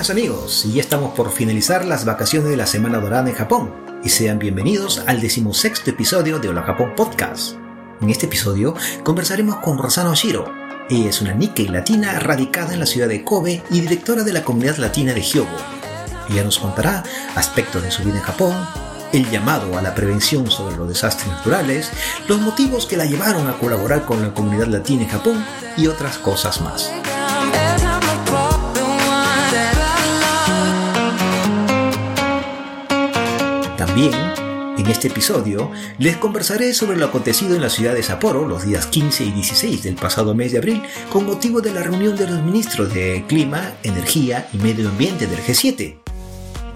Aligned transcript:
Muy 0.00 0.06
buenos 0.06 0.18
amigos, 0.18 0.64
y 0.64 0.72
ya 0.72 0.80
estamos 0.80 1.12
por 1.12 1.30
finalizar 1.30 1.84
las 1.84 2.06
vacaciones 2.06 2.48
de 2.48 2.56
la 2.56 2.66
Semana 2.66 3.00
Dorada 3.00 3.28
en 3.28 3.36
Japón, 3.36 3.74
y 4.02 4.08
sean 4.08 4.38
bienvenidos 4.38 5.02
al 5.06 5.20
decimosexto 5.20 5.90
episodio 5.90 6.38
de 6.38 6.48
Hola 6.48 6.62
Japón 6.62 6.94
Podcast. 6.96 7.56
En 8.00 8.08
este 8.08 8.24
episodio 8.24 8.74
conversaremos 9.04 9.56
con 9.56 9.76
Rosana 9.76 10.08
Oshiro. 10.08 10.50
Ella 10.88 11.10
es 11.10 11.20
una 11.20 11.34
Nikkei 11.34 11.68
latina 11.68 12.18
radicada 12.18 12.72
en 12.72 12.80
la 12.80 12.86
ciudad 12.86 13.08
de 13.08 13.22
Kobe 13.22 13.62
y 13.68 13.80
directora 13.82 14.22
de 14.22 14.32
la 14.32 14.42
comunidad 14.42 14.78
latina 14.78 15.12
de 15.12 15.20
Hyogo. 15.20 15.58
Ella 16.30 16.44
nos 16.44 16.58
contará 16.58 17.04
aspectos 17.34 17.82
de 17.82 17.90
su 17.90 18.02
vida 18.02 18.16
en 18.16 18.22
Japón, 18.22 18.56
el 19.12 19.30
llamado 19.30 19.76
a 19.76 19.82
la 19.82 19.94
prevención 19.94 20.50
sobre 20.50 20.78
los 20.78 20.88
desastres 20.88 21.28
naturales, 21.28 21.90
los 22.26 22.40
motivos 22.40 22.86
que 22.86 22.96
la 22.96 23.04
llevaron 23.04 23.46
a 23.48 23.58
colaborar 23.58 24.06
con 24.06 24.22
la 24.22 24.32
comunidad 24.32 24.68
latina 24.68 25.02
en 25.02 25.10
Japón 25.10 25.44
y 25.76 25.88
otras 25.88 26.16
cosas 26.16 26.62
más. 26.62 26.90
También, 34.00 34.32
en 34.78 34.86
este 34.86 35.08
episodio, 35.08 35.70
les 35.98 36.16
conversaré 36.16 36.72
sobre 36.72 36.96
lo 36.96 37.04
acontecido 37.04 37.54
en 37.54 37.60
la 37.60 37.68
ciudad 37.68 37.92
de 37.92 38.02
Sapporo 38.02 38.48
los 38.48 38.64
días 38.64 38.86
15 38.86 39.24
y 39.24 39.30
16 39.30 39.82
del 39.82 39.96
pasado 39.96 40.34
mes 40.34 40.52
de 40.52 40.58
abril 40.58 40.82
con 41.12 41.26
motivo 41.26 41.60
de 41.60 41.74
la 41.74 41.82
reunión 41.82 42.16
de 42.16 42.26
los 42.26 42.42
ministros 42.42 42.94
de 42.94 43.26
Clima, 43.28 43.74
Energía 43.82 44.48
y 44.54 44.56
Medio 44.56 44.88
Ambiente 44.88 45.26
del 45.26 45.40
G7. 45.40 45.98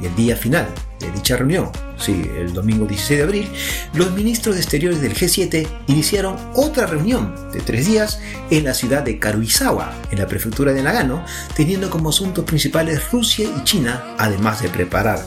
Y 0.03 0.05
el 0.05 0.15
día 0.17 0.37
final 0.37 0.67
de 1.01 1.11
dicha 1.13 1.39
reunión, 1.39 1.71
sí, 1.97 2.29
el 2.37 2.53
domingo 2.53 2.85
16 2.85 3.19
de 3.19 3.25
abril, 3.25 3.49
los 3.95 4.11
ministros 4.11 4.57
de 4.57 4.61
Exteriores 4.61 5.01
del 5.01 5.15
G7 5.15 5.67
iniciaron 5.87 6.37
otra 6.55 6.85
reunión 6.85 7.35
de 7.55 7.61
tres 7.61 7.87
días 7.87 8.21
en 8.51 8.65
la 8.65 8.75
ciudad 8.75 9.03
de 9.03 9.19
Karuizawa, 9.19 9.95
en 10.11 10.19
la 10.19 10.27
prefectura 10.27 10.75
de 10.75 10.83
Nagano, 10.83 11.25
teniendo 11.57 11.89
como 11.89 12.11
asuntos 12.11 12.45
principales 12.45 13.11
Rusia 13.11 13.49
y 13.49 13.65
China, 13.65 14.15
además 14.19 14.61
de 14.61 14.69
preparar 14.69 15.25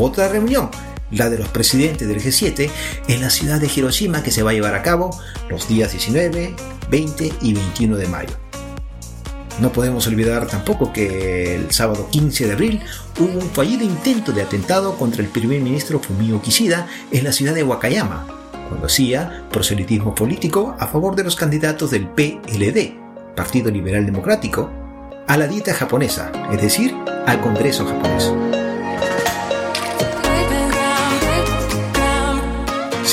otra 0.00 0.28
reunión 0.28 0.70
la 1.16 1.30
de 1.30 1.38
los 1.38 1.48
presidentes 1.48 2.06
del 2.08 2.20
G7 2.20 2.70
en 3.08 3.20
la 3.20 3.30
ciudad 3.30 3.60
de 3.60 3.70
Hiroshima 3.74 4.22
que 4.22 4.30
se 4.30 4.42
va 4.42 4.50
a 4.50 4.54
llevar 4.54 4.74
a 4.74 4.82
cabo 4.82 5.18
los 5.48 5.68
días 5.68 5.92
19, 5.92 6.54
20 6.90 7.32
y 7.40 7.54
21 7.54 7.96
de 7.96 8.08
mayo. 8.08 8.34
No 9.60 9.72
podemos 9.72 10.06
olvidar 10.08 10.48
tampoco 10.48 10.92
que 10.92 11.54
el 11.54 11.70
sábado 11.70 12.08
15 12.10 12.46
de 12.46 12.52
abril 12.52 12.80
hubo 13.20 13.38
un 13.38 13.50
fallido 13.50 13.84
intento 13.84 14.32
de 14.32 14.42
atentado 14.42 14.96
contra 14.96 15.22
el 15.22 15.28
primer 15.28 15.60
ministro 15.60 16.00
Fumio 16.00 16.42
Kishida 16.42 16.88
en 17.12 17.22
la 17.22 17.32
ciudad 17.32 17.54
de 17.54 17.62
Wakayama, 17.62 18.26
cuando 18.68 18.86
hacía 18.86 19.44
proselitismo 19.52 20.14
político 20.14 20.74
a 20.80 20.88
favor 20.88 21.14
de 21.14 21.22
los 21.22 21.36
candidatos 21.36 21.92
del 21.92 22.08
PLD, 22.08 22.96
Partido 23.36 23.70
Liberal 23.70 24.06
Democrático, 24.06 24.70
a 25.28 25.36
la 25.36 25.46
dieta 25.46 25.72
japonesa, 25.72 26.32
es 26.52 26.60
decir, 26.60 26.94
al 27.26 27.40
Congreso 27.40 27.86
japonés. 27.86 28.63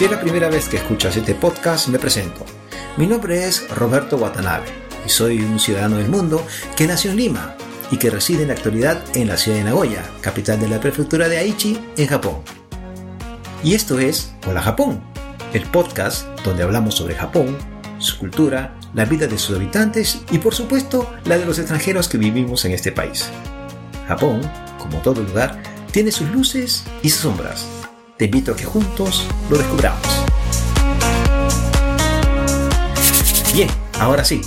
Si 0.01 0.06
es 0.06 0.12
la 0.12 0.19
primera 0.19 0.50
vez 0.50 0.67
que 0.67 0.78
escuchas 0.78 1.16
este 1.16 1.35
podcast, 1.35 1.88
me 1.89 2.00
presento. 2.00 2.44
Mi 2.97 3.06
nombre 3.06 3.45
es 3.45 3.69
Roberto 3.69 4.17
Watanabe 4.17 4.66
y 5.06 5.09
soy 5.09 5.44
un 5.44 5.59
ciudadano 5.59 5.97
del 5.97 6.09
mundo 6.09 6.44
que 6.75 6.88
nació 6.88 7.12
en 7.12 7.17
Lima 7.17 7.56
y 7.91 7.97
que 7.97 8.09
reside 8.09 8.41
en 8.41 8.47
la 8.47 8.56
actualidad 8.56 9.00
en 9.13 9.28
la 9.28 9.38
ciudad 9.38 9.59
de 9.59 9.63
Nagoya, 9.63 10.03
capital 10.22 10.59
de 10.59 10.69
la 10.69 10.79
prefectura 10.79 11.29
de 11.29 11.38
Aichi, 11.38 11.79
en 11.97 12.07
Japón. 12.07 12.38
Y 13.63 13.75
esto 13.75 14.00
es 14.00 14.34
Hola 14.47 14.63
Japón, 14.63 15.03
el 15.53 15.67
podcast 15.67 16.25
donde 16.44 16.63
hablamos 16.63 16.95
sobre 16.95 17.13
Japón, 17.13 17.56
su 18.00 18.17
cultura, 18.17 18.75
la 18.95 19.06
vida 19.06 19.28
de 19.28 19.38
sus 19.38 19.56
habitantes 19.56 20.22
y 20.31 20.40
por 20.40 20.56
supuesto 20.56 21.13
la 21.25 21.38
de 21.38 21.45
los 21.45 21.59
extranjeros 21.59 22.07
que 22.07 22.17
vivimos 22.17 22.66
en 22.66 22.72
este 22.72 22.91
país. 22.91 23.29
Japón, 24.07 24.41
como 24.79 24.97
todo 25.03 25.22
lugar, 25.22 25.61
tiene 25.91 26.11
sus 26.11 26.28
luces 26.31 26.85
y 27.03 27.11
sus 27.11 27.22
sombras 27.22 27.81
te 28.22 28.26
invito 28.26 28.52
a 28.52 28.56
que 28.56 28.66
juntos 28.66 29.28
lo 29.50 29.58
descubramos. 29.58 30.08
Bien, 33.52 33.68
ahora 33.94 34.24
sí, 34.24 34.42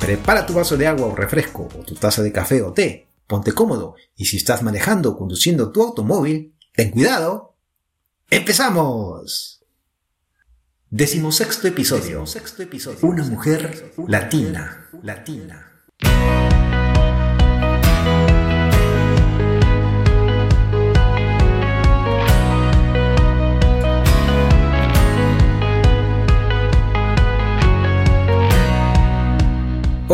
prepara 0.00 0.44
tu 0.44 0.52
vaso 0.52 0.76
de 0.76 0.88
agua 0.88 1.06
o 1.06 1.14
refresco 1.14 1.68
o 1.78 1.84
tu 1.84 1.94
taza 1.94 2.24
de 2.24 2.32
café 2.32 2.60
o 2.60 2.72
té, 2.72 3.06
ponte 3.28 3.52
cómodo 3.52 3.94
y 4.16 4.24
si 4.24 4.36
estás 4.36 4.64
manejando 4.64 5.10
o 5.10 5.16
conduciendo 5.16 5.70
tu 5.70 5.80
automóvil, 5.80 6.56
ten 6.74 6.90
cuidado. 6.90 7.54
¡Empezamos! 8.28 9.62
Decimosexto 10.90 11.68
episodio. 11.68 12.24
Una 13.02 13.22
mujer 13.22 13.94
latina. 14.08 14.88
Latina. 15.04 15.70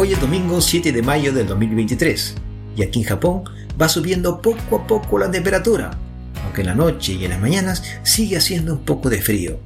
Hoy 0.06 0.14
domingo 0.14 0.60
7 0.60 0.92
de 0.92 1.02
mayo 1.02 1.32
del 1.32 1.48
2023 1.48 2.36
y 2.76 2.84
aquí 2.84 3.00
en 3.00 3.06
Japón 3.06 3.42
va 3.80 3.88
subiendo 3.88 4.40
poco 4.40 4.76
a 4.76 4.86
poco 4.86 5.18
la 5.18 5.28
temperatura, 5.28 5.98
aunque 6.44 6.60
en 6.60 6.68
la 6.68 6.76
noche 6.76 7.14
y 7.14 7.24
en 7.24 7.30
las 7.30 7.40
mañanas 7.40 7.82
sigue 8.04 8.36
haciendo 8.36 8.74
un 8.74 8.84
poco 8.84 9.10
de 9.10 9.20
frío. 9.20 9.58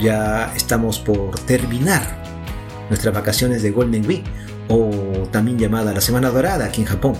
Ya 0.00 0.52
estamos 0.56 0.98
por 0.98 1.38
terminar 1.38 2.02
nuestras 2.88 3.14
vacaciones 3.14 3.62
de 3.62 3.70
Golden 3.70 4.04
Week 4.08 4.24
o 4.66 4.90
también 5.30 5.56
llamada 5.56 5.92
la 5.92 6.00
Semana 6.00 6.30
Dorada 6.30 6.64
aquí 6.64 6.80
en 6.80 6.88
Japón. 6.88 7.14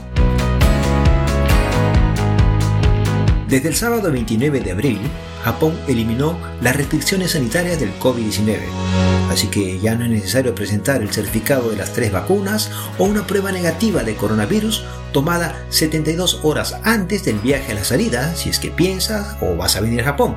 Desde 3.48 3.68
el 3.68 3.76
sábado 3.76 4.10
29 4.10 4.58
de 4.58 4.72
abril, 4.72 4.98
Japón 5.46 5.78
eliminó 5.86 6.36
las 6.60 6.74
restricciones 6.74 7.30
sanitarias 7.30 7.78
del 7.78 7.96
COVID-19, 8.00 8.58
así 9.30 9.46
que 9.46 9.78
ya 9.78 9.94
no 9.94 10.04
es 10.04 10.10
necesario 10.10 10.56
presentar 10.56 11.02
el 11.02 11.12
certificado 11.12 11.70
de 11.70 11.76
las 11.76 11.92
tres 11.92 12.10
vacunas 12.10 12.72
o 12.98 13.04
una 13.04 13.28
prueba 13.28 13.52
negativa 13.52 14.02
de 14.02 14.16
coronavirus 14.16 14.84
tomada 15.12 15.64
72 15.68 16.40
horas 16.42 16.74
antes 16.82 17.24
del 17.24 17.38
viaje 17.38 17.70
a 17.70 17.74
la 17.76 17.84
salida 17.84 18.34
si 18.34 18.50
es 18.50 18.58
que 18.58 18.72
piensas 18.72 19.36
o 19.40 19.54
vas 19.54 19.76
a 19.76 19.80
venir 19.82 20.00
a 20.00 20.06
Japón. 20.06 20.36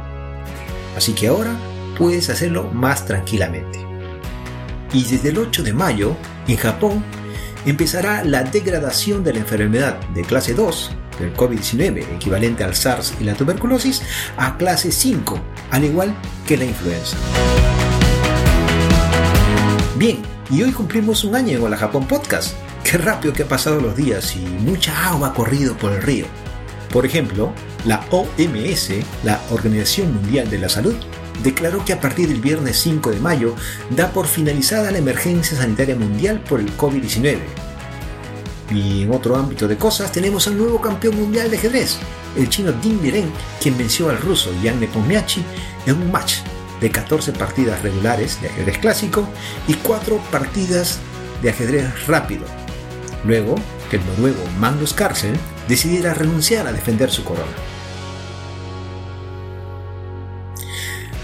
Así 0.95 1.13
que 1.13 1.29
ahora 1.29 1.55
puedes 1.97 2.29
hacerlo 2.29 2.69
más 2.71 3.07
tranquilamente. 3.07 3.83
Y 4.93 5.03
desde 5.05 5.29
el 5.29 5.39
8 5.39 5.63
de 5.63 5.73
mayo, 5.73 6.15
en 6.47 6.57
Japón, 6.57 7.03
empezará 7.65 8.23
la 8.23 8.43
degradación 8.43 9.23
de 9.23 9.33
la 9.33 9.39
enfermedad 9.39 9.99
de 10.09 10.21
clase 10.21 10.53
2 10.53 10.91
del 11.19 11.33
COVID-19, 11.33 12.15
equivalente 12.15 12.63
al 12.63 12.75
SARS 12.75 13.13
y 13.19 13.23
la 13.23 13.33
tuberculosis, 13.35 14.01
a 14.37 14.57
clase 14.57 14.91
5, 14.91 15.39
al 15.71 15.85
igual 15.85 16.15
que 16.47 16.57
la 16.57 16.65
influenza. 16.65 17.17
Bien, 19.95 20.21
y 20.49 20.63
hoy 20.63 20.71
cumplimos 20.71 21.23
un 21.23 21.35
año 21.35 21.57
en 21.57 21.63
Hola 21.63 21.77
Japón 21.77 22.07
Podcast. 22.07 22.55
Qué 22.83 22.97
rápido 22.97 23.33
que 23.33 23.43
han 23.43 23.49
pasado 23.49 23.79
los 23.79 23.95
días 23.95 24.35
y 24.35 24.39
mucha 24.39 25.09
agua 25.09 25.29
ha 25.29 25.33
corrido 25.33 25.75
por 25.77 25.91
el 25.91 26.01
río. 26.01 26.25
Por 26.91 27.05
ejemplo, 27.05 27.53
la 27.85 28.03
OMS, 28.09 28.91
la 29.23 29.39
Organización 29.51 30.13
Mundial 30.15 30.49
de 30.49 30.57
la 30.57 30.69
Salud, 30.69 30.95
declaró 31.43 31.85
que 31.85 31.93
a 31.93 32.01
partir 32.01 32.27
del 32.29 32.41
viernes 32.41 32.79
5 32.79 33.11
de 33.11 33.19
mayo 33.19 33.55
da 33.91 34.11
por 34.11 34.25
finalizada 34.25 34.91
la 34.91 34.97
emergencia 34.97 35.57
sanitaria 35.57 35.95
mundial 35.95 36.41
por 36.41 36.59
el 36.59 36.75
COVID-19 36.75 37.68
y 38.71 39.03
en 39.03 39.11
otro 39.11 39.35
ámbito 39.35 39.67
de 39.67 39.77
cosas 39.77 40.11
tenemos 40.11 40.47
al 40.47 40.57
nuevo 40.57 40.79
campeón 40.79 41.15
mundial 41.15 41.49
de 41.49 41.57
ajedrez, 41.57 41.97
el 42.37 42.49
chino 42.49 42.71
Ding 42.71 43.01
Liren, 43.01 43.31
quien 43.61 43.77
venció 43.77 44.09
al 44.09 44.19
ruso 44.19 44.51
Yang 44.61 44.79
Nepomniachtchi 44.81 45.43
en 45.85 45.95
un 45.95 46.11
match 46.11 46.37
de 46.79 46.89
14 46.89 47.33
partidas 47.33 47.81
regulares 47.81 48.41
de 48.41 48.47
ajedrez 48.49 48.77
clásico 48.77 49.27
y 49.67 49.73
4 49.73 50.17
partidas 50.31 50.99
de 51.41 51.49
ajedrez 51.49 52.07
rápido. 52.07 52.45
Luego 53.25 53.55
que 53.89 53.97
el 53.97 54.05
noruego 54.05 54.43
Magnus 54.59 54.93
Carlsen 54.93 55.33
decidiera 55.67 56.13
renunciar 56.13 56.67
a 56.67 56.71
defender 56.71 57.09
su 57.11 57.23
corona. 57.23 57.51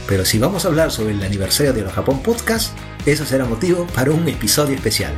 Pero 0.07 0.25
si 0.25 0.37
vamos 0.37 0.65
a 0.65 0.67
hablar 0.67 0.91
sobre 0.91 1.13
el 1.13 1.23
aniversario 1.23 1.73
de 1.73 1.81
los 1.81 1.93
Japón 1.93 2.21
Podcast, 2.21 2.77
eso 3.05 3.25
será 3.25 3.45
motivo 3.45 3.87
para 3.87 4.11
un 4.11 4.27
episodio 4.27 4.75
especial. 4.75 5.13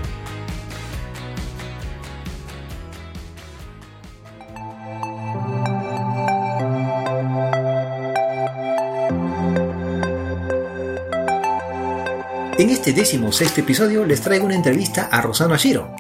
Este 12.87 13.01
décimo 13.01 13.33
sexto 13.33 13.59
episodio 13.59 14.05
les 14.05 14.21
traigo 14.21 14.45
una 14.45 14.55
entrevista 14.55 15.09
a 15.11 15.19
Rosana 15.19 15.57
Shiro. 15.57 15.93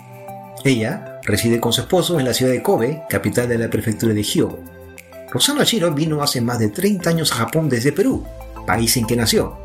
Ella 0.63 1.19
reside 1.23 1.59
con 1.59 1.73
su 1.73 1.81
esposo 1.81 2.17
en 2.17 2.23
la 2.23 2.33
ciudad 2.33 2.53
de 2.53 2.63
Kobe, 2.63 3.03
capital 3.09 3.49
de 3.49 3.57
la 3.57 3.69
prefectura 3.69 4.13
de 4.13 4.23
Hyogo. 4.23 4.59
Rosana 5.29 5.65
Shiro 5.65 5.93
vino 5.93 6.23
hace 6.23 6.39
más 6.39 6.59
de 6.59 6.69
30 6.69 7.09
años 7.09 7.33
a 7.33 7.35
Japón 7.35 7.67
desde 7.67 7.91
Perú, 7.91 8.23
país 8.65 8.95
en 8.95 9.05
que 9.05 9.17
nació. 9.17 9.57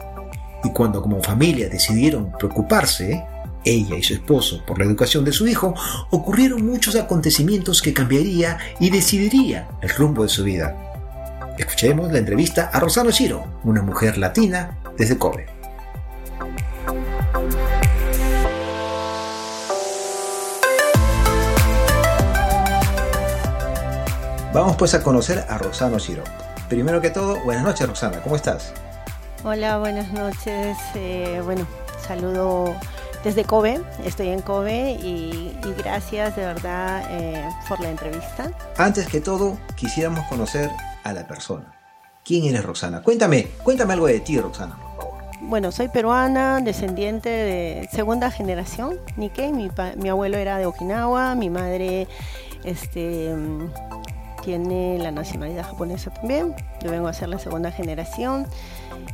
Y 0.64 0.70
cuando 0.70 1.00
como 1.00 1.22
familia 1.22 1.68
decidieron 1.68 2.32
preocuparse, 2.32 3.24
ella 3.64 3.94
y 3.96 4.02
su 4.02 4.14
esposo, 4.14 4.60
por 4.66 4.80
la 4.80 4.84
educación 4.84 5.24
de 5.24 5.30
su 5.30 5.46
hijo, 5.46 5.74
ocurrieron 6.10 6.66
muchos 6.66 6.96
acontecimientos 6.96 7.82
que 7.82 7.94
cambiaría 7.94 8.58
y 8.80 8.90
decidiría 8.90 9.68
el 9.80 9.90
rumbo 9.90 10.24
de 10.24 10.28
su 10.28 10.42
vida. 10.42 10.76
Escuchemos 11.56 12.10
la 12.10 12.18
entrevista 12.18 12.70
a 12.72 12.80
Rosana 12.80 13.12
Shiro, 13.12 13.60
una 13.62 13.82
mujer 13.82 14.18
latina 14.18 14.80
desde 14.98 15.16
Kobe. 15.18 15.51
Vamos 24.52 24.76
pues 24.76 24.92
a 24.92 25.02
conocer 25.02 25.46
a 25.48 25.56
Rosana 25.56 25.96
Shiro. 25.96 26.24
Primero 26.68 27.00
que 27.00 27.08
todo, 27.08 27.42
buenas 27.42 27.64
noches 27.64 27.88
Rosana, 27.88 28.20
¿cómo 28.20 28.36
estás? 28.36 28.74
Hola, 29.44 29.78
buenas 29.78 30.12
noches. 30.12 30.76
Eh, 30.94 31.40
bueno, 31.42 31.66
saludo 32.06 32.74
desde 33.24 33.44
Kobe, 33.44 33.80
estoy 34.04 34.28
en 34.28 34.42
Kobe 34.42 34.90
y, 35.02 35.58
y 35.64 35.74
gracias 35.78 36.36
de 36.36 36.44
verdad 36.44 37.02
eh, 37.12 37.48
por 37.66 37.80
la 37.80 37.88
entrevista. 37.88 38.50
Antes 38.76 39.06
que 39.06 39.22
todo, 39.22 39.56
quisiéramos 39.74 40.26
conocer 40.26 40.70
a 41.02 41.14
la 41.14 41.26
persona. 41.26 41.72
¿Quién 42.22 42.44
eres 42.44 42.62
Rosana? 42.62 43.02
Cuéntame, 43.02 43.48
cuéntame 43.62 43.94
algo 43.94 44.06
de 44.06 44.20
ti 44.20 44.36
por 44.36 44.54
favor. 44.54 44.76
Bueno, 45.40 45.72
soy 45.72 45.88
peruana, 45.88 46.60
descendiente 46.60 47.30
de 47.30 47.88
segunda 47.90 48.30
generación, 48.30 48.98
Nikkei. 49.16 49.50
Mi, 49.50 49.70
mi 49.96 50.10
abuelo 50.10 50.36
era 50.36 50.58
de 50.58 50.66
Okinawa, 50.66 51.34
mi 51.36 51.48
madre 51.48 52.06
este, 52.64 53.34
tiene 54.42 54.98
la 54.98 55.10
nacionalidad 55.10 55.64
japonesa 55.64 56.10
también. 56.10 56.54
Yo 56.82 56.90
vengo 56.90 57.08
a 57.08 57.12
ser 57.12 57.28
la 57.28 57.38
segunda 57.38 57.70
generación. 57.70 58.46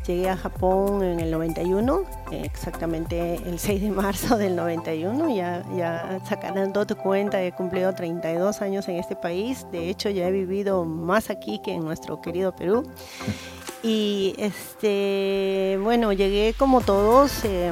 Llegué 0.07 0.29
a 0.29 0.37
Japón 0.37 1.03
en 1.05 1.21
el 1.21 1.31
91, 1.31 2.03
exactamente 2.33 3.37
el 3.47 3.59
6 3.59 3.83
de 3.83 3.91
marzo 3.91 4.37
del 4.37 4.57
91. 4.57 5.35
Ya, 5.35 5.65
ya 5.77 6.19
sacarán 6.29 6.73
tu 6.73 6.97
cuenta, 6.97 7.43
he 7.43 7.53
cumplido 7.53 7.95
32 7.95 8.63
años 8.63 8.89
en 8.89 8.97
este 8.97 9.17
país. 9.17 9.67
De 9.71 9.89
hecho, 9.89 10.09
ya 10.11 10.27
he 10.27 10.33
vivido 10.33 10.85
más 10.85 11.31
aquí 11.31 11.61
que 11.61 11.75
en 11.75 11.85
nuestro 11.85 12.21
querido 12.21 12.55
Perú. 12.55 12.83
Y 13.81 14.35
este, 14.39 15.79
bueno, 15.81 16.13
llegué 16.13 16.53
como 16.59 16.81
todos, 16.81 17.45
eh, 17.45 17.71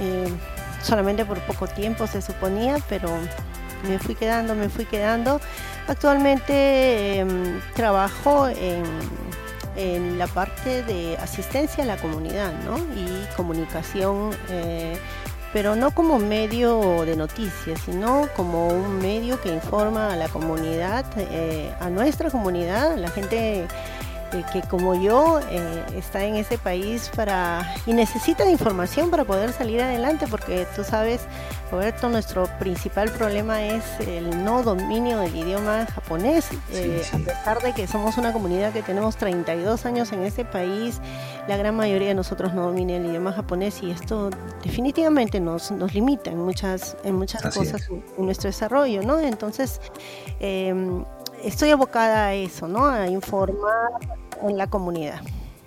eh, 0.00 0.28
solamente 0.82 1.26
por 1.26 1.40
poco 1.40 1.66
tiempo 1.66 2.06
se 2.06 2.22
suponía, 2.22 2.78
pero 2.88 3.10
me 3.86 3.98
fui 3.98 4.14
quedando, 4.14 4.54
me 4.54 4.68
fui 4.68 4.86
quedando. 4.86 5.40
Actualmente 5.88 7.20
eh, 7.20 7.26
trabajo 7.74 8.48
en, 8.48 8.82
en, 9.76 10.18
la 10.18 10.26
parte 10.26 10.82
de 10.82 11.16
asistencia 11.16 11.84
a 11.84 11.86
la 11.86 11.96
comunidad 11.96 12.52
¿no? 12.64 12.76
y 12.94 13.24
comunicación, 13.36 14.30
eh, 14.50 14.98
pero 15.52 15.76
no 15.76 15.92
como 15.92 16.18
medio 16.18 17.04
de 17.04 17.14
noticias, 17.14 17.80
sino 17.84 18.28
como 18.34 18.66
un 18.66 18.98
medio 18.98 19.40
que 19.40 19.54
informa 19.54 20.12
a 20.12 20.16
la 20.16 20.28
comunidad, 20.28 21.04
eh, 21.16 21.72
a 21.78 21.88
nuestra 21.88 22.30
comunidad, 22.30 22.92
a 22.92 22.96
la 22.96 23.10
gente 23.10 23.68
eh, 24.32 24.44
que 24.52 24.62
como 24.62 24.94
yo 24.94 25.40
eh, 25.50 25.84
está 25.96 26.24
en 26.24 26.36
ese 26.36 26.58
país 26.58 27.10
para 27.14 27.74
y 27.86 27.92
necesita 27.92 28.44
de 28.44 28.50
información 28.50 29.10
para 29.10 29.24
poder 29.24 29.52
salir 29.52 29.80
adelante 29.80 30.26
porque 30.28 30.66
tú 30.74 30.84
sabes 30.84 31.20
Roberto 31.70 32.08
nuestro 32.08 32.46
principal 32.58 33.10
problema 33.10 33.64
es 33.64 33.82
el 34.00 34.44
no 34.44 34.62
dominio 34.62 35.18
del 35.18 35.34
idioma 35.34 35.86
japonés. 35.86 36.48
Eh, 36.70 37.02
sí, 37.02 37.16
a 37.16 37.18
pesar 37.18 37.60
de 37.60 37.72
que 37.72 37.86
somos 37.86 38.18
una 38.18 38.32
comunidad 38.32 38.72
que 38.72 38.82
tenemos 38.82 39.16
32 39.16 39.84
años 39.86 40.12
en 40.12 40.22
este 40.22 40.44
país 40.44 41.00
la 41.48 41.56
gran 41.56 41.76
mayoría 41.76 42.08
de 42.08 42.14
nosotros 42.14 42.54
no 42.54 42.66
domina 42.66 42.96
el 42.96 43.06
idioma 43.06 43.32
japonés 43.32 43.82
y 43.82 43.90
esto 43.90 44.30
definitivamente 44.62 45.40
nos, 45.40 45.70
nos 45.70 45.94
limita 45.94 46.30
en 46.30 46.38
muchas 46.38 46.96
en 47.04 47.16
muchas 47.16 47.44
Así 47.44 47.58
cosas 47.58 47.88
en 47.88 48.24
nuestro 48.24 48.48
desarrollo 48.48 49.02
no 49.02 49.18
entonces 49.18 49.80
eh, 50.40 50.74
estoy 51.44 51.70
abocada 51.70 52.26
a 52.26 52.34
eso, 52.34 52.68
¿no? 52.68 52.86
A 52.86 53.06
informar 53.08 53.90
en 54.42 54.56
la 54.56 54.68
comunidad. 54.68 55.20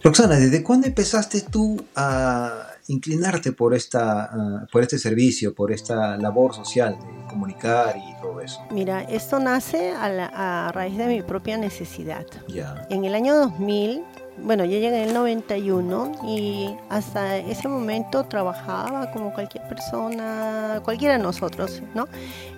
Roxana, 0.03 0.37
¿desde 0.37 0.63
cuándo 0.63 0.87
empezaste 0.87 1.41
tú 1.41 1.83
a 1.95 2.67
inclinarte 2.87 3.51
por 3.51 3.73
esta 3.73 4.31
uh, 4.33 4.71
por 4.71 4.81
este 4.81 4.97
servicio, 4.97 5.53
por 5.53 5.71
esta 5.71 6.17
labor 6.17 6.55
social 6.55 6.97
de 6.97 7.27
comunicar 7.27 7.97
y 7.97 8.21
todo 8.21 8.39
eso? 8.39 8.61
Mira, 8.71 9.01
esto 9.03 9.39
nace 9.39 9.91
a, 9.91 10.09
la, 10.09 10.67
a 10.67 10.71
raíz 10.71 10.97
de 10.97 11.07
mi 11.07 11.21
propia 11.21 11.57
necesidad. 11.57 12.25
Ya. 12.47 12.87
En 12.89 13.03
el 13.03 13.13
año 13.13 13.35
2000 13.35 14.03
bueno, 14.43 14.65
yo 14.65 14.71
llegué 14.71 14.87
en 15.03 15.09
el 15.09 15.13
91 15.13 16.11
y 16.25 16.75
hasta 16.89 17.37
ese 17.37 17.67
momento 17.67 18.23
trabajaba 18.25 19.11
como 19.11 19.33
cualquier 19.33 19.67
persona, 19.67 20.81
cualquiera 20.83 21.17
de 21.17 21.23
nosotros, 21.23 21.81
¿no? 21.93 22.07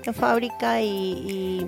En 0.03 0.13
fábrica 0.13 0.81
y, 0.81 0.87
y, 0.87 1.67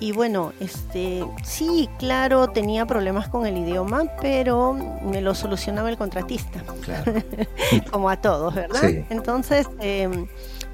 y, 0.00 0.12
bueno, 0.12 0.52
este, 0.60 1.24
sí, 1.42 1.88
claro, 1.98 2.50
tenía 2.50 2.86
problemas 2.86 3.28
con 3.28 3.46
el 3.46 3.56
idioma, 3.56 4.04
pero 4.20 4.72
me 5.02 5.20
lo 5.20 5.34
solucionaba 5.34 5.90
el 5.90 5.96
contratista, 5.96 6.62
claro. 6.82 7.12
como 7.90 8.08
a 8.10 8.16
todos, 8.16 8.54
¿verdad? 8.54 8.80
Sí. 8.80 9.04
Entonces, 9.10 9.66
eh, 9.80 10.26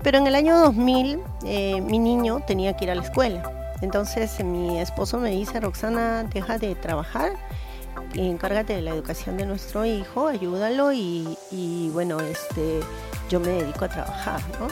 pero 0.02 0.18
en 0.18 0.26
el 0.26 0.34
año 0.34 0.56
2000 0.58 1.20
eh, 1.44 1.80
mi 1.80 1.98
niño 1.98 2.40
tenía 2.46 2.76
que 2.76 2.84
ir 2.84 2.90
a 2.90 2.94
la 2.94 3.02
escuela. 3.02 3.74
Entonces 3.82 4.42
mi 4.42 4.78
esposo 4.78 5.18
me 5.18 5.30
dice, 5.30 5.60
Roxana, 5.60 6.24
deja 6.24 6.58
de 6.58 6.74
trabajar 6.74 7.32
encárgate 8.16 8.74
de 8.74 8.82
la 8.82 8.90
educación 8.92 9.36
de 9.36 9.46
nuestro 9.46 9.84
hijo, 9.84 10.28
ayúdalo 10.28 10.92
y, 10.92 11.36
y 11.50 11.90
bueno, 11.90 12.20
este, 12.20 12.80
yo 13.28 13.40
me 13.40 13.48
dedico 13.48 13.84
a 13.84 13.88
trabajar, 13.88 14.40
¿no? 14.58 14.68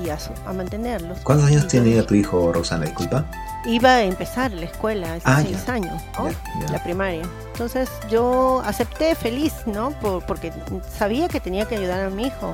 Y, 0.00 0.06
y 0.06 0.10
a, 0.10 0.18
a, 0.46 0.52
mantenerlo. 0.52 1.14
¿Cuántos 1.22 1.48
años 1.48 1.66
tenía 1.68 2.06
tu 2.06 2.14
hijo, 2.14 2.52
Rosana? 2.52 2.86
Disculpa. 2.86 3.24
Iba 3.64 3.96
a 3.96 4.02
empezar 4.02 4.52
la 4.52 4.66
escuela, 4.66 5.14
hace 5.14 5.22
ah, 5.24 5.42
seis 5.42 5.66
ya. 5.66 5.72
años, 5.74 6.02
¿no? 6.18 6.30
Ya, 6.30 6.36
ya. 6.60 6.72
La 6.72 6.82
primaria. 6.82 7.22
Entonces 7.52 7.90
yo 8.10 8.62
acepté 8.64 9.14
feliz, 9.14 9.54
¿no? 9.66 9.90
Por, 9.90 10.24
porque 10.24 10.52
sabía 10.96 11.28
que 11.28 11.40
tenía 11.40 11.66
que 11.66 11.76
ayudar 11.76 12.00
a 12.00 12.10
mi 12.10 12.26
hijo 12.26 12.52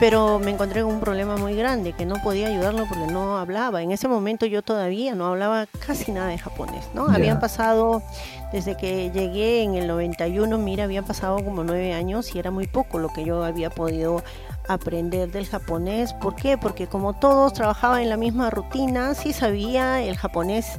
pero 0.00 0.38
me 0.38 0.50
encontré 0.50 0.82
con 0.82 0.94
un 0.94 1.00
problema 1.00 1.36
muy 1.36 1.54
grande, 1.54 1.92
que 1.92 2.06
no 2.06 2.16
podía 2.22 2.48
ayudarlo 2.48 2.86
porque 2.86 3.06
no 3.06 3.36
hablaba. 3.36 3.82
En 3.82 3.92
ese 3.92 4.08
momento 4.08 4.46
yo 4.46 4.62
todavía 4.62 5.14
no 5.14 5.26
hablaba 5.26 5.66
casi 5.86 6.10
nada 6.10 6.28
de 6.28 6.38
japonés, 6.38 6.88
¿no? 6.94 7.06
Yeah. 7.06 7.16
Habían 7.16 7.38
pasado, 7.38 8.02
desde 8.50 8.78
que 8.78 9.10
llegué 9.10 9.62
en 9.62 9.74
el 9.74 9.86
91, 9.86 10.56
mira, 10.56 10.84
habían 10.84 11.04
pasado 11.04 11.44
como 11.44 11.64
nueve 11.64 11.92
años 11.92 12.34
y 12.34 12.38
era 12.38 12.50
muy 12.50 12.66
poco 12.66 12.98
lo 12.98 13.10
que 13.10 13.26
yo 13.26 13.44
había 13.44 13.68
podido 13.68 14.24
aprender 14.68 15.30
del 15.30 15.46
japonés. 15.46 16.14
¿Por 16.14 16.34
qué? 16.34 16.56
Porque 16.56 16.86
como 16.86 17.12
todos 17.12 17.52
trabajaba 17.52 18.00
en 18.00 18.08
la 18.08 18.16
misma 18.16 18.48
rutina, 18.48 19.14
sí 19.14 19.34
sabía 19.34 20.02
el 20.02 20.16
japonés 20.16 20.78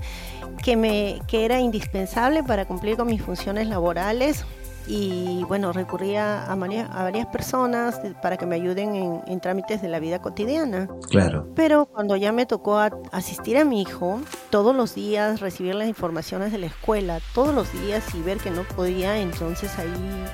que, 0.63 0.75
me, 0.75 1.21
que 1.27 1.45
era 1.45 1.59
indispensable 1.59 2.43
para 2.43 2.65
cumplir 2.65 2.97
con 2.97 3.05
mis 3.05 3.21
funciones 3.21 3.67
laborales 3.67 4.45
y 4.87 5.43
bueno, 5.47 5.71
recurría 5.73 6.51
a, 6.51 6.55
María, 6.55 6.85
a 6.85 7.03
varias 7.03 7.27
personas 7.27 7.99
para 8.21 8.37
que 8.37 8.45
me 8.45 8.55
ayuden 8.55 8.95
en, 8.95 9.21
en, 9.27 9.39
trámites 9.39 9.81
de 9.81 9.87
la 9.87 9.99
vida 9.99 10.21
cotidiana. 10.21 10.87
Claro. 11.09 11.47
Pero 11.55 11.85
cuando 11.85 12.15
ya 12.15 12.31
me 12.31 12.45
tocó 12.45 12.77
a, 12.77 12.91
asistir 13.11 13.57
a 13.57 13.63
mi 13.63 13.81
hijo, 13.81 14.21
todos 14.49 14.75
los 14.75 14.95
días 14.95 15.39
recibir 15.39 15.75
las 15.75 15.87
informaciones 15.87 16.51
de 16.51 16.57
la 16.57 16.67
escuela, 16.67 17.19
todos 17.33 17.53
los 17.53 17.71
días 17.73 18.03
y 18.15 18.21
ver 18.21 18.37
que 18.39 18.51
no 18.51 18.63
podía, 18.63 19.19
entonces 19.19 19.77
ahí 19.77 20.25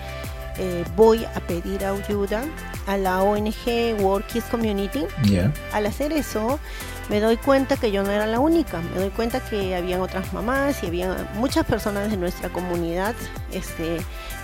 eh, 0.59 0.83
voy 0.95 1.23
a 1.25 1.39
pedir 1.41 1.85
ayuda 1.85 2.43
a 2.87 2.97
la 2.97 3.21
ONG 3.21 3.99
World 3.99 4.25
Kids 4.27 4.45
Community. 4.45 5.05
Yeah. 5.23 5.53
Al 5.71 5.85
hacer 5.85 6.11
eso, 6.11 6.59
me 7.09 7.19
doy 7.19 7.37
cuenta 7.37 7.77
que 7.77 7.91
yo 7.91 8.03
no 8.03 8.11
era 8.11 8.25
la 8.25 8.39
única, 8.39 8.81
me 8.81 8.99
doy 8.99 9.09
cuenta 9.09 9.39
que 9.39 9.75
habían 9.75 10.01
otras 10.01 10.33
mamás 10.33 10.83
y 10.83 10.87
había 10.87 11.29
muchas 11.35 11.65
personas 11.65 12.09
de 12.09 12.17
nuestra 12.17 12.49
comunidad 12.49 13.15
este, 13.51 13.99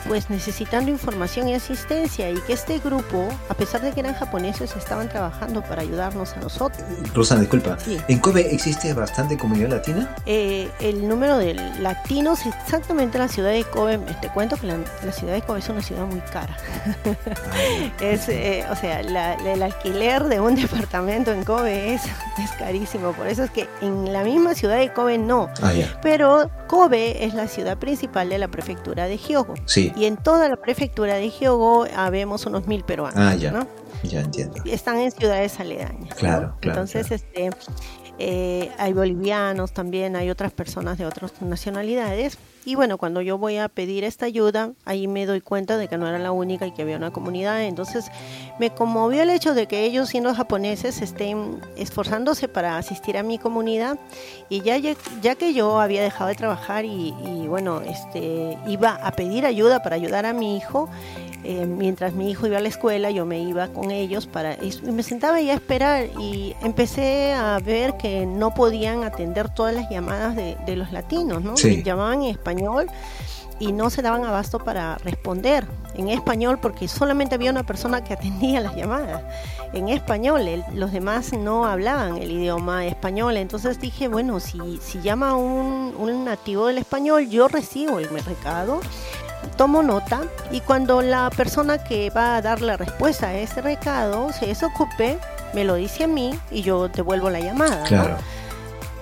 pues 0.07 0.29
necesitando 0.29 0.89
información 0.91 1.47
y 1.47 1.55
asistencia 1.55 2.29
y 2.29 2.35
que 2.41 2.53
este 2.53 2.79
grupo, 2.79 3.27
a 3.49 3.53
pesar 3.53 3.81
de 3.81 3.91
que 3.91 3.99
eran 3.99 4.13
japoneses, 4.13 4.75
estaban 4.75 5.09
trabajando 5.09 5.61
para 5.61 5.81
ayudarnos 5.81 6.33
a 6.33 6.39
nosotros. 6.39 6.83
Rosana, 7.13 7.41
disculpa, 7.41 7.77
¿en 8.07 8.19
Kobe 8.19 8.53
existe 8.53 8.93
bastante 8.93 9.37
comunidad 9.37 9.69
latina? 9.69 10.15
Eh, 10.25 10.69
el 10.79 11.07
número 11.07 11.37
de 11.37 11.53
latinos, 11.79 12.45
exactamente 12.45 13.17
en 13.17 13.23
la 13.23 13.29
ciudad 13.29 13.51
de 13.51 13.63
Kobe, 13.63 13.97
te 14.21 14.29
cuento 14.29 14.57
que 14.57 14.67
la, 14.67 15.11
ciudad 15.11 15.33
de 15.33 15.41
Kobe 15.41 15.59
es 15.59 15.69
una 15.69 15.81
ciudad 15.81 16.05
muy 16.05 16.21
cara. 16.21 16.55
Ah, 17.05 17.91
es, 18.01 18.27
eh, 18.29 18.65
o 18.69 18.75
sea, 18.75 18.99
el 18.99 19.63
alquiler 19.63 20.23
de 20.25 20.39
un 20.39 20.55
departamento 20.61 21.31
en 21.31 21.43
Kobe 21.43 21.93
es, 21.93 22.03
es 22.03 22.51
carísimo, 22.57 23.13
por 23.13 23.27
eso 23.27 23.43
es 23.43 23.51
que 23.51 23.69
en 23.81 24.11
la 24.11 24.23
misma 24.23 24.53
ciudad 24.55 24.77
de 24.77 24.91
Kobe 24.91 25.17
no. 25.17 25.49
Ah, 25.61 25.71
Pero 26.01 26.49
Kobe 26.67 27.25
es 27.25 27.33
la 27.33 27.47
ciudad 27.47 27.77
principal 27.77 28.29
de 28.29 28.37
la 28.37 28.47
prefectura 28.47 29.07
de 29.07 29.17
Hyogo. 29.17 29.55
Sí. 29.65 29.92
Y 29.95 30.05
en 30.05 30.17
toda 30.17 30.49
la 30.49 30.55
prefectura 30.55 31.15
de 31.15 31.29
Hyogo 31.29 31.85
habemos 31.95 32.45
unos 32.45 32.67
mil 32.67 32.83
peruanos. 32.83 33.19
Ah, 33.19 33.35
ya. 33.35 33.67
Ya 34.03 34.21
entiendo. 34.21 34.61
Están 34.65 34.99
en 34.99 35.11
ciudades 35.11 35.59
aledañas. 35.59 36.13
Claro, 36.15 36.55
claro. 36.59 36.81
Entonces, 36.81 37.11
este. 37.11 37.51
Eh, 38.19 38.71
hay 38.77 38.93
bolivianos 38.93 39.73
también, 39.73 40.15
hay 40.15 40.29
otras 40.29 40.51
personas 40.51 40.97
de 40.97 41.05
otras 41.05 41.41
nacionalidades. 41.41 42.37
Y 42.65 42.75
bueno, 42.75 42.97
cuando 42.97 43.21
yo 43.21 43.37
voy 43.37 43.57
a 43.57 43.67
pedir 43.67 44.03
esta 44.03 44.25
ayuda, 44.25 44.71
ahí 44.85 45.07
me 45.07 45.25
doy 45.25 45.41
cuenta 45.41 45.77
de 45.77 45.87
que 45.87 45.97
no 45.97 46.07
era 46.07 46.19
la 46.19 46.31
única 46.31 46.65
y 46.65 46.71
que 46.71 46.81
había 46.81 46.97
una 46.97 47.11
comunidad. 47.11 47.61
Entonces 47.63 48.09
me 48.59 48.69
conmovió 48.69 49.21
el 49.23 49.29
hecho 49.29 49.53
de 49.53 49.67
que 49.67 49.83
ellos, 49.83 50.09
siendo 50.09 50.33
japoneses, 50.33 51.01
estén 51.01 51.59
esforzándose 51.75 52.47
para 52.47 52.77
asistir 52.77 53.17
a 53.17 53.23
mi 53.23 53.37
comunidad. 53.37 53.99
Y 54.49 54.61
ya, 54.61 54.77
ya 54.77 55.35
que 55.35 55.53
yo 55.53 55.79
había 55.81 56.03
dejado 56.03 56.29
de 56.29 56.35
trabajar 56.35 56.85
y, 56.85 57.13
y 57.25 57.47
bueno, 57.47 57.81
este, 57.81 58.57
iba 58.67 58.91
a 58.95 59.11
pedir 59.11 59.45
ayuda 59.45 59.83
para 59.83 59.95
ayudar 59.95 60.25
a 60.25 60.33
mi 60.33 60.57
hijo, 60.57 60.89
eh, 61.43 61.65
mientras 61.65 62.13
mi 62.13 62.31
hijo 62.31 62.47
iba 62.47 62.57
a 62.57 62.61
la 62.61 62.69
escuela, 62.69 63.11
yo 63.11 63.25
me 63.25 63.39
iba 63.39 63.67
con 63.67 63.91
ellos 63.91 64.27
para 64.27 64.55
y 64.63 64.71
me 64.91 65.03
sentaba 65.03 65.37
ahí 65.37 65.49
a 65.49 65.55
esperar 65.55 66.07
y 66.19 66.55
empecé 66.61 67.33
a 67.33 67.59
ver 67.59 67.97
que 67.97 68.25
no 68.25 68.53
podían 68.53 69.03
atender 69.03 69.49
todas 69.49 69.73
las 69.73 69.89
llamadas 69.89 70.35
de, 70.35 70.75
los 70.75 70.91
latinos, 70.91 71.43
¿no? 71.43 71.55
llamaban 71.55 72.23
en 72.23 72.31
español 72.31 72.87
y 73.59 73.71
no 73.71 73.89
se 73.89 74.01
daban 74.01 74.25
abasto 74.25 74.59
para 74.59 74.97
responder 74.99 75.65
en 75.95 76.09
español 76.09 76.59
porque 76.61 76.87
solamente 76.87 77.35
había 77.35 77.51
una 77.51 77.63
persona 77.63 78.03
que 78.03 78.13
atendía 78.13 78.59
las 78.59 78.75
llamadas. 78.75 79.21
En 79.73 79.89
español, 79.89 80.41
los 80.73 80.91
demás 80.91 81.33
no 81.33 81.65
hablaban 81.65 82.17
el 82.17 82.31
idioma 82.31 82.85
español, 82.85 83.37
entonces 83.37 83.79
dije, 83.79 84.07
bueno, 84.07 84.39
si, 84.39 84.79
si 84.81 85.01
llama 85.01 85.35
un, 85.35 85.95
un 85.97 86.25
nativo 86.25 86.67
del 86.67 86.77
español, 86.77 87.29
yo 87.29 87.47
recibo 87.47 87.99
el 87.99 88.09
recado 88.09 88.81
tomo 89.57 89.83
nota 89.83 90.21
y 90.51 90.61
cuando 90.61 91.01
la 91.01 91.29
persona 91.29 91.77
que 91.77 92.09
va 92.09 92.37
a 92.37 92.41
dar 92.41 92.61
la 92.61 92.77
respuesta 92.77 93.27
a 93.27 93.37
ese 93.37 93.61
recado 93.61 94.31
se 94.33 94.47
desocupe, 94.47 95.17
me 95.53 95.63
lo 95.63 95.75
dice 95.75 96.05
a 96.05 96.07
mí 96.07 96.37
y 96.51 96.61
yo 96.61 96.87
devuelvo 96.87 97.29
la 97.29 97.39
llamada. 97.39 97.83
Claro. 97.83 98.17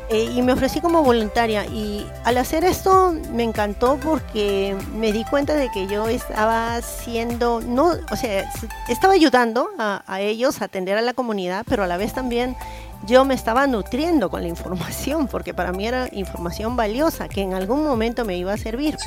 Eh, 0.09 0.29
y 0.35 0.41
me 0.41 0.51
ofrecí 0.51 0.81
como 0.81 1.03
voluntaria 1.03 1.65
y 1.65 2.05
al 2.25 2.37
hacer 2.37 2.65
esto 2.65 3.15
me 3.31 3.43
encantó 3.43 3.97
porque 3.97 4.75
me 4.93 5.13
di 5.13 5.23
cuenta 5.23 5.55
de 5.55 5.69
que 5.69 5.87
yo 5.87 6.05
estaba 6.09 6.75
haciendo, 6.75 7.61
no, 7.61 7.93
o 8.11 8.15
sea, 8.17 8.51
estaba 8.89 9.13
ayudando 9.13 9.69
a, 9.79 10.03
a 10.05 10.19
ellos 10.19 10.61
a 10.61 10.65
atender 10.65 10.97
a 10.97 11.01
la 11.01 11.13
comunidad, 11.13 11.63
pero 11.65 11.85
a 11.85 11.87
la 11.87 11.95
vez 11.95 12.11
también 12.11 12.57
yo 13.05 13.25
me 13.25 13.33
estaba 13.33 13.65
nutriendo 13.67 14.29
con 14.29 14.43
la 14.43 14.47
información, 14.47 15.27
porque 15.27 15.53
para 15.53 15.71
mí 15.71 15.87
era 15.87 16.07
información 16.11 16.75
valiosa 16.75 17.27
que 17.27 17.41
en 17.41 17.53
algún 17.53 17.83
momento 17.83 18.25
me 18.25 18.37
iba 18.37 18.53
a 18.53 18.57
servir. 18.57 18.97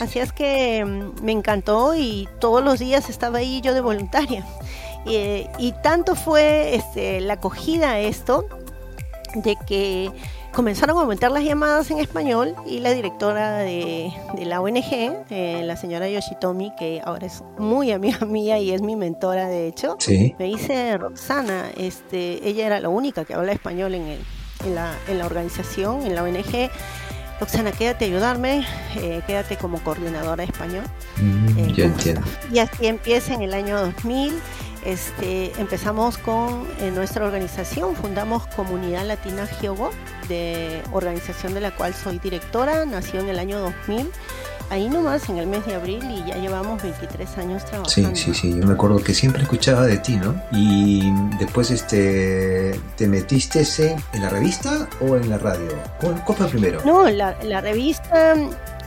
Así 0.00 0.18
es 0.18 0.32
que 0.32 0.84
mm, 0.84 1.22
me 1.24 1.32
encantó 1.32 1.94
y 1.94 2.28
todos 2.40 2.64
los 2.64 2.78
días 2.78 3.10
estaba 3.10 3.38
ahí 3.38 3.60
yo 3.60 3.74
de 3.74 3.80
voluntaria. 3.80 4.44
Y, 5.06 5.72
tanto 5.82 6.14
fue 6.14 6.76
este, 6.76 7.20
la 7.20 7.34
acogida 7.34 7.90
a 7.90 7.98
esto 8.00 8.46
de 9.34 9.54
que 9.66 10.10
comenzaron 10.54 10.96
a 10.96 11.00
aumentar 11.00 11.32
las 11.32 11.44
llamadas 11.44 11.90
en 11.90 11.98
español 11.98 12.54
y 12.64 12.78
la 12.78 12.92
directora 12.92 13.58
de, 13.58 14.12
la 14.38 14.60
ONG, 14.60 15.24
eh, 15.30 15.62
la 15.64 15.76
señora 15.76 16.08
Yoshitomi, 16.08 16.72
que 16.78 17.02
ahora 17.04 17.26
es 17.26 17.42
muy 17.58 17.90
amiga 17.90 18.24
mía 18.26 18.58
y 18.58 18.70
es 18.70 18.80
mi 18.80 18.96
mentora 18.96 19.48
de 19.48 19.66
hecho, 19.66 19.98
me 20.38 20.44
dice, 20.46 20.96
Roxana, 20.96 21.70
este, 21.76 22.48
ella 22.48 22.66
era 22.66 22.80
la 22.80 22.88
única 22.88 23.24
que 23.24 23.34
habla 23.34 23.52
español 23.52 23.94
en, 23.94 24.02
el, 24.02 24.20
en, 24.64 24.74
la, 24.74 24.94
en 25.08 25.18
la 25.18 25.26
organización, 25.26 26.06
en 26.06 26.14
la 26.14 26.22
ONG. 26.22 26.70
Roxana, 27.40 27.72
quédate 27.72 28.04
a 28.04 28.08
ayudarme, 28.08 28.64
eh, 28.96 29.20
quédate 29.26 29.56
como 29.56 29.82
coordinadora 29.82 30.36
de 30.36 30.44
español. 30.44 30.84
Mm, 31.20 31.58
eh, 31.58 31.74
entiendo. 31.76 32.22
Y 32.52 32.60
así 32.60 32.86
empieza 32.86 33.34
en 33.34 33.42
el 33.42 33.54
año 33.54 33.80
2000 33.80 34.40
este, 34.84 35.52
empezamos 35.58 36.18
con 36.18 36.66
nuestra 36.94 37.24
organización, 37.24 37.96
fundamos 37.96 38.46
Comunidad 38.48 39.06
Latina 39.06 39.46
Giogo, 39.46 39.90
de 40.28 40.82
organización 40.92 41.54
de 41.54 41.60
la 41.60 41.74
cual 41.74 41.94
soy 41.94 42.18
directora, 42.18 42.84
nació 42.84 43.20
en 43.20 43.28
el 43.28 43.38
año 43.38 43.60
2000 43.60 44.10
ahí 44.70 44.88
nomás 44.88 45.28
en 45.28 45.38
el 45.38 45.46
mes 45.46 45.64
de 45.66 45.74
abril 45.74 46.02
y 46.10 46.28
ya 46.28 46.36
llevamos 46.36 46.82
23 46.82 47.38
años 47.38 47.64
trabajando. 47.64 48.16
Sí, 48.16 48.32
sí, 48.32 48.34
sí, 48.34 48.58
yo 48.58 48.66
me 48.66 48.74
acuerdo 48.74 49.02
que 49.02 49.14
siempre 49.14 49.42
escuchaba 49.42 49.86
de 49.86 49.98
ti, 49.98 50.16
¿no? 50.16 50.34
Y 50.52 51.12
después 51.38 51.70
este, 51.70 52.78
¿te 52.96 53.06
metiste 53.06 53.64
en 54.12 54.22
la 54.22 54.28
revista 54.28 54.88
o 55.00 55.16
en 55.16 55.30
la 55.30 55.38
radio? 55.38 55.68
¿Cuál, 56.00 56.36
fue 56.36 56.48
primero? 56.48 56.80
No, 56.84 57.08
la, 57.08 57.36
la 57.42 57.60
revista 57.60 58.34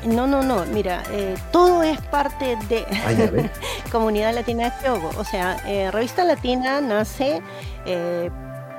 no, 0.06 0.28
no, 0.28 0.44
no, 0.44 0.66
mira, 0.66 1.04
eh, 1.12 1.36
todo 1.52 1.84
es 1.84 2.00
parte 2.02 2.58
de 2.70 2.86
ah, 2.90 3.50
Comunidad 3.92 4.34
Latina 4.34 4.66
de 4.66 4.72
Kyogo. 4.82 5.10
O 5.18 5.24
sea, 5.24 5.58
eh, 5.66 5.92
Revista 5.92 6.24
Latina 6.24 6.82
nace 6.82 7.42
eh, 7.86 8.30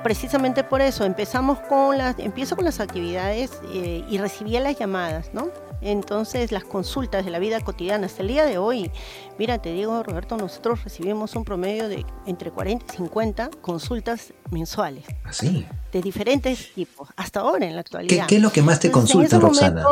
precisamente 0.03 0.63
por 0.63 0.81
eso. 0.81 1.03
Empezamos 1.05 1.59
con 1.61 1.97
las, 1.97 2.17
empiezo 2.19 2.55
con 2.55 2.65
las 2.65 2.79
actividades 2.79 3.51
y 3.71 4.17
recibía 4.17 4.59
las 4.59 4.77
llamadas, 4.77 5.31
¿no? 5.33 5.49
Entonces, 5.81 6.51
las 6.51 6.63
consultas 6.63 7.23
de 7.23 7.31
la 7.31 7.39
vida 7.39 7.61
cotidiana 7.61 8.07
hasta 8.07 8.21
el 8.21 8.27
día 8.27 8.45
de 8.45 8.57
hoy, 8.57 8.91
mira, 9.37 9.59
te 9.59 9.71
digo, 9.71 10.03
Roberto, 10.03 10.35
nosotros 10.35 10.83
recibimos 10.83 11.35
un 11.35 11.45
promedio 11.45 11.87
de 11.87 12.05
entre 12.25 12.51
40 12.51 12.85
y 12.93 12.97
50 12.97 13.49
consultas 13.61 14.33
mensuales. 14.51 15.05
¿Así? 15.23 15.65
¿Ah, 15.69 15.75
de 15.91 16.01
diferentes 16.01 16.73
tipos, 16.73 17.09
hasta 17.15 17.39
ahora 17.39 17.65
en 17.65 17.75
la 17.75 17.81
actualidad. 17.81 18.27
¿Qué, 18.27 18.35
es 18.35 18.41
lo 18.41 18.51
que 18.51 18.61
más 18.61 18.79
te 18.79 18.91
consulta, 18.91 19.39
Roxana? 19.39 19.83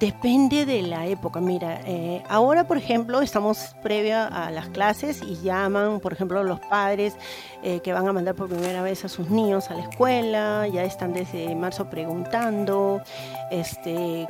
Depende 0.00 0.64
de 0.64 0.80
la 0.80 1.06
época. 1.06 1.42
Mira, 1.42 1.82
eh, 1.84 2.22
ahora, 2.26 2.66
por 2.66 2.78
ejemplo, 2.78 3.20
estamos 3.20 3.76
previa 3.82 4.26
a 4.26 4.50
las 4.50 4.70
clases 4.70 5.20
y 5.20 5.36
llaman, 5.42 6.00
por 6.00 6.14
ejemplo, 6.14 6.42
los 6.42 6.58
padres 6.58 7.18
eh, 7.62 7.80
que 7.80 7.92
van 7.92 8.08
a 8.08 8.12
mandar 8.14 8.34
por 8.34 8.48
primera 8.48 8.80
vez 8.80 9.04
a 9.04 9.10
sus 9.10 9.28
niños 9.28 9.70
a 9.70 9.74
la 9.74 9.82
escuela, 9.82 10.66
ya 10.68 10.84
están 10.84 11.12
desde 11.12 11.54
marzo 11.54 11.90
preguntando, 11.90 13.02
este, 13.50 14.26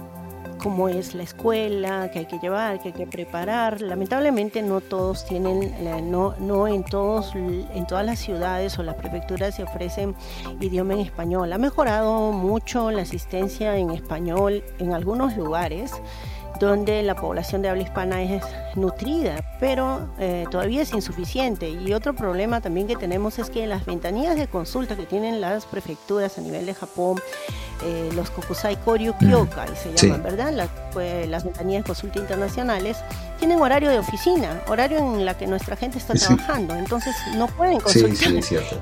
cómo 0.58 0.88
es 0.88 1.14
la 1.14 1.22
escuela, 1.22 2.10
que 2.10 2.20
hay 2.20 2.26
que 2.26 2.38
llevar, 2.38 2.80
que 2.80 2.88
hay 2.88 2.94
que 2.94 3.06
preparar. 3.06 3.80
Lamentablemente 3.80 4.62
no 4.62 4.80
todos 4.80 5.24
tienen, 5.24 5.72
no, 6.10 6.34
no 6.38 6.68
en, 6.68 6.84
todos, 6.84 7.34
en 7.34 7.86
todas 7.86 8.04
las 8.04 8.18
ciudades 8.18 8.78
o 8.78 8.82
las 8.82 8.96
prefecturas 8.96 9.54
se 9.54 9.62
ofrecen 9.62 10.14
idioma 10.60 10.94
en 10.94 11.00
español. 11.00 11.52
Ha 11.52 11.58
mejorado 11.58 12.32
mucho 12.32 12.90
la 12.90 13.02
asistencia 13.02 13.76
en 13.76 13.90
español 13.90 14.62
en 14.78 14.92
algunos 14.92 15.36
lugares 15.36 15.92
donde 16.60 17.02
la 17.02 17.16
población 17.16 17.62
de 17.62 17.70
habla 17.70 17.82
hispana 17.82 18.22
es 18.22 18.44
nutrida, 18.76 19.56
pero 19.58 20.10
eh, 20.18 20.44
todavía 20.50 20.82
es 20.82 20.92
insuficiente. 20.92 21.70
Y 21.70 21.92
otro 21.94 22.14
problema 22.14 22.60
también 22.60 22.86
que 22.86 22.96
tenemos 22.96 23.38
es 23.38 23.48
que 23.48 23.66
las 23.66 23.86
ventanillas 23.86 24.36
de 24.36 24.46
consulta 24.46 24.94
que 24.94 25.06
tienen 25.06 25.40
las 25.40 25.64
prefecturas 25.64 26.36
a 26.36 26.42
nivel 26.42 26.66
de 26.66 26.74
Japón, 26.74 27.16
eh, 27.82 28.10
los 28.14 28.30
Kokusai 28.30 28.76
Koryu 28.76 29.14
Kyokai 29.18 29.68
se 29.74 29.94
llaman, 29.94 30.22
¿verdad? 30.22 30.68
Pues, 30.92 31.28
las, 31.28 31.44
ventanillas 31.44 31.82
de 31.82 31.86
consulta 31.86 32.18
internacionales 32.18 32.98
tienen 33.38 33.60
horario 33.60 33.90
de 33.90 33.98
oficina, 33.98 34.60
horario 34.68 34.98
en 34.98 35.24
la 35.24 35.36
que 35.36 35.46
nuestra 35.46 35.76
gente 35.76 35.98
está 35.98 36.14
trabajando, 36.14 36.74
entonces 36.74 37.16
no 37.36 37.46
pueden 37.46 37.80
consultar. 37.80 38.32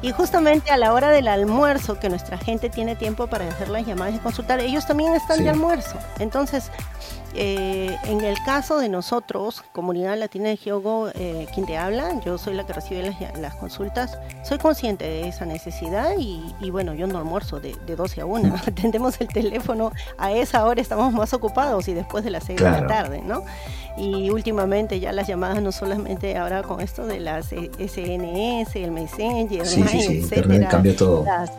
y 0.02 0.10
justamente 0.12 0.70
a 0.70 0.76
la 0.76 0.92
hora 0.92 1.10
del 1.10 1.28
almuerzo, 1.28 2.00
que 2.00 2.08
nuestra 2.08 2.38
gente 2.38 2.68
tiene 2.68 2.96
tiempo 2.96 3.28
para 3.28 3.46
hacer 3.48 3.68
las 3.68 3.86
llamadas 3.86 4.16
y 4.16 4.18
consultar, 4.18 4.60
ellos 4.60 4.86
también 4.86 5.14
están 5.14 5.44
de 5.44 5.50
almuerzo. 5.50 5.96
Entonces, 6.18 6.70
eh, 7.34 7.96
en 8.04 8.22
el 8.22 8.36
caso 8.42 8.78
de 8.78 8.88
nosotros, 8.88 9.62
Comunidad 9.72 10.18
Latina 10.18 10.48
de 10.48 10.56
Giogo, 10.56 11.10
eh, 11.14 11.46
quien 11.54 11.66
te 11.66 11.76
habla, 11.76 12.18
yo 12.24 12.38
soy 12.38 12.54
la 12.54 12.66
que 12.66 12.72
recibe 12.72 13.14
las, 13.38 13.54
consultas, 13.54 14.18
soy 14.42 14.58
consciente 14.58 15.04
de 15.04 15.28
esa 15.28 15.44
necesidad 15.44 16.14
y, 16.18 16.70
bueno, 16.70 16.94
yo 16.94 17.06
no 17.06 17.18
almuerzo 17.18 17.60
de, 17.60 17.76
12 17.86 18.22
a 18.22 18.26
1, 18.26 18.54
atendemos 18.88 19.20
el 19.20 19.28
teléfono, 19.28 19.92
a 20.16 20.32
esa 20.32 20.64
hora 20.64 20.80
estamos 20.80 21.12
más 21.12 21.32
ocupados 21.34 21.88
y 21.88 21.94
después 21.94 22.24
de 22.24 22.30
las 22.30 22.44
6 22.44 22.58
de 22.58 22.70
la 22.70 22.86
tarde, 22.86 23.20
¿no? 23.22 23.44
Y 23.98 24.30
últimamente 24.30 25.00
ya 25.00 25.12
las 25.12 25.26
llamadas 25.26 25.60
no 25.60 25.72
solamente 25.72 26.36
ahora 26.36 26.62
con 26.62 26.80
esto 26.80 27.06
de 27.06 27.20
las 27.20 27.46
SNS, 27.46 28.76
el 28.76 28.92
Messenger, 28.92 29.62
etcétera, 29.62 30.82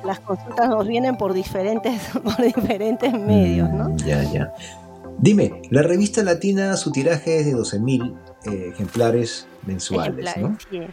Las, 0.05 0.19
consultas 0.21 0.69
nos 0.69 0.87
vienen 0.87 1.17
por 1.17 1.33
diferentes, 1.33 2.01
por 2.23 2.41
diferentes 2.41 3.13
medios, 3.13 3.69
¿no? 3.69 3.89
Mm, 3.89 3.97
ya, 3.97 4.23
ya. 4.23 4.53
Dime, 5.17 5.61
la 5.69 5.81
revista 5.81 6.23
latina, 6.23 6.77
su 6.77 6.91
tiraje 6.91 7.41
es 7.41 7.45
de 7.45 7.53
12.000 7.53 8.17
eh, 8.45 8.71
ejemplares 8.73 9.47
mensuales, 9.65 10.25
Ejemplares, 10.25 10.41
¿no? 10.41 10.57
sí. 10.71 10.87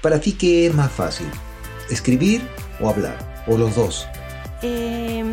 Para 0.00 0.20
ti, 0.20 0.32
¿qué 0.32 0.66
es 0.66 0.74
más 0.74 0.90
fácil? 0.90 1.26
¿Escribir 1.90 2.42
o 2.80 2.88
hablar? 2.88 3.16
¿O 3.48 3.58
los 3.58 3.74
dos? 3.74 4.06
Eh, 4.62 5.24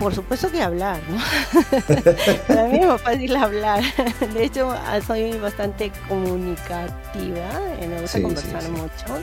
por 0.00 0.14
supuesto 0.14 0.50
que 0.50 0.62
hablar, 0.62 0.98
¿no? 1.08 1.18
Para 2.48 2.64
mí 2.64 2.78
es 2.80 2.86
más 2.86 3.00
fácil 3.02 3.36
hablar. 3.36 3.82
De 4.34 4.44
hecho, 4.44 4.70
ah, 4.70 4.98
soy 5.06 5.32
bastante 5.38 5.92
comunicativa, 6.08 7.48
eh, 7.78 7.86
me 7.86 8.00
gusta 8.00 8.08
Sí, 8.08 8.18
sí, 8.18 8.22
conversar 8.22 8.62
sí. 8.62 8.70
mucho. 8.70 9.22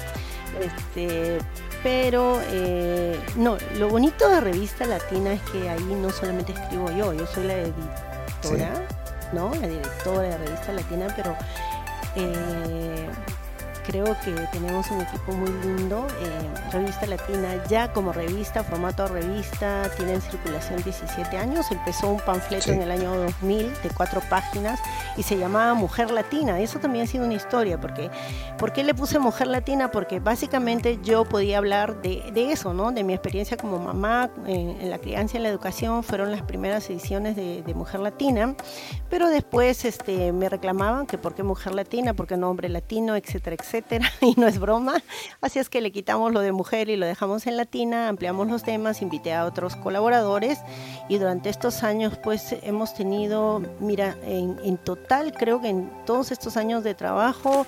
Este, 0.62 1.40
pero 1.84 2.40
eh, 2.52 3.20
no, 3.36 3.58
lo 3.78 3.90
bonito 3.90 4.30
de 4.30 4.40
Revista 4.42 4.86
Latina 4.86 5.34
es 5.34 5.42
que 5.52 5.70
ahí 5.70 5.84
no 5.84 6.10
solamente 6.12 6.54
escribo 6.54 6.90
yo, 6.92 7.14
yo 7.14 7.26
soy 7.28 7.46
la 7.48 7.54
editora, 7.56 8.72
¿no? 9.34 9.52
La 9.56 9.68
directora 9.68 10.22
de 10.22 10.38
Revista 10.38 10.74
Latina, 10.74 11.08
pero 11.16 11.36
eh, 12.16 13.10
creo 13.88 14.18
que 14.24 14.32
tenemos 14.52 14.92
un 14.92 15.02
equipo 15.02 15.32
muy 15.32 15.50
lindo. 15.64 16.06
eh, 16.22 16.72
revista 16.72 17.06
Latina 17.08 17.64
ya 17.70 17.94
como 17.94 18.12
revista, 18.12 18.64
formato 18.64 19.08
revista, 19.08 19.90
tiene 19.96 20.16
en 20.16 20.22
circulación 20.22 20.84
17 20.84 21.38
años. 21.38 21.72
Empezó 21.72 22.10
un 22.10 22.20
panfleto 22.20 22.66
Sí. 22.66 22.72
en 22.72 22.82
el 22.82 22.92
año 22.92 23.16
2000 23.16 23.72
de 23.82 23.90
cuatro 23.96 24.22
páginas 24.30 24.80
y 25.16 25.24
se 25.24 25.38
llamaba 25.38 25.74
Mujer 25.74 26.12
Latina. 26.12 26.60
Eso 26.60 26.80
también 26.80 27.06
ha 27.06 27.08
sido 27.08 27.24
una 27.26 27.36
historia, 27.36 27.80
porque 27.80 28.12
¿por 28.58 28.74
qué 28.74 28.84
le 28.84 28.94
puse 28.94 29.18
Mujer 29.20 29.48
Latina? 29.48 29.90
Porque 29.92 30.20
básicamente 30.20 31.00
yo 31.02 31.24
podía 31.24 31.58
hablar 31.60 32.02
de, 32.02 32.24
de 32.34 32.52
eso, 32.52 32.74
¿no? 32.74 32.92
De 32.92 33.04
mi 33.06 33.14
experiencia 33.14 33.56
como 33.56 33.80
mamá 33.80 34.30
en, 34.46 34.82
en 34.82 34.90
la 34.90 34.98
crianza 35.00 35.36
y 35.36 35.38
en 35.38 35.44
la 35.44 35.50
educación. 35.50 36.04
Fueron 36.04 36.32
las 36.32 36.42
primeras 36.42 36.90
ediciones 36.90 37.36
de, 37.38 37.64
de 37.64 37.74
Mujer 37.74 38.02
Latina, 38.02 38.56
pero 39.10 39.30
después 39.30 39.86
este, 39.86 40.34
me 40.34 40.50
reclamaban 40.50 41.06
que 41.06 41.18
por 41.18 41.34
qué 41.34 41.44
Mujer 41.44 41.74
Latina, 41.74 42.14
por 42.14 42.28
qué 42.28 42.36
nombre 42.36 42.68
latino, 42.68 43.16
etcétera, 43.16 43.56
etcétera. 43.58 43.77
Y 44.22 44.34
no 44.38 44.48
es 44.48 44.60
broma. 44.60 45.02
Así 45.42 45.60
es 45.60 45.70
que 45.70 45.82
le 45.82 45.92
quitamos 45.92 46.34
lo 46.34 46.42
de 46.42 46.52
mujer 46.52 46.90
y 46.90 46.96
lo 46.96 47.06
dejamos 47.06 47.48
en 47.48 47.58
latina, 47.58 48.10
ampliamos 48.10 48.48
los 48.48 48.64
temas, 48.64 49.02
invité 49.02 49.34
a 49.34 49.46
otros 49.46 49.76
colaboradores 49.76 50.60
y 51.10 51.18
durante 51.18 51.50
estos 51.50 51.84
años 51.84 52.18
pues 52.24 52.56
hemos 52.64 52.94
tenido, 52.94 53.62
mira, 53.80 54.16
en, 54.24 54.58
en 54.64 54.78
total 54.78 55.34
creo 55.34 55.62
que 55.62 55.70
en 55.70 55.90
todos 56.06 56.32
estos 56.32 56.58
años 56.58 56.84
de 56.84 56.96
trabajo 56.96 57.66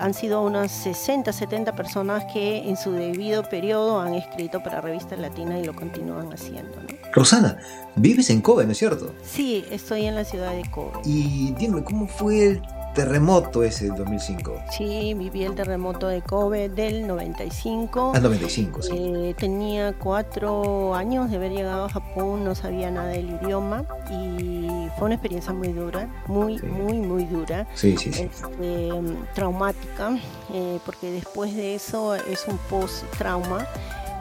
han 0.00 0.14
sido 0.14 0.42
unas 0.42 0.72
60, 0.72 1.30
70 1.32 1.76
personas 1.76 2.24
que 2.32 2.68
en 2.68 2.76
su 2.76 2.92
debido 2.92 3.42
periodo 3.42 4.00
han 4.00 4.14
escrito 4.14 4.62
para 4.62 4.80
Revista 4.80 5.14
Latina 5.14 5.58
y 5.58 5.64
lo 5.64 5.74
continúan 5.74 6.32
haciendo. 6.32 6.74
¿no? 6.76 6.88
Rosana, 7.12 7.58
vives 7.96 8.30
en 8.30 8.40
Kobe, 8.40 8.64
¿no 8.64 8.72
es 8.72 8.78
cierto? 8.78 9.14
Sí, 9.22 9.64
estoy 9.70 10.06
en 10.06 10.14
la 10.14 10.24
ciudad 10.24 10.52
de 10.52 10.68
Kobe. 10.70 11.00
Y 11.04 11.52
dime, 11.58 11.84
¿cómo 11.84 12.08
fue 12.08 12.46
el 12.46 12.62
terremoto 12.94 13.62
ese 13.62 13.86
del 13.86 13.94
2005? 13.96 14.52
Sí, 14.70 15.14
viví 15.14 15.44
el 15.44 15.54
terremoto 15.54 16.08
de 16.08 16.22
Kobe 16.22 16.68
del 16.68 17.06
95. 17.06 18.12
Ah, 18.14 18.20
95, 18.20 18.82
sí. 18.82 18.90
Eh, 18.94 19.34
tenía 19.38 19.92
cuatro 19.92 20.94
años 20.94 21.30
de 21.30 21.36
haber 21.36 21.52
llegado 21.52 21.84
a 21.84 21.88
Japón, 21.88 22.44
no 22.44 22.54
sabía 22.54 22.90
nada 22.90 23.08
del 23.08 23.30
idioma 23.42 23.84
y 24.10 24.68
fue 24.98 25.06
una 25.06 25.14
experiencia 25.14 25.52
muy 25.52 25.72
dura, 25.72 26.08
muy, 26.26 26.58
Sí. 26.58 26.66
muy, 26.66 26.98
muy 26.98 27.24
dura, 27.24 27.66
Sí, 27.74 27.96
sí, 27.96 28.12
sí. 28.12 28.22
este, 28.22 28.90
traumática, 29.34 30.18
eh, 30.52 30.78
porque 30.84 31.10
después 31.10 31.54
de 31.54 31.74
eso 31.74 32.14
es 32.14 32.46
un 32.48 32.58
post-trauma. 32.68 33.66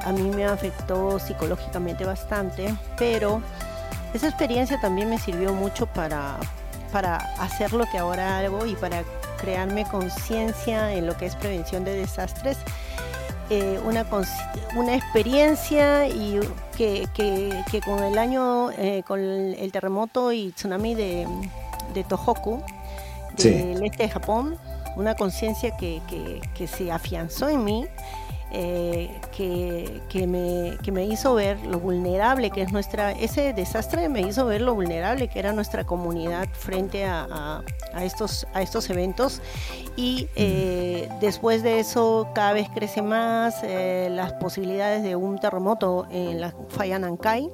A 0.06 0.12
mí 0.14 0.22
me 0.34 0.46
afectó 0.46 1.20
psicológicamente 1.20 2.06
bastante, 2.06 2.74
pero 2.98 3.42
esa 4.14 4.28
experiencia 4.30 4.80
también 4.80 5.10
me 5.10 5.18
sirvió 5.20 5.54
mucho 5.54 5.86
para, 5.88 6.38
para 6.89 7.15
hacer 7.39 7.74
lo 7.74 7.86
que 7.86 7.98
ahora 7.98 8.39
hago 8.39 8.65
y 8.65 8.75
para 8.75 9.03
crearme 9.39 9.86
conciencia 9.86 10.93
en 10.93 11.05
lo 11.08 11.15
que 11.17 11.25
es 11.27 11.36
prevención 11.36 11.84
de 11.86 11.93
desastres. 11.93 12.58
Eh, 13.51 13.79
una, 13.84 14.05
una 14.75 14.96
experiencia 14.96 16.08
y 16.08 16.39
que, 16.77 17.08
que- 17.15 17.63
que 17.72 17.81
con 17.81 18.03
el 18.03 18.17
año, 18.19 18.69
eh, 18.72 19.03
con 19.08 19.19
el, 19.19 19.72
terremoto 19.72 20.31
y 20.31 20.51
tsunami 20.51 20.93
de, 20.93 21.27
de 21.93 22.03
Tohoku, 22.03 22.62
Sí. 23.38 23.50
del 23.51 23.84
este 23.86 24.03
de 24.03 24.10
Japón, 24.10 24.58
una 24.98 25.15
conciencia 25.15 25.75
que, 25.77 26.01
que- 26.08 26.41
que 26.53 26.67
se 26.67 26.91
afianzó 26.91 27.48
en 27.50 27.63
mí, 27.63 27.88
eh, 28.51 29.20
que, 29.35 30.01
que 30.09 30.25
me, 30.27 30.77
que 30.83 30.92
me 30.92 31.05
hizo 31.05 31.35
ver 31.35 31.59
lo 31.66 31.79
vulnerable 31.79 32.50
que 32.51 32.62
es 32.62 32.72
nuestra, 32.72 33.12
ese 33.12 33.53
desastre 33.53 34.09
me 34.09 34.22
hizo 34.22 34.46
ver 34.46 34.62
lo 34.62 34.74
vulnerable 34.75 35.27
que 35.27 35.40
era 35.40 35.53
nuestra 35.53 35.85
comunidad 35.85 36.48
frente 36.53 37.05
a, 37.05 37.27
a- 37.29 37.64
a 37.94 38.03
estos, 38.05 38.46
a 38.53 38.62
estos 38.62 38.90
eventos 38.90 39.42
y 39.96 40.27
eh, 40.35 41.09
después 41.22 41.64
de 41.64 41.79
eso 41.79 42.27
cada 42.35 42.53
vez 42.53 42.68
crece 42.74 43.01
más 43.01 43.55
eh, 43.64 44.09
las 44.12 44.33
posibilidades 44.33 45.01
de 45.03 45.16
un 45.16 45.40
terremoto 45.40 46.05
en 46.12 46.40
la 46.42 46.53
falla 46.70 47.00
Nankai. 47.00 47.50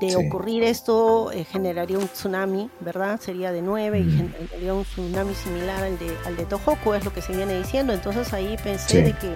De 0.00 0.10
Sí. 0.10 0.16
ocurrir 0.16 0.64
esto 0.64 1.30
eh, 1.30 1.44
generaría 1.44 1.98
un 1.98 2.08
tsunami, 2.08 2.68
¿verdad? 2.80 3.20
Sería 3.20 3.52
de 3.52 3.62
9 3.62 4.00
y 4.00 4.02
Mm. 4.02 4.32
generaría 4.32 4.74
un 4.74 4.82
tsunami 4.84 5.34
similar 5.34 5.82
al 5.84 5.98
de, 5.98 6.16
al 6.26 6.36
de 6.36 6.44
Tohoku, 6.46 6.94
es 6.94 7.04
lo 7.04 7.12
que 7.12 7.22
se 7.22 7.32
viene 7.34 7.56
diciendo. 7.58 7.92
Entonces 7.92 8.32
ahí 8.32 8.56
pensé 8.62 8.88
Sí. 8.98 9.02
de 9.02 9.12
que 9.12 9.34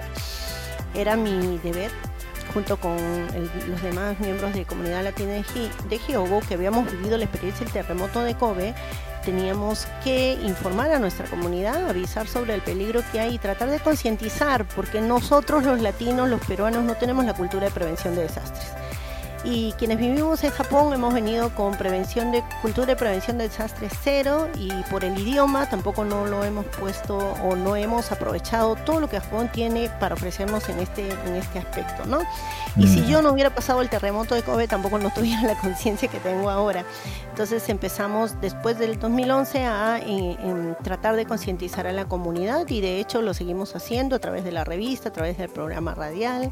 era 0.93 1.15
mi 1.15 1.57
deber 1.59 1.91
junto 2.53 2.77
con 2.77 2.97
los 3.67 3.81
demás 3.81 4.19
miembros 4.19 4.53
de 4.53 4.65
comunidad 4.65 5.03
latina 5.03 5.33
de, 5.33 5.97
Hyogo, 5.97 6.41
que 6.41 6.55
habíamos 6.55 6.91
vivido 6.91 7.17
la 7.17 7.25
experiencia 7.25 7.63
del 7.65 7.73
terremoto 7.73 8.21
de 8.21 8.35
Kobe, 8.35 8.73
teníamos 9.23 9.87
que 10.03 10.33
informar 10.33 10.91
a 10.91 10.99
nuestra 10.99 11.27
comunidad, 11.27 11.89
avisar 11.89 12.27
sobre 12.27 12.55
el 12.55 12.61
peligro 12.61 13.03
que 13.11 13.19
hay 13.19 13.35
y 13.35 13.37
tratar 13.37 13.69
de 13.69 13.79
concientizar, 13.79 14.65
porque 14.65 15.01
nosotros 15.01 15.63
los 15.63 15.81
latinos, 15.81 16.29
los 16.29 16.41
peruanos, 16.41 16.83
no 16.83 16.95
tenemos 16.95 17.25
la 17.25 17.33
cultura 17.33 17.65
de 17.65 17.71
prevención 17.71 18.15
de 18.15 18.23
desastres. 18.23 18.71
Y 19.45 19.71
quienes 19.73 19.97
vivimos 19.97 20.43
en 20.43 20.51
Japón 20.51 20.91
hemos 20.93 21.13
venido 21.13 21.49
con 21.55 21.75
prevención 21.75 22.31
de 22.31 22.43
cultura 22.61 22.87
de 22.87 22.95
prevención 22.97 23.37
de 23.37 23.47
desastres 23.47 23.93
cero 24.03 24.49
y 24.57 24.69
por 24.91 25.03
el 25.05 25.17
idioma 25.17 25.69
tampoco 25.69 26.03
no 26.03 26.25
lo 26.25 26.43
hemos 26.43 26.65
puesto 26.65 27.17
o 27.17 27.55
no 27.55 27.75
hemos 27.77 28.11
aprovechado 28.11 28.75
todo 28.75 28.99
lo 28.99 29.09
que 29.09 29.19
Japón 29.19 29.49
tiene 29.51 29.89
para 29.99 30.15
ofrecernos 30.15 30.67
en 30.67 30.79
este 30.79 31.09
en 31.25 31.35
este 31.35 31.59
aspecto, 31.59 32.05
¿no? 32.05 32.19
Y 32.75 32.87
si 32.87 33.01
Mm. 33.01 33.05
yo 33.05 33.21
no 33.21 33.31
hubiera 33.31 33.49
pasado 33.49 33.81
el 33.81 33.89
terremoto 33.89 34.35
de 34.35 34.43
Kobe 34.43 34.67
tampoco 34.67 34.97
no 34.99 35.09
tuviera 35.09 35.41
la 35.43 35.55
conciencia 35.55 36.09
que 36.09 36.19
tengo 36.19 36.49
ahora. 36.49 36.83
Entonces 37.39 37.69
empezamos 37.69 38.41
después 38.41 38.77
del 38.79 38.99
2011 38.99 39.59
a 39.63 39.97
en- 40.05 40.37
en 40.41 40.75
tratar 40.83 41.15
de 41.15 41.25
concientizar 41.25 41.87
a 41.87 41.93
la 41.93 42.03
comunidad 42.03 42.67
y 42.67 42.81
de 42.81 42.99
hecho 42.99 43.21
lo 43.21 43.33
seguimos 43.33 43.77
haciendo 43.77 44.17
a 44.17 44.19
través 44.19 44.43
de 44.43 44.51
la 44.51 44.65
revista, 44.65 45.07
a 45.07 45.13
través 45.13 45.37
del 45.37 45.47
programa 45.47 45.95
radial 45.95 46.51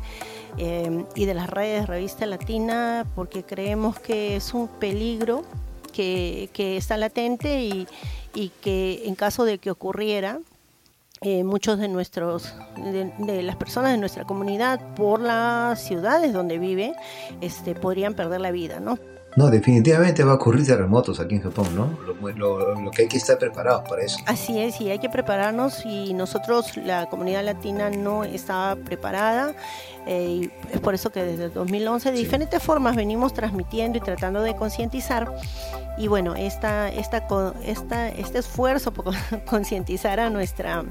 eh, 0.57 1.03
y 1.13 1.25
de 1.25 1.33
las 1.33 1.49
redes 1.49 1.87
Revista 1.87 2.25
Latina 2.25 3.05
porque 3.15 3.43
creemos 3.43 3.99
que 3.99 4.37
es 4.37 4.53
un 4.53 4.69
peligro 4.69 5.41
que, 5.91 6.49
que 6.53 6.77
está 6.77 6.95
latente 6.95 7.63
y, 7.65 7.85
y 8.33 8.47
que 8.61 9.01
en 9.07 9.15
caso 9.15 9.43
de 9.43 9.57
que 9.57 9.69
ocurriera 9.71 10.39
eh, 11.19 11.43
muchos 11.43 11.79
de 11.79 11.89
nuestros 11.89 12.53
de 12.77 13.41
las 13.43 13.57
personas 13.57 13.91
de 13.91 13.97
nuestra 13.97 14.23
comunidad 14.23 14.79
por 14.95 15.19
las 15.19 15.83
ciudades 15.85 16.31
donde 16.31 16.59
vive 16.59 16.93
este 17.41 17.75
podrían 17.75 18.13
perder 18.13 18.39
la 18.39 18.51
vida 18.51 18.79
no 18.79 18.97
No, 19.37 19.49
definitivamente 19.49 20.23
va 20.23 20.33
a 20.33 20.35
ocurrir 20.35 20.65
terremotos 20.65 21.19
aquí 21.21 21.35
en 21.35 21.41
Japón, 21.43 21.67
¿no? 21.75 21.97
Lo, 22.05 22.31
lo- 22.33 22.81
lo 22.81 22.91
que 22.91 23.03
hay 23.03 23.07
que 23.07 23.17
estar 23.17 23.37
preparados 23.37 23.87
para 23.87 24.01
eso. 24.03 24.17
Así 24.25 24.59
es, 24.59 24.81
y 24.81 24.89
hay 24.89 24.97
que 24.99 25.09
prepararnos 25.09 25.85
y 25.85 26.13
nosotros, 26.13 26.75
la 26.75 27.05
comunidad 27.05 27.45
latina, 27.45 27.89
no 27.89 28.23
estaba 28.25 28.75
preparada. 28.75 29.53
eh, 30.09 30.27
y 30.29 30.51
es 30.73 30.79
por 30.79 30.93
eso 30.95 31.09
que 31.11 31.21
desde 31.21 31.45
el 31.45 31.53
2011 31.53 32.11
de 32.11 32.17
Sí. 32.17 32.23
diferentes 32.23 32.63
formas 32.63 32.95
venimos 32.95 33.33
transmitiendo 33.33 33.97
y 33.97 34.01
tratando 34.01 34.41
de 34.41 34.55
concientizar. 34.55 35.29
Y 35.97 36.07
bueno, 36.07 36.33
esta, 36.35 36.87
esta, 36.89 37.27
esta, 37.65 38.07
este 38.07 38.37
esfuerzo 38.39 38.93
por 38.93 39.13
concientizar 39.49 40.19
a 40.21 40.29
nuestra, 40.29 40.85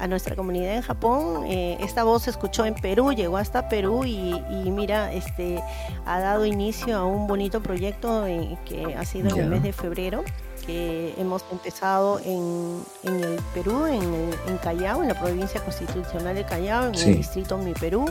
a 0.00 0.06
nuestra 0.08 0.34
comunidad 0.34 0.74
en 0.74 0.82
Japón, 0.82 1.44
eh, 1.46 1.76
esta 1.80 2.02
voz 2.02 2.24
se 2.24 2.30
escuchó 2.30 2.64
en 2.64 2.74
Perú, 2.74 3.12
llegó 3.12 3.36
hasta 3.36 3.68
Perú 3.68 4.04
y, 4.04 4.34
y 4.50 4.70
mira, 4.72 5.12
este, 5.12 5.62
ha 6.04 6.18
dado 6.18 6.44
inicio 6.44 6.96
a 6.98 7.04
un 7.06 7.28
bonito 7.28 7.62
proyecto 7.62 7.85
eh, 7.88 8.56
que 8.64 8.94
ha 8.94 9.04
sido 9.04 9.28
en 9.30 9.36
Ya. 9.36 9.42
el 9.44 9.48
mes 9.50 9.62
de 9.62 9.72
febrero 9.72 10.24
que 10.66 11.14
hemos 11.18 11.44
empezado 11.52 12.18
en, 12.24 12.82
en 13.04 13.22
el 13.22 13.38
Perú, 13.54 13.86
en, 13.86 14.02
en 14.48 14.58
Callao, 14.58 15.00
en 15.02 15.08
la 15.08 15.14
provincia 15.20 15.60
constitucional 15.62 16.34
de 16.34 16.44
Callao, 16.44 16.86
en 16.88 16.94
Sí. 16.96 17.10
el 17.10 17.16
distrito 17.18 17.56
Mi 17.58 17.72
Perú. 17.72 18.04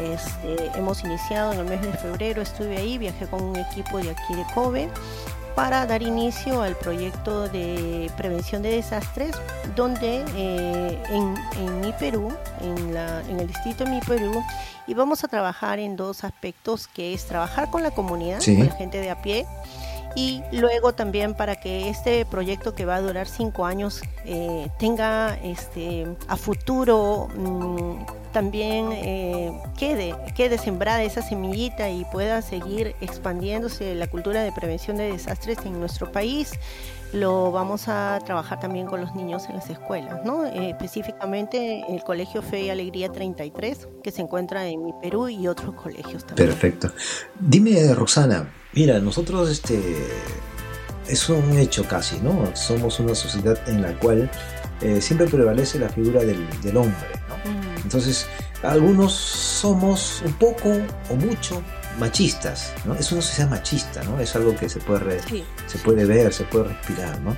Este, 0.00 0.70
hemos 0.78 1.04
iniciado 1.04 1.52
en 1.52 1.58
el 1.60 1.64
mes 1.66 1.82
de 1.82 1.92
febrero, 1.92 2.40
estuve 2.40 2.78
ahí, 2.78 2.96
viajé 2.96 3.26
con 3.26 3.42
un 3.42 3.56
equipo 3.56 3.98
de 3.98 4.10
aquí 4.10 4.34
de 4.34 4.44
Kobe 4.54 4.88
para 5.54 5.86
dar 5.86 6.02
inicio 6.02 6.62
al 6.62 6.76
proyecto 6.76 7.48
de 7.48 8.10
prevención 8.16 8.62
de 8.62 8.70
desastres, 8.76 9.34
donde 9.76 10.24
eh, 10.36 11.02
en, 11.10 11.34
en 11.60 11.80
Mi 11.80 11.92
Perú, 11.92 12.32
en, 12.60 12.94
la- 12.94 13.20
en 13.28 13.40
el 13.40 13.46
distrito 13.46 13.84
de 13.84 13.90
Mi 13.90 14.00
Perú, 14.00 14.42
y 14.86 14.94
vamos 14.94 15.22
a 15.24 15.28
trabajar 15.28 15.78
en 15.78 15.96
dos 15.96 16.24
aspectos, 16.24 16.88
que 16.88 17.14
es 17.14 17.26
trabajar 17.26 17.70
con 17.70 17.82
la 17.82 17.90
comunidad, 17.92 18.40
Sí. 18.40 18.56
con 18.56 18.66
la 18.66 18.74
gente 18.74 18.98
de 19.00 19.10
a 19.10 19.22
pie, 19.22 19.46
y 20.14 20.42
luego 20.52 20.92
también 20.92 21.34
para 21.34 21.56
que 21.56 21.88
este 21.88 22.24
proyecto 22.24 22.74
que 22.74 22.84
va 22.84 22.96
a 22.96 23.00
durar 23.00 23.26
cinco 23.26 23.64
años 23.64 24.02
eh, 24.24 24.68
tenga 24.78 25.38
este, 25.42 26.06
a 26.28 26.36
futuro 26.36 27.28
mm, 27.34 28.32
también 28.32 28.92
eh, 28.92 29.52
quede, 29.76 30.14
quede 30.34 30.58
sembrada 30.58 31.02
esa 31.02 31.22
semillita 31.22 31.90
y 31.90 32.04
pueda 32.06 32.42
seguir 32.42 32.96
expandiéndose 33.00 33.94
la 33.94 34.06
cultura 34.06 34.42
de 34.42 34.52
prevención 34.52 34.96
de 34.96 35.12
desastres 35.12 35.58
en 35.64 35.78
nuestro 35.78 36.10
país 36.10 36.52
lo 37.12 37.52
vamos 37.52 37.88
a 37.88 38.18
trabajar 38.24 38.60
también 38.60 38.86
con 38.86 39.00
los 39.00 39.14
niños 39.14 39.44
en 39.48 39.56
las 39.56 39.68
escuelas, 39.68 40.24
¿no? 40.24 40.46
Eh, 40.46 40.70
específicamente 40.70 41.84
el 41.88 42.02
Colegio 42.02 42.42
Fe 42.42 42.62
y 42.62 42.70
Alegría 42.70 43.10
33, 43.10 43.88
que 44.02 44.10
se 44.10 44.22
encuentra 44.22 44.66
en 44.66 44.84
mi 44.84 44.92
Perú 45.00 45.28
y 45.28 45.46
otros 45.46 45.74
colegios 45.74 46.24
también. 46.24 46.48
Perfecto. 46.48 46.90
Dime, 47.38 47.94
Rosana, 47.94 48.52
mira, 48.72 48.98
nosotros 48.98 49.50
este 49.50 49.80
es 51.08 51.28
un 51.28 51.58
hecho 51.58 51.86
casi, 51.86 52.18
¿no? 52.20 52.54
Somos 52.56 52.98
una 53.00 53.14
sociedad 53.14 53.58
en 53.68 53.82
la 53.82 53.98
cual 53.98 54.30
eh, 54.80 55.00
siempre 55.00 55.26
prevalece 55.26 55.78
la 55.78 55.88
figura 55.88 56.20
del, 56.20 56.46
hombre, 56.76 57.08
¿no? 57.28 57.36
Mm. 57.50 57.82
Entonces, 57.82 58.26
algunos 58.62 59.12
somos 59.12 60.22
un 60.24 60.32
poco 60.34 60.70
o 61.10 61.14
mucho 61.16 61.62
machistas, 61.98 62.72
¿no? 62.84 62.94
Es 62.94 63.12
una 63.12 63.22
sociedad 63.22 63.50
machista, 63.50 64.02
¿no? 64.04 64.20
Es 64.20 64.34
algo 64.36 64.56
que 64.56 64.68
se 64.68 64.80
puede, 64.80 65.20
se 65.66 65.78
puede 65.78 66.04
ver, 66.04 66.32
se 66.32 66.44
puede 66.44 66.64
respirar, 66.64 67.20
¿no? 67.20 67.36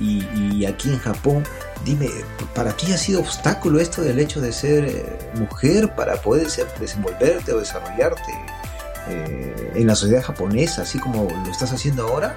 Y, 0.00 0.64
aquí 0.66 0.88
en 0.88 0.98
Japón, 0.98 1.44
dime, 1.84 2.08
¿para 2.54 2.72
ti 2.72 2.92
ha 2.92 2.98
sido 2.98 3.20
obstáculo 3.20 3.80
esto 3.80 4.02
del 4.02 4.18
hecho 4.18 4.40
de 4.40 4.52
ser 4.52 4.84
eh, 4.84 5.30
mujer 5.34 5.94
para 5.94 6.16
poder 6.16 6.48
desenvolverte 6.80 7.52
o 7.52 7.60
desarrollarte 7.60 8.32
eh, 9.08 9.72
en 9.76 9.86
la 9.86 9.94
sociedad 9.94 10.22
japonesa, 10.22 10.82
así 10.82 10.98
como 10.98 11.28
lo 11.30 11.50
estás 11.50 11.72
haciendo 11.72 12.08
ahora? 12.08 12.34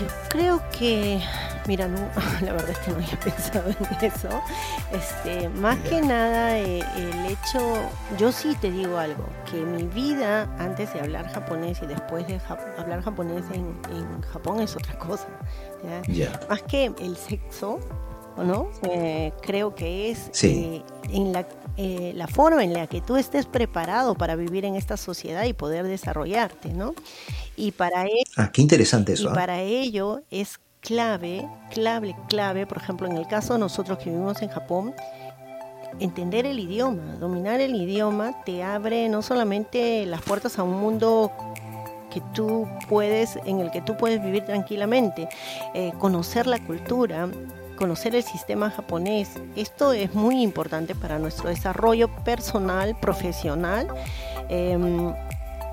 Yo 0.00 0.06
creo 0.30 0.62
que 0.70 1.20
Mira, 1.68 1.86
no, 1.86 1.98
la 2.42 2.52
verdad 2.54 2.70
es 2.70 2.78
que 2.78 2.90
no 2.90 2.96
había 2.96 3.20
pensado 3.24 3.68
en 3.68 4.04
eso. 4.04 4.28
Este, 4.90 5.50
más 5.50 5.76
que 5.80 6.00
nada, 6.00 6.58
eh, 6.58 6.80
el 6.96 7.26
hecho, 7.26 7.60
yo 8.18 8.32
sí 8.32 8.56
te 8.58 8.72
digo 8.72 8.96
algo, 8.96 9.26
que 9.50 9.58
mi 9.58 9.82
vida 9.82 10.50
antes 10.58 10.94
de 10.94 11.00
hablar 11.00 11.28
japonés 11.28 11.80
y 11.82 11.86
después 11.86 12.26
de 12.26 12.40
hablar 12.78 13.02
japonés 13.02 13.44
en, 13.52 13.68
Japón 14.32 14.60
es 14.60 14.74
otra 14.76 14.98
cosa. 14.98 15.28
Más 16.48 16.62
que 16.62 16.86
el 16.86 17.16
sexo, 17.16 17.80
¿no? 18.38 18.70
Eh, 18.90 19.32
creo 19.42 19.74
que 19.74 20.10
es 20.10 20.30
eh, 20.42 20.82
en 21.10 21.32
la, 21.32 21.46
la 21.76 22.26
forma 22.28 22.64
en 22.64 22.72
la 22.72 22.86
que 22.86 23.02
tú 23.02 23.16
estés 23.16 23.44
preparado 23.44 24.14
para 24.14 24.36
vivir 24.36 24.64
en 24.64 24.74
esta 24.74 24.96
sociedad 24.96 25.44
y 25.44 25.52
poder 25.52 25.86
desarrollarte, 25.86 26.72
¿no? 26.72 26.94
Y 27.56 27.72
para 27.72 28.04
ello, 28.04 28.32
ah, 28.36 28.50
qué 28.52 28.62
interesante 28.62 29.12
eso. 29.12 29.30
Y 29.30 29.34
para 29.34 29.60
ello 29.60 30.22
es 30.30 30.58
clave, 30.80 31.48
clave, 31.70 32.16
clave, 32.28 32.66
por 32.66 32.78
ejemplo, 32.78 33.06
en 33.06 33.16
el 33.16 33.26
caso 33.26 33.54
de 33.54 33.60
nosotros 33.60 33.98
que 33.98 34.10
vivimos 34.10 34.42
en 34.42 34.48
Japón, 34.48 34.94
entender 36.00 36.46
el 36.46 36.58
idioma, 36.58 37.16
dominar 37.16 37.60
el 37.60 37.74
idioma 37.74 38.42
te 38.44 38.62
abre 38.62 39.08
no 39.08 39.22
solamente 39.22 40.06
las 40.06 40.22
puertas 40.22 40.58
a 40.58 40.62
un 40.62 40.78
mundo 40.80 41.32
que 42.10 42.22
tú 42.34 42.66
puedes, 42.88 43.36
en 43.44 43.60
el 43.60 43.70
que 43.70 43.80
tú 43.80 43.96
puedes 43.96 44.22
vivir 44.22 44.44
tranquilamente, 44.44 45.28
eh, 45.74 45.92
conocer 45.98 46.46
la 46.46 46.58
cultura, 46.58 47.28
conocer 47.76 48.14
el 48.14 48.22
sistema 48.22 48.70
japonés. 48.70 49.30
Esto 49.56 49.92
es 49.92 50.14
muy 50.14 50.42
importante 50.42 50.94
para 50.94 51.18
nuestro 51.18 51.48
desarrollo 51.48 52.08
personal, 52.24 52.98
profesional. 52.98 53.88
Em, 54.48 55.12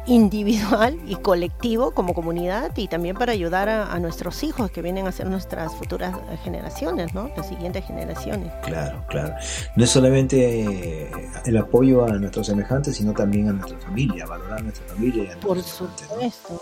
individual 0.08 1.00
y 1.08 1.16
colectivo 1.16 1.92
como 1.92 2.14
comunidad 2.14 2.76
y 2.78 2.88
también 2.88 3.16
para 3.16 3.32
ayudar 3.32 3.70
a, 3.70 4.00
nuestros 4.00 4.44
hijos 4.44 4.70
que 4.72 4.82
vienen 4.82 5.08
a 5.08 5.12
ser 5.12 5.28
nuestras 5.28 5.74
futuras 5.74 6.16
generaciones, 6.44 7.14
¿no? 7.14 7.32
Las 7.36 7.48
siguientes 7.48 7.86
generaciones. 7.86 8.52
Claro, 8.64 9.04
claro. 9.08 9.34
No 9.76 9.84
es 9.84 9.90
solamente 9.90 11.10
el 11.46 11.58
apoyo 11.58 12.06
a 12.06 12.12
nuestros 12.18 12.48
semejantes, 12.48 12.98
sino 12.98 13.14
también 13.14 13.50
a 13.50 13.54
nuestra 13.54 13.80
familia, 13.80 14.26
valorar 14.26 14.60
a 14.60 14.64
nuestra 14.64 14.86
familia. 14.88 15.38
por 15.42 15.62
supuesto. 15.62 16.62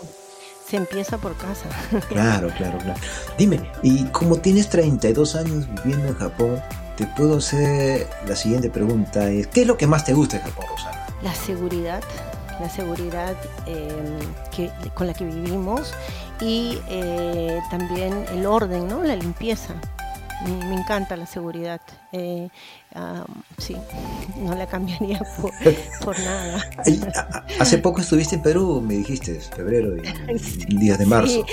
Se 0.66 0.76
empieza 0.76 1.18
por 1.18 1.36
casa. 1.36 1.68
Claro, 2.08 2.48
claro, 2.56 2.78
claro. 2.78 2.98
Dime, 3.36 3.60
y 3.82 4.04
como 4.04 4.36
tienes 4.36 4.68
32 4.70 5.36
años 5.36 5.66
viviendo 5.84 6.08
en 6.08 6.14
Japón, 6.14 6.60
te 6.96 7.06
puedo 7.06 7.36
hacer 7.38 8.06
la 8.26 8.36
siguiente 8.36 8.70
pregunta. 8.70 9.28
¿Qué 9.52 9.62
es 9.62 9.66
lo 9.66 9.76
que 9.76 9.86
más 9.86 10.04
te 10.04 10.14
gusta 10.14 10.38
de 10.38 10.44
Japón, 10.44 10.64
Rosana? 10.70 11.06
La 11.22 11.34
seguridad 11.34 12.02
la 12.60 12.68
seguridad 12.68 13.36
em, 13.66 14.18
que, 14.54 14.70
con 14.94 15.06
la 15.06 15.14
que 15.14 15.24
vivimos 15.24 15.94
y 16.40 16.78
eh, 16.88 17.60
también 17.70 18.24
el 18.32 18.46
orden, 18.46 18.88
¿no? 18.88 19.02
la 19.02 19.16
limpieza. 19.16 19.74
Me, 20.44 20.74
encanta 20.74 21.16
la 21.16 21.26
seguridad. 21.26 21.80
Eh, 22.12 22.48
sí, 23.56 23.76
no 24.36 24.54
la 24.54 24.66
cambiaría 24.66 25.22
por, 26.04 26.18
nada. 26.18 26.62
Hace 27.58 27.78
poco 27.78 28.00
estuviste 28.00 28.34
en 28.34 28.42
Perú, 28.42 28.82
me 28.84 28.94
dijiste, 28.94 29.40
febrero 29.40 29.96
y, 29.96 30.02
días 30.76 30.98
de 30.98 31.06
marzo. 31.06 31.46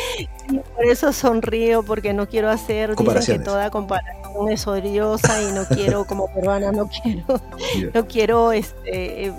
por 0.76 0.86
eso 0.86 1.14
sonrío, 1.14 1.84
porque 1.84 2.12
no 2.12 2.28
quiero 2.28 2.50
hacer 2.50 2.96
que 2.96 3.40
toda 3.40 3.70
comparación 3.70 4.21
es 4.50 4.68
odiosa 4.68 5.42
y 5.42 5.54
no 5.54 5.66
quiero, 5.66 6.06
como 6.06 6.28
peruana, 6.34 6.72
no 6.72 6.88
quiero, 6.88 7.24
no 7.94 8.08
quiero 8.08 8.52
este, 8.52 9.28
eh, 9.28 9.34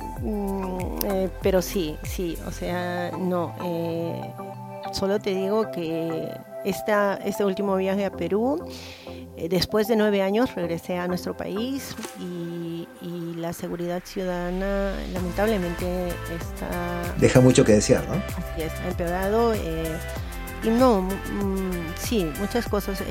eh, 1.05 1.29
pero 1.43 1.63
sí, 1.63 1.97
sí, 2.05 2.39
o 2.47 2.51
sea, 2.51 3.11
no. 3.19 3.55
Eh, 3.65 4.21
solo 4.93 5.19
te 5.19 5.35
digo 5.35 5.71
que 5.71 6.29
esta, 6.65 7.15
este 7.25 7.45
último 7.45 7.77
viaje 7.77 8.05
a 8.05 8.11
Perú, 8.11 8.65
eh, 9.37 9.49
después 9.49 9.89
de 9.89 9.97
nueve 9.97 10.23
años 10.23 10.55
regresé 10.55 10.99
a 10.99 11.09
nuestro 11.09 11.37
país 11.37 11.95
y, 12.21 12.87
y, 13.01 13.35
la 13.37 13.53
seguridad 13.53 14.03
ciudadana 14.05 14.95
lamentablemente 15.13 16.09
está... 16.09 17.03
Deja 17.19 17.41
mucho 17.41 17.65
que 17.65 17.73
desear, 17.73 18.07
¿no? 18.09 18.15
Así 18.15 18.63
es, 18.63 18.73
ha 18.81 18.89
empeorado. 18.89 19.53
Y 20.63 20.69
no, 20.69 21.03
mm, 21.03 21.95
sí, 21.99 22.31
muchas 22.39 22.69
cosas. 22.69 23.03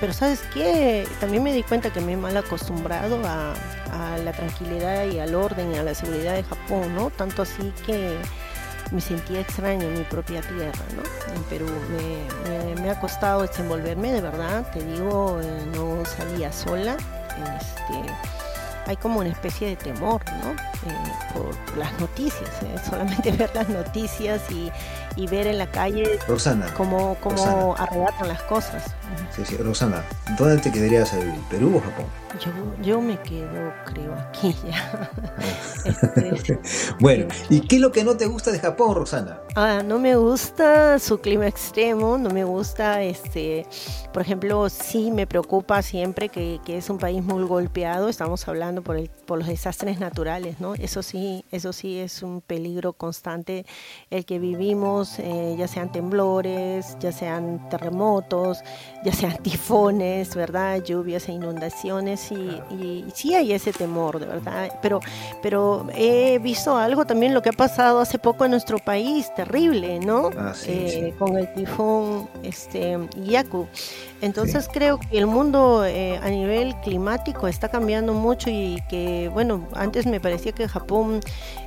pero 0.00 0.12
sabes 0.12 0.40
qué, 0.52 1.06
también 1.20 1.42
me 1.42 1.52
di 1.52 1.62
cuenta 1.62 1.92
que 1.92 2.00
me 2.00 2.12
he 2.12 2.16
mal 2.16 2.36
acostumbrado 2.36 3.20
a, 3.24 3.54
la 4.24 4.32
tranquilidad 4.32 5.06
y 5.06 5.18
al 5.18 5.34
orden 5.34 5.72
y 5.72 5.78
a 5.78 5.82
la 5.82 5.94
seguridad 5.94 6.34
de 6.34 6.44
Japón, 6.44 6.94
¿no? 6.94 7.10
Tanto 7.10 7.42
así 7.42 7.72
que 7.84 8.16
me 8.92 9.00
sentía 9.00 9.40
extraña 9.40 9.84
en 9.84 9.94
mi 9.94 10.04
propia 10.04 10.42
tierra, 10.42 10.84
¿no? 10.94 11.34
En 11.34 11.42
Perú 11.44 11.66
me, 12.80 12.90
ha 12.90 13.00
costado 13.00 13.42
desenvolverme, 13.42 14.12
de 14.12 14.20
verdad, 14.20 14.70
te 14.72 14.84
digo, 14.84 15.40
eh, 15.42 15.66
no 15.74 16.04
salía 16.04 16.52
sola, 16.52 16.96
este, 17.58 18.12
hay 18.86 18.96
como 18.96 19.20
una 19.20 19.28
especie 19.30 19.68
de 19.68 19.76
temor, 19.76 20.22
¿no? 20.42 20.50
Eh, 20.90 20.96
por 21.34 21.78
las 21.78 21.92
noticias, 22.00 22.50
¿eh? 22.62 22.76
solamente 22.88 23.30
ver 23.32 23.50
las 23.54 23.68
noticias 23.68 24.42
y, 24.50 24.70
y, 25.16 25.26
ver 25.26 25.46
en 25.46 25.58
la 25.58 25.66
calle 25.66 26.18
cómo, 26.76 27.16
cómo 27.20 27.74
arrebatan 27.78 28.28
las 28.28 28.42
cosas. 28.42 28.94
Sí, 29.34 29.42
sí, 29.44 29.56
Rosana, 29.56 30.04
¿dónde 30.38 30.58
te 30.58 30.70
quedarías 30.70 31.12
ahí? 31.12 31.32
¿Perú 31.50 31.76
o 31.76 31.80
Japón? 31.80 32.06
Yo, 32.40 32.82
yo 32.82 33.00
me 33.00 33.18
quedo, 33.20 33.72
creo, 33.84 34.14
aquí 34.14 34.54
ya. 34.66 35.10
Este, 35.84 36.58
bueno, 37.00 37.26
¿y 37.50 37.60
qué 37.60 37.76
es 37.76 37.82
lo 37.82 37.92
que 37.92 38.04
no 38.04 38.16
te 38.16 38.26
gusta 38.26 38.50
de 38.50 38.58
Japón, 38.58 38.94
Rosana? 38.94 39.40
Ah, 39.54 39.82
no 39.84 39.98
me 39.98 40.16
gusta 40.16 40.98
su 40.98 41.20
clima 41.20 41.46
extremo, 41.46 42.16
no 42.16 42.30
me 42.30 42.44
gusta, 42.44 43.02
este, 43.02 43.66
por 44.12 44.22
ejemplo, 44.22 44.68
sí 44.70 45.10
me 45.10 45.26
preocupa 45.26 45.82
siempre 45.82 46.30
que, 46.30 46.60
que 46.64 46.78
es 46.78 46.88
un 46.88 46.98
país 46.98 47.22
muy 47.22 47.44
golpeado, 47.44 48.08
estamos 48.08 48.48
hablando 48.48 48.82
por, 48.82 48.96
el, 48.96 49.10
por 49.26 49.38
los 49.38 49.48
desastres 49.48 50.00
naturales, 50.00 50.58
¿no? 50.58 50.74
Eso 50.74 51.02
sí, 51.02 51.44
eso 51.50 51.72
sí 51.72 51.98
es 51.98 52.22
un 52.22 52.40
peligro 52.40 52.94
constante 52.94 53.66
el 54.10 54.24
que 54.24 54.38
vivimos, 54.38 55.18
eh, 55.18 55.54
ya 55.58 55.68
sean 55.68 55.92
temblores, 55.92 56.96
ya 56.98 57.12
sean 57.12 57.68
terremotos, 57.68 58.62
ya 59.04 59.12
sean 59.12 59.36
tifones, 59.38 60.34
¿verdad? 60.34 60.82
Lluvias 60.82 61.28
e 61.28 61.32
inundaciones 61.32 62.30
y, 62.30 63.04
sí 63.14 63.34
hay 63.34 63.52
ese 63.52 63.72
temor, 63.72 64.20
de 64.20 64.26
verdad. 64.26 64.78
Pero, 64.80 65.00
pero 65.42 65.86
he 65.94 66.38
visto 66.38 66.76
algo 66.76 67.04
también 67.04 67.34
lo 67.34 67.42
que 67.42 67.50
ha 67.50 67.54
pasado 67.54 68.00
hace 68.00 68.18
poco 68.18 68.44
en 68.44 68.52
nuestro 68.52 68.78
país, 68.78 69.32
terrible, 69.34 69.98
¿no? 69.98 70.30
Ah, 70.38 70.52
eh, 70.66 71.14
con 71.18 71.36
el 71.36 71.52
tifón 71.52 72.28
este, 72.42 72.98
Yaku. 73.16 73.66
Entonces 74.20 74.68
creo 74.72 75.00
que 75.00 75.18
el 75.18 75.26
mundo 75.26 75.84
eh, 75.84 76.16
a 76.22 76.30
nivel 76.30 76.76
climático 76.76 77.48
está 77.48 77.68
cambiando 77.68 78.12
mucho 78.12 78.50
y 78.50 78.80
que, 78.88 79.28
bueno, 79.32 79.66
antes 79.74 80.06
me 80.06 80.20
parecía 80.20 80.52
que 80.52 80.68
Japón, 80.68 81.20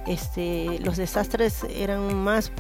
este, 0.08 0.80
los 0.80 0.96
desastres 0.96 1.66
eran 1.70 2.16
más, 2.16 2.52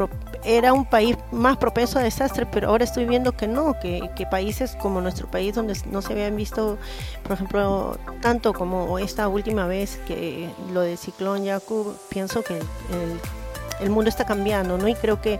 era 0.43 0.73
un 0.73 0.83
país 0.83 1.15
más 1.31 1.55
propenso 1.55 1.97
a 1.97 2.03
desastres, 2.03 2.47
pero 2.51 2.69
ahora 2.69 2.83
estoy 2.83 3.05
viendo 3.05 3.31
que 3.31 3.47
no, 3.47 3.79
que, 3.79 4.09
que 4.17 4.25
países 4.25 4.64
como 4.75 5.01
nuestro 5.01 5.27
país 5.27 5.55
donde 5.55 5.77
no 5.91 6.01
se 6.01 6.13
habían 6.13 6.35
visto, 6.35 6.77
por 7.23 7.33
ejemplo, 7.33 7.97
tanto 8.21 8.53
como 8.53 8.99
esta 8.99 9.27
última 9.27 9.67
vez 9.67 9.99
que 10.07 10.49
lo 10.73 10.81
de 10.81 10.97
ciclón 10.97 11.43
Yaku, 11.43 11.93
pienso 12.09 12.43
que 12.43 12.57
el, 12.57 13.19
el 13.79 13.89
mundo 13.89 14.09
está 14.09 14.25
cambiando, 14.25 14.77
¿no? 14.77 14.87
Y 14.87 14.95
creo 14.95 15.21
que 15.21 15.39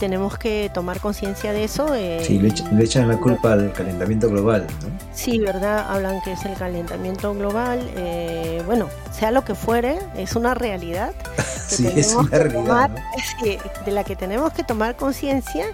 tenemos 0.00 0.38
que 0.38 0.70
tomar 0.72 0.98
conciencia 0.98 1.52
de 1.52 1.62
eso. 1.62 1.94
Eh, 1.94 2.22
sí, 2.26 2.38
le, 2.38 2.48
echan 2.82 3.06
la 3.06 3.18
culpa 3.18 3.52
al 3.52 3.72
calentamiento 3.72 4.30
global, 4.30 4.66
¿no? 4.82 4.88
Sí, 5.12 5.38
¿verdad? 5.38 5.86
Hablan 5.90 6.22
que 6.22 6.32
es 6.32 6.44
el 6.46 6.54
calentamiento 6.54 7.34
global. 7.34 7.88
Eh, 7.96 8.62
bueno, 8.64 8.88
sea 9.12 9.30
lo 9.30 9.44
que 9.44 9.54
fuere, 9.54 9.98
es 10.16 10.34
una 10.34 10.54
realidad. 10.54 11.12
sí, 11.68 11.86
es 11.94 12.14
una 12.14 12.30
realidad. 12.30 12.90
de 13.84 13.92
la 13.92 14.02
que 14.02 14.16
tenemos 14.16 14.54
que 14.54 14.64
tomar 14.64 14.96
conciencia 14.96 15.66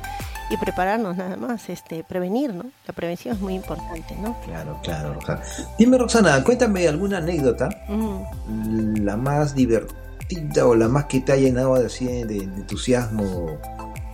y 0.49 0.57
prepararnos 0.57 1.17
nada 1.17 1.37
más, 1.37 1.69
este, 1.69 2.05
prevenir, 2.05 2.55
¿no? 2.55 2.65
La 2.87 2.95
prevención 2.95 3.35
es 3.35 3.41
muy 3.41 3.55
importante, 3.55 4.15
¿no? 4.17 4.37
Claro, 4.45 4.79
claro, 4.83 5.15
Roxana. 5.15 5.43
Dime, 5.79 5.99
Roxana, 5.99 6.45
cuéntame 6.45 6.87
alguna 6.87 7.19
anécdota, 7.19 7.69
la 7.89 9.17
más 9.17 9.55
divertida 9.55 10.67
o 10.67 10.75
la 10.75 10.89
más 10.89 11.07
que 11.07 11.21
te 11.21 11.33
ha 11.33 11.37
llenado 11.37 11.75
de, 11.75 11.89
de, 12.27 12.39
entusiasmo 12.39 13.59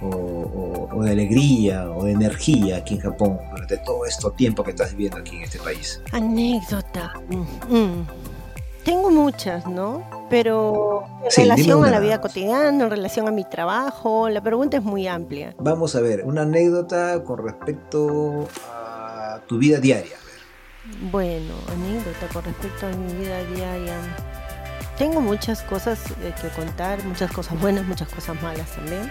o, 0.02 1.02
de 1.02 1.10
alegría 1.10 1.90
o 1.90 2.04
de 2.04 2.12
energía 2.12 2.78
aquí 2.78 2.94
en 2.94 3.00
Japón 3.00 3.38
durante 3.50 3.78
todo 3.78 4.04
este 4.06 4.28
tiempo 4.36 4.62
que 4.62 4.70
estás 4.70 4.92
viviendo 4.92 5.18
aquí 5.18 5.36
en 5.36 5.42
este 5.42 5.58
país. 5.58 6.00
Anécdota. 6.12 7.12
Tengo 8.84 9.10
muchas, 9.10 9.66
¿no? 9.66 10.21
Pero 10.32 11.04
en 11.24 11.44
relación 11.44 11.84
a 11.84 11.90
la 11.90 12.00
vida 12.00 12.22
cotidiana, 12.22 12.84
en 12.84 12.88
relación 12.88 13.28
a 13.28 13.30
mi 13.30 13.44
trabajo, 13.44 14.30
la 14.30 14.42
pregunta 14.42 14.78
es 14.78 14.82
muy 14.82 15.06
amplia. 15.06 15.54
Vamos 15.58 15.94
a 15.94 16.00
ver, 16.00 16.24
una 16.24 16.40
anécdota 16.40 17.22
con 17.22 17.44
respecto 17.44 18.48
a 18.72 19.40
tu 19.46 19.58
vida 19.58 19.78
diaria. 19.78 20.16
Bueno, 21.10 21.52
anécdota 21.70 22.32
con 22.32 22.44
respecto 22.44 22.86
a 22.86 22.90
mi 22.92 23.12
vida 23.12 23.44
diaria. 23.54 23.98
Tengo 24.96 25.20
muchas 25.20 25.60
cosas 25.64 26.00
eh, 26.22 26.32
que 26.40 26.48
contar, 26.48 27.04
muchas 27.04 27.30
cosas 27.30 27.60
buenas, 27.60 27.84
muchas 27.84 28.08
cosas 28.08 28.40
malas 28.40 28.74
también 28.74 29.10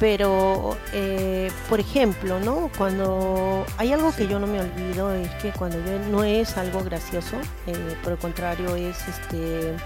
pero 0.00 0.76
eh, 0.92 1.52
por 1.68 1.78
ejemplo 1.78 2.40
no 2.40 2.68
cuando 2.76 3.64
hay 3.76 3.92
algo 3.92 4.12
que 4.12 4.26
yo 4.26 4.40
no 4.40 4.46
me 4.48 4.60
olvido 4.60 5.14
es 5.14 5.30
que 5.36 5.52
cuando 5.52 5.78
yo 5.78 6.00
no 6.10 6.24
es 6.24 6.56
algo 6.56 6.82
gracioso 6.82 7.36
eh, 7.68 7.96
por 8.02 8.14
el 8.14 8.18
contrario 8.18 8.74
es 8.74 8.96
este 9.06 9.76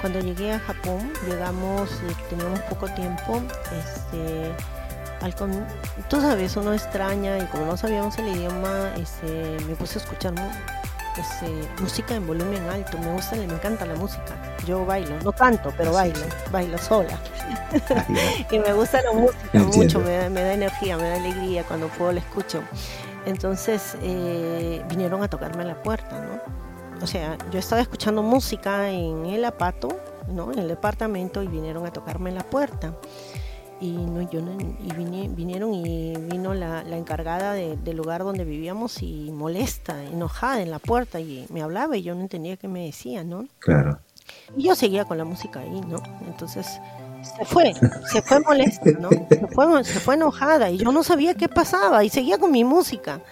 cuando 0.00 0.20
llegué 0.20 0.52
a 0.52 0.58
Japón 0.60 1.12
llegamos 1.28 1.90
eh, 1.90 2.14
teníamos 2.28 2.60
poco 2.60 2.88
tiempo 2.88 3.42
este 3.78 4.52
al 5.20 5.34
tú 6.08 6.20
sabes 6.20 6.56
uno 6.56 6.72
extraña 6.72 7.38
y 7.38 7.44
como 7.46 7.66
no 7.66 7.76
sabíamos 7.76 8.18
el 8.18 8.28
idioma 8.28 8.92
este 8.96 9.56
me 9.66 9.74
puse 9.74 9.98
a 9.98 10.02
escuchar 10.02 10.34
este, 11.18 11.82
música 11.82 12.14
en 12.14 12.26
volumen 12.26 12.62
alto. 12.68 12.96
Me 12.98 13.12
gusta 13.12 13.36
me 13.36 13.44
encanta 13.44 13.84
la 13.84 13.94
música. 13.94 14.36
Yo 14.66 14.84
bailo 14.84 15.18
no 15.22 15.32
canto 15.32 15.72
pero 15.76 15.92
bailo 15.92 16.20
bailo 16.50 16.78
sola. 16.78 17.18
Y 18.50 18.58
me 18.58 18.72
gusta 18.72 19.02
la 19.02 19.12
música 19.12 19.58
mucho, 19.58 20.00
me 20.00 20.12
da, 20.16 20.52
energía, 20.52 20.96
me 20.96 21.08
da 21.08 21.16
alegría 21.16 21.64
cuando 21.64 21.88
puedo 21.88 22.12
la 22.12 22.20
escucho. 22.20 22.62
Entonces 23.26 23.96
eh, 24.02 24.82
vinieron 24.88 25.22
a 25.22 25.28
tocarme 25.28 25.62
a 25.62 25.66
la 25.66 25.82
puerta, 25.82 26.20
¿no? 26.20 26.69
O 27.02 27.06
sea, 27.06 27.38
yo 27.50 27.58
estaba 27.58 27.80
escuchando 27.80 28.22
música 28.22 28.90
en 28.90 29.26
el 29.26 29.44
apato, 29.44 29.88
¿no? 30.28 30.52
En 30.52 30.58
el 30.58 30.68
departamento 30.68 31.42
y 31.42 31.46
vinieron 31.46 31.86
a 31.86 31.92
tocarme 31.92 32.30
la 32.30 32.42
puerta. 32.42 32.94
Y, 33.80 33.92
no, 33.92 34.20
yo 34.30 34.40
y 34.84 34.92
vinieron 35.28 35.72
y 35.72 36.14
vino 36.18 36.52
la, 36.52 36.82
encargada 36.96 37.54
del 37.54 37.96
lugar 37.96 38.24
donde 38.24 38.44
vivíamos 38.44 39.02
y 39.02 39.30
molesta, 39.32 40.04
enojada 40.04 40.60
en 40.60 40.70
la 40.70 40.78
puerta 40.78 41.18
y 41.18 41.46
me 41.48 41.62
hablaba 41.62 41.96
y 41.96 42.02
yo 42.02 42.14
no 42.14 42.20
entendía 42.20 42.58
qué 42.58 42.68
me 42.68 42.84
decía, 42.84 43.24
¿no? 43.24 43.46
Claro. 43.58 43.98
Y 44.54 44.64
yo 44.64 44.74
seguía 44.74 45.06
con 45.06 45.16
la 45.16 45.24
música 45.24 45.60
ahí, 45.60 45.80
¿no? 45.88 46.02
Entonces 46.26 46.66
se 47.38 47.44
fue, 47.46 47.72
se 48.12 48.20
fue 48.20 48.40
molesta, 48.40 48.90
¿no? 49.00 49.08
Se 49.08 49.46
fue, 49.46 49.84
se 49.84 50.00
fue 50.00 50.14
enojada 50.14 50.70
y 50.70 50.76
yo 50.76 50.92
no 50.92 51.02
sabía 51.02 51.34
qué 51.34 51.48
pasaba 51.48 52.04
y 52.04 52.10
seguía 52.10 52.36
con 52.36 52.50
mi 52.50 52.64
música. 52.64 53.22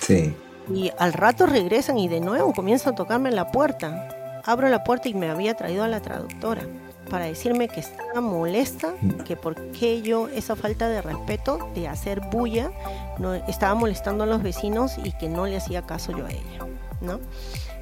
Sí. 0.00 0.32
Y 0.72 0.90
al 0.98 1.12
rato 1.12 1.46
regresan 1.46 1.98
y 1.98 2.08
de 2.08 2.20
nuevo 2.20 2.52
comienzan 2.52 2.92
a 2.92 2.96
tocarme 2.96 3.30
la 3.30 3.50
puerta. 3.50 4.40
Abro 4.44 4.68
la 4.68 4.84
puerta 4.84 5.08
y 5.08 5.14
me 5.14 5.30
había 5.30 5.54
traído 5.54 5.84
a 5.84 5.88
la 5.88 6.00
traductora 6.00 6.62
para 7.08 7.24
decirme 7.24 7.68
que 7.68 7.80
estaba 7.80 8.20
molesta, 8.20 8.92
que 9.24 9.36
por 9.36 9.54
qué 9.72 10.02
yo 10.02 10.28
esa 10.28 10.56
falta 10.56 10.88
de 10.88 11.02
respeto 11.02 11.70
de 11.74 11.88
hacer 11.88 12.20
bulla 12.30 12.70
no 13.18 13.34
estaba 13.34 13.74
molestando 13.74 14.24
a 14.24 14.26
los 14.26 14.42
vecinos 14.42 14.96
y 15.02 15.12
que 15.12 15.28
no 15.28 15.46
le 15.46 15.56
hacía 15.56 15.82
caso 15.82 16.12
yo 16.12 16.26
a 16.26 16.30
ella, 16.30 16.66
¿no? 17.00 17.18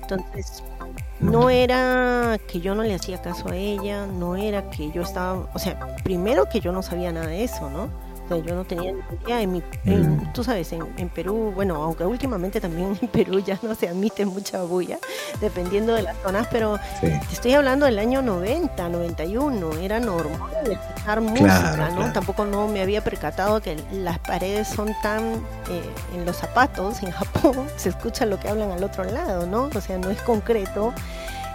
Entonces, 0.03 0.63
no 1.19 1.51
era 1.51 2.39
que 2.47 2.61
yo 2.61 2.75
no 2.75 2.85
le 2.85 2.95
hacía 2.95 3.21
caso 3.21 3.49
a 3.49 3.57
ella, 3.57 4.07
no 4.07 4.37
era 4.37 4.71
que 4.71 4.93
yo 4.93 5.03
estaba, 5.03 5.49
o 5.53 5.59
sea, 5.59 5.97
primero 6.05 6.49
que 6.49 6.61
yo 6.61 6.71
no 6.71 6.83
sabía 6.83 7.11
nada 7.13 7.27
de 7.27 7.43
eso, 7.43 7.69
¿no? 7.71 7.89
O 8.27 8.29
sea, 8.29 8.39
yo 8.39 8.57
no 8.57 8.65
tenía 8.65 8.93
ni 8.93 8.99
idea, 9.25 9.41
en 9.41 9.53
mi, 9.53 9.63
mm. 9.85 10.33
tú 10.33 10.43
sabes, 10.43 10.73
en, 10.73 11.09
Perú, 11.11 11.53
bueno, 11.55 11.77
aunque 11.77 12.05
últimamente 12.05 12.61
también 12.61 12.99
en 13.01 13.09
Perú 13.09 13.39
ya 13.39 13.59
no 13.63 13.75
se 13.77 13.89
admite 13.89 14.27
mucha 14.27 14.63
bulla, 14.63 14.99
dependiendo 15.41 15.95
de 15.95 16.03
las 16.03 16.17
zonas, 16.19 16.49
pero 16.51 16.79
te 17.01 17.19
estoy 17.33 17.55
hablando 17.55 17.87
del 17.87 18.01
año 18.01 18.23
90, 18.23 18.89
91, 18.89 19.73
era 19.75 20.01
normal 20.01 20.51
escuchar 20.69 21.21
música, 21.21 21.91
¿no? 21.95 22.13
Tampoco 22.13 22.45
no 22.45 22.67
me 22.67 22.83
había 22.83 23.05
percatado 23.05 23.61
que 23.61 23.77
las 23.93 24.19
paredes 24.19 24.67
son 24.67 24.93
tan, 25.03 25.23
eh, 25.71 25.89
en 26.15 26.25
los 26.25 26.37
zapatos, 26.37 27.03
en 27.05 27.13
Japón, 27.13 27.67
se 27.77 27.91
escucha 27.91 28.27
lo 28.27 28.41
que 28.41 28.49
hablan 28.49 28.73
al 28.73 28.83
otro 28.83 29.05
lado, 29.05 29.47
¿no? 29.47 29.71
O 29.73 29.81
sea, 29.81 29.99
no 29.99 30.11
es 30.11 30.21
concreto. 30.23 30.93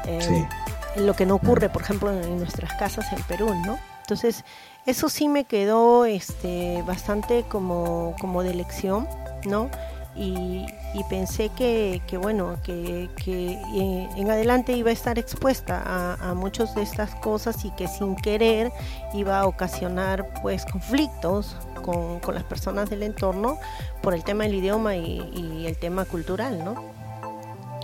Eh, 0.07 0.47
lo 0.95 1.13
que 1.15 1.25
no 1.25 1.35
ocurre, 1.35 1.69
por 1.69 1.81
ejemplo, 1.81 2.11
en 2.11 2.37
nuestras 2.37 2.73
casas 2.73 3.11
en 3.13 3.21
Perú, 3.23 3.53
¿no? 3.65 3.77
Entonces, 4.01 4.43
eso 4.85 5.09
sí 5.09 5.27
me 5.27 5.45
quedó 5.45 6.05
este, 6.05 6.83
bastante 6.87 7.43
como, 7.43 8.15
como 8.19 8.43
de 8.43 8.53
lección, 8.53 9.07
¿no? 9.45 9.69
Y, 10.15 10.65
pensé 11.09 11.49
que, 11.49 12.01
bueno, 12.21 12.57
que, 12.63 13.09
en 13.25 14.29
adelante 14.29 14.73
iba 14.73 14.89
a 14.89 14.93
estar 14.93 15.17
expuesta 15.17 15.81
a, 15.85 16.29
a 16.29 16.33
muchas 16.33 16.75
de 16.75 16.81
estas 16.81 17.15
cosas 17.15 17.65
y 17.65 17.71
que 17.71 17.87
sin 17.87 18.15
querer 18.15 18.71
iba 19.13 19.39
a 19.39 19.47
ocasionar 19.47 20.27
pues 20.41 20.65
conflictos 20.65 21.55
con, 21.81 22.19
las 22.33 22.43
personas 22.43 22.89
del 22.89 23.03
entorno 23.03 23.57
por 24.01 24.13
el 24.13 24.23
tema 24.23 24.43
del 24.43 24.55
idioma 24.55 24.95
y, 24.95 25.21
y 25.33 25.65
el 25.65 25.77
tema 25.77 26.05
cultural, 26.05 26.63
¿no? 26.63 26.75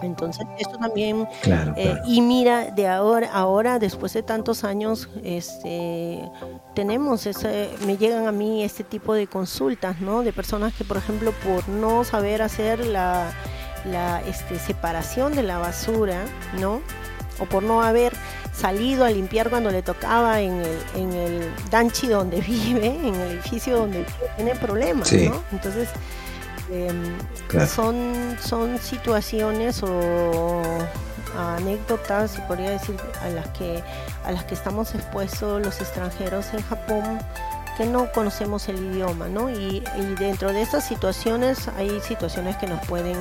Entonces, 0.02 0.46
esto 0.60 0.78
también, 0.78 1.28
eh, 1.76 1.96
y 2.06 2.22
mira, 2.22 2.72
de 2.72 2.88
ahora, 2.88 3.30
ahora, 3.32 3.80
después 3.80 4.14
de 4.14 4.24
tantos 4.24 4.64
años, 4.64 5.10
este, 5.24 6.30
tenemos 6.78 7.26
ese, 7.26 7.72
me 7.88 7.98
llegan 7.98 8.28
a 8.28 8.32
mí 8.32 8.63
este 8.63 8.84
tipo 8.84 9.16
de 9.16 9.26
consultas, 9.26 10.00
¿no? 10.00 10.22
De 10.22 10.32
personas 10.32 10.76
que, 10.76 10.84
por 10.84 10.98
ejemplo, 10.98 11.32
por 11.44 11.68
no 11.68 12.04
saber 12.04 12.44
hacer 12.44 12.86
la, 12.86 13.32
la 13.84 14.22
este, 14.22 14.60
separación 14.60 15.34
de 15.34 15.42
la 15.42 15.58
basura, 15.58 16.24
¿no? 16.60 16.82
O 17.40 17.46
por 17.46 17.63
no 17.63 17.82
haber 17.82 18.13
salido 18.54 19.06
a 19.06 19.10
limpiar 19.10 19.50
cuando 19.50 19.72
le 19.72 19.82
tocaba 19.82 20.40
en 20.40 20.62
el, 20.62 20.78
en 20.96 21.13
el 21.13 21.52
danchi 21.72 22.10
donde 22.10 22.42
vive, 22.48 22.86
en 22.86 23.16
el 23.16 23.32
edificio 23.32 23.76
donde 23.76 23.98
vive, 23.98 24.32
tienen 24.36 24.58
problemas, 24.60 25.12
¿no? 25.12 25.44
Entonces, 25.52 25.90
Em, 26.69 27.17
son, 27.67 28.38
son 28.41 28.77
situaciones 28.77 29.82
o 29.84 30.62
anécdotas, 31.38 32.32
se 32.32 32.41
podría 32.41 32.71
decir, 32.71 32.97
a 33.21 33.30
las 33.30 33.47
que 33.49 33.84
a 34.25 34.32
las 34.32 34.43
que 34.45 34.56
estamos 34.56 34.93
expuestos 34.95 35.63
los 35.63 35.80
extranjeros 35.80 36.53
en 36.53 36.62
Japón 36.63 37.19
que 37.77 37.86
no 37.86 38.12
conocemos 38.12 38.67
el 38.69 38.77
idioma, 38.77 39.30
¿no? 39.30 39.51
Y, 39.51 39.84
dentro 40.17 40.51
de 40.51 40.63
estas 40.63 40.88
situaciones 40.88 41.67
hay 41.77 41.99
situaciones 42.01 42.58
que 42.58 42.65
nos 42.65 42.84
pueden 42.88 43.15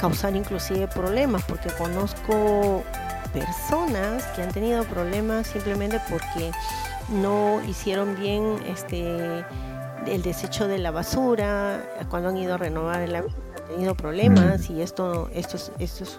causar 0.00 0.36
inclusive 0.36 0.86
problemas, 0.86 1.42
porque 1.44 1.68
conozco 1.70 2.84
personas 3.32 4.24
que 4.36 4.42
han 4.42 4.52
tenido 4.52 4.84
problemas 4.84 5.48
simplemente 5.48 6.00
porque 6.08 6.52
no 7.08 7.60
hicieron 7.68 8.14
bien 8.14 8.56
este 8.68 9.44
el 10.06 10.22
desecho 10.22 10.68
de 10.68 10.78
la 10.78 10.90
basura, 10.90 11.82
cuando 12.10 12.30
han 12.30 12.36
ido 12.36 12.54
a 12.54 12.58
renovar 12.58 13.02
el 13.02 13.14
avión, 13.14 13.34
han 13.56 13.68
tenido 13.68 13.94
problemas 13.94 14.68
y 14.70 14.82
esto, 14.82 15.30
esto, 15.34 15.56
es, 15.56 15.72
esto 15.78 16.04
es, 16.04 16.18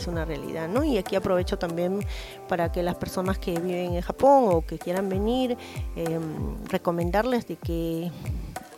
es, 0.00 0.06
una 0.06 0.24
realidad, 0.24 0.68
¿no? 0.68 0.84
Y 0.84 0.98
aquí 0.98 1.16
aprovecho 1.16 1.58
también 1.58 2.00
para 2.48 2.72
que 2.72 2.82
las 2.82 2.96
personas 2.96 3.38
que 3.38 3.58
viven 3.58 3.94
en 3.94 4.00
Japón 4.00 4.46
o 4.48 4.66
que 4.66 4.78
quieran 4.78 5.08
venir, 5.08 5.56
em, 5.96 6.64
recomendarles 6.68 7.46
de 7.46 7.56
que 7.56 8.10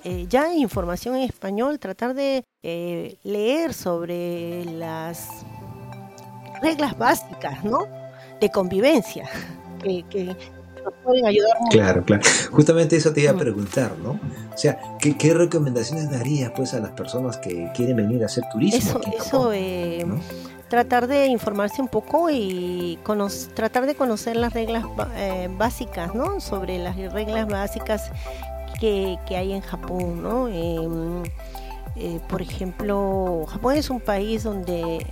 eh, 0.05 0.27
ya 0.29 0.45
hay 0.45 0.61
información 0.63 1.17
en 1.17 1.23
español, 1.23 1.79
tratar 1.79 2.15
de 2.15 2.45
eh, 2.63 3.17
leer 3.25 3.75
sobre 3.75 4.65
las 4.65 5.29
reglas 6.63 6.97
básicas, 6.97 7.65
¿no? 7.65 7.87
De 8.41 8.51
convivencia, 8.51 9.29
que, 9.83 10.05
que, 10.05 10.37
pueden 11.05 11.27
ayudar 11.27 11.57
Claro, 11.71 12.05
claro. 12.05 12.23
Justamente 12.51 12.97
eso 12.97 13.13
te 13.13 13.23
iba 13.23 13.33
a 13.33 13.37
preguntar, 13.37 13.93
¿no? 14.03 14.13
O 14.53 14.59
sea, 14.59 14.79
¿qué, 15.01 15.35
recomendaciones 15.35 16.11
darías 16.11 16.53
pues 16.55 16.75
a 16.75 16.81
las 16.81 16.93
personas 16.93 17.37
que 17.39 17.71
quieren 17.75 17.97
venir 17.97 18.23
a 18.23 18.27
hacer 18.27 18.45
turismo? 18.53 18.79
Eso, 18.79 19.01
eso 19.19 19.53
eh, 19.53 20.07
tratar 20.69 21.07
de 21.07 21.27
informarse 21.27 21.81
un 21.81 21.89
poco 21.89 22.31
y 22.31 22.99
tratar 23.55 23.87
de 23.87 23.95
conocer 23.95 24.37
las 24.37 24.53
reglas 24.53 24.85
eh, 25.17 25.49
básicas, 25.51 26.15
¿no? 26.15 26.41
Sobre 26.41 26.79
las 26.79 26.97
reglas 26.97 27.47
básicas 27.47 28.11
que, 28.81 29.19
hay 29.31 29.53
en 29.53 29.61
Japón, 29.61 30.23
¿no? 30.23 30.49
Em, 30.49 31.23
eh, 31.97 32.21
por 32.29 32.43
ejemplo, 32.43 33.45
Japón 33.49 33.77
es 33.77 33.89
un 33.91 34.01
país 34.01 34.43
donde 34.43 35.07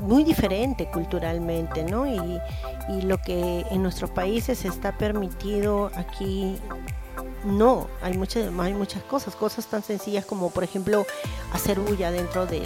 muy 0.00 0.24
diferente 0.24 0.86
culturalmente, 0.86 1.84
¿no? 1.84 2.06
Y, 2.06 2.40
y 2.88 3.02
lo 3.02 3.18
que 3.18 3.64
en 3.70 3.82
nuestros 3.82 4.10
países 4.10 4.64
está 4.64 4.96
permitido 4.98 5.90
aquí 5.96 6.58
no, 7.44 7.88
hay 8.02 8.16
muchas, 8.16 8.50
hay 8.58 8.72
muchas 8.72 9.02
cosas, 9.02 9.36
cosas 9.36 9.66
tan 9.66 9.82
sencillas 9.82 10.24
como 10.24 10.50
por 10.50 10.64
ejemplo 10.64 11.06
hacer 11.52 11.78
bulla 11.78 12.10
dentro 12.10 12.46
de, 12.46 12.62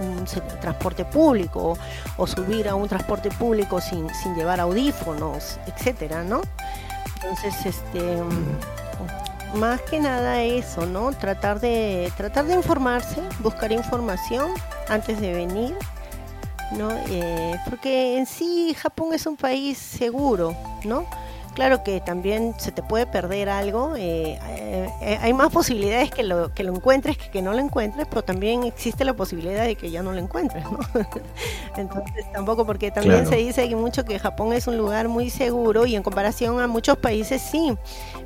un 0.00 0.24
transporte 0.60 1.04
público 1.04 1.76
o, 2.16 2.26
subir 2.26 2.68
a 2.68 2.74
un 2.74 2.88
transporte 2.88 3.30
público 3.30 3.80
sin, 3.80 4.08
sin 4.14 4.34
llevar 4.34 4.60
audífonos, 4.60 5.58
etcétera, 5.66 6.22
¿no? 6.22 6.40
Entonces, 7.16 7.66
este 7.66 8.22
más 9.54 9.80
que 9.82 9.98
nada 9.98 10.42
eso, 10.42 10.86
¿no? 10.86 11.12
Tratar 11.12 11.60
de 11.60 12.12
tratar 12.16 12.44
de 12.46 12.54
informarse, 12.54 13.22
buscar 13.40 13.72
información 13.72 14.52
antes 14.88 15.20
de 15.20 15.32
venir, 15.32 15.76
¿no? 16.72 16.90
Eh, 17.08 17.58
porque 17.68 18.18
en 18.18 18.26
sí 18.26 18.74
Japón 18.78 19.14
es 19.14 19.26
un 19.26 19.36
país 19.36 19.78
seguro, 19.78 20.54
¿no? 20.84 21.06
Claro 21.54 21.82
que 21.82 22.00
también 22.00 22.54
se 22.58 22.70
te 22.70 22.84
puede 22.84 23.04
perder 23.04 23.48
algo, 23.48 23.96
eh, 23.96 24.38
eh, 25.00 25.18
hay 25.20 25.32
más 25.32 25.50
posibilidades 25.50 26.08
que 26.08 26.22
lo, 26.22 26.54
que 26.54 26.62
lo 26.62 26.72
encuentres 26.72 27.18
que 27.18 27.30
que 27.30 27.42
no 27.42 27.52
lo 27.52 27.58
encuentres, 27.58 28.06
pero 28.08 28.22
también 28.22 28.62
existe 28.62 29.04
la 29.04 29.14
posibilidad 29.14 29.64
de 29.64 29.74
que 29.74 29.90
ya 29.90 30.02
no 30.02 30.12
lo 30.12 30.18
encuentres, 30.18 30.62
¿no? 30.70 30.78
Entonces 31.76 32.30
tampoco, 32.32 32.64
porque 32.64 32.92
también 32.92 33.26
se 33.26 33.36
dice 33.36 33.68
que 33.68 33.74
mucho 33.74 34.04
que 34.04 34.20
Japón 34.20 34.52
es 34.52 34.68
un 34.68 34.76
lugar 34.78 35.08
muy 35.08 35.30
seguro 35.30 35.84
y 35.84 35.96
en 35.96 36.04
comparación 36.04 36.60
a 36.60 36.68
muchos 36.68 36.96
países 36.98 37.42
sí, 37.42 37.76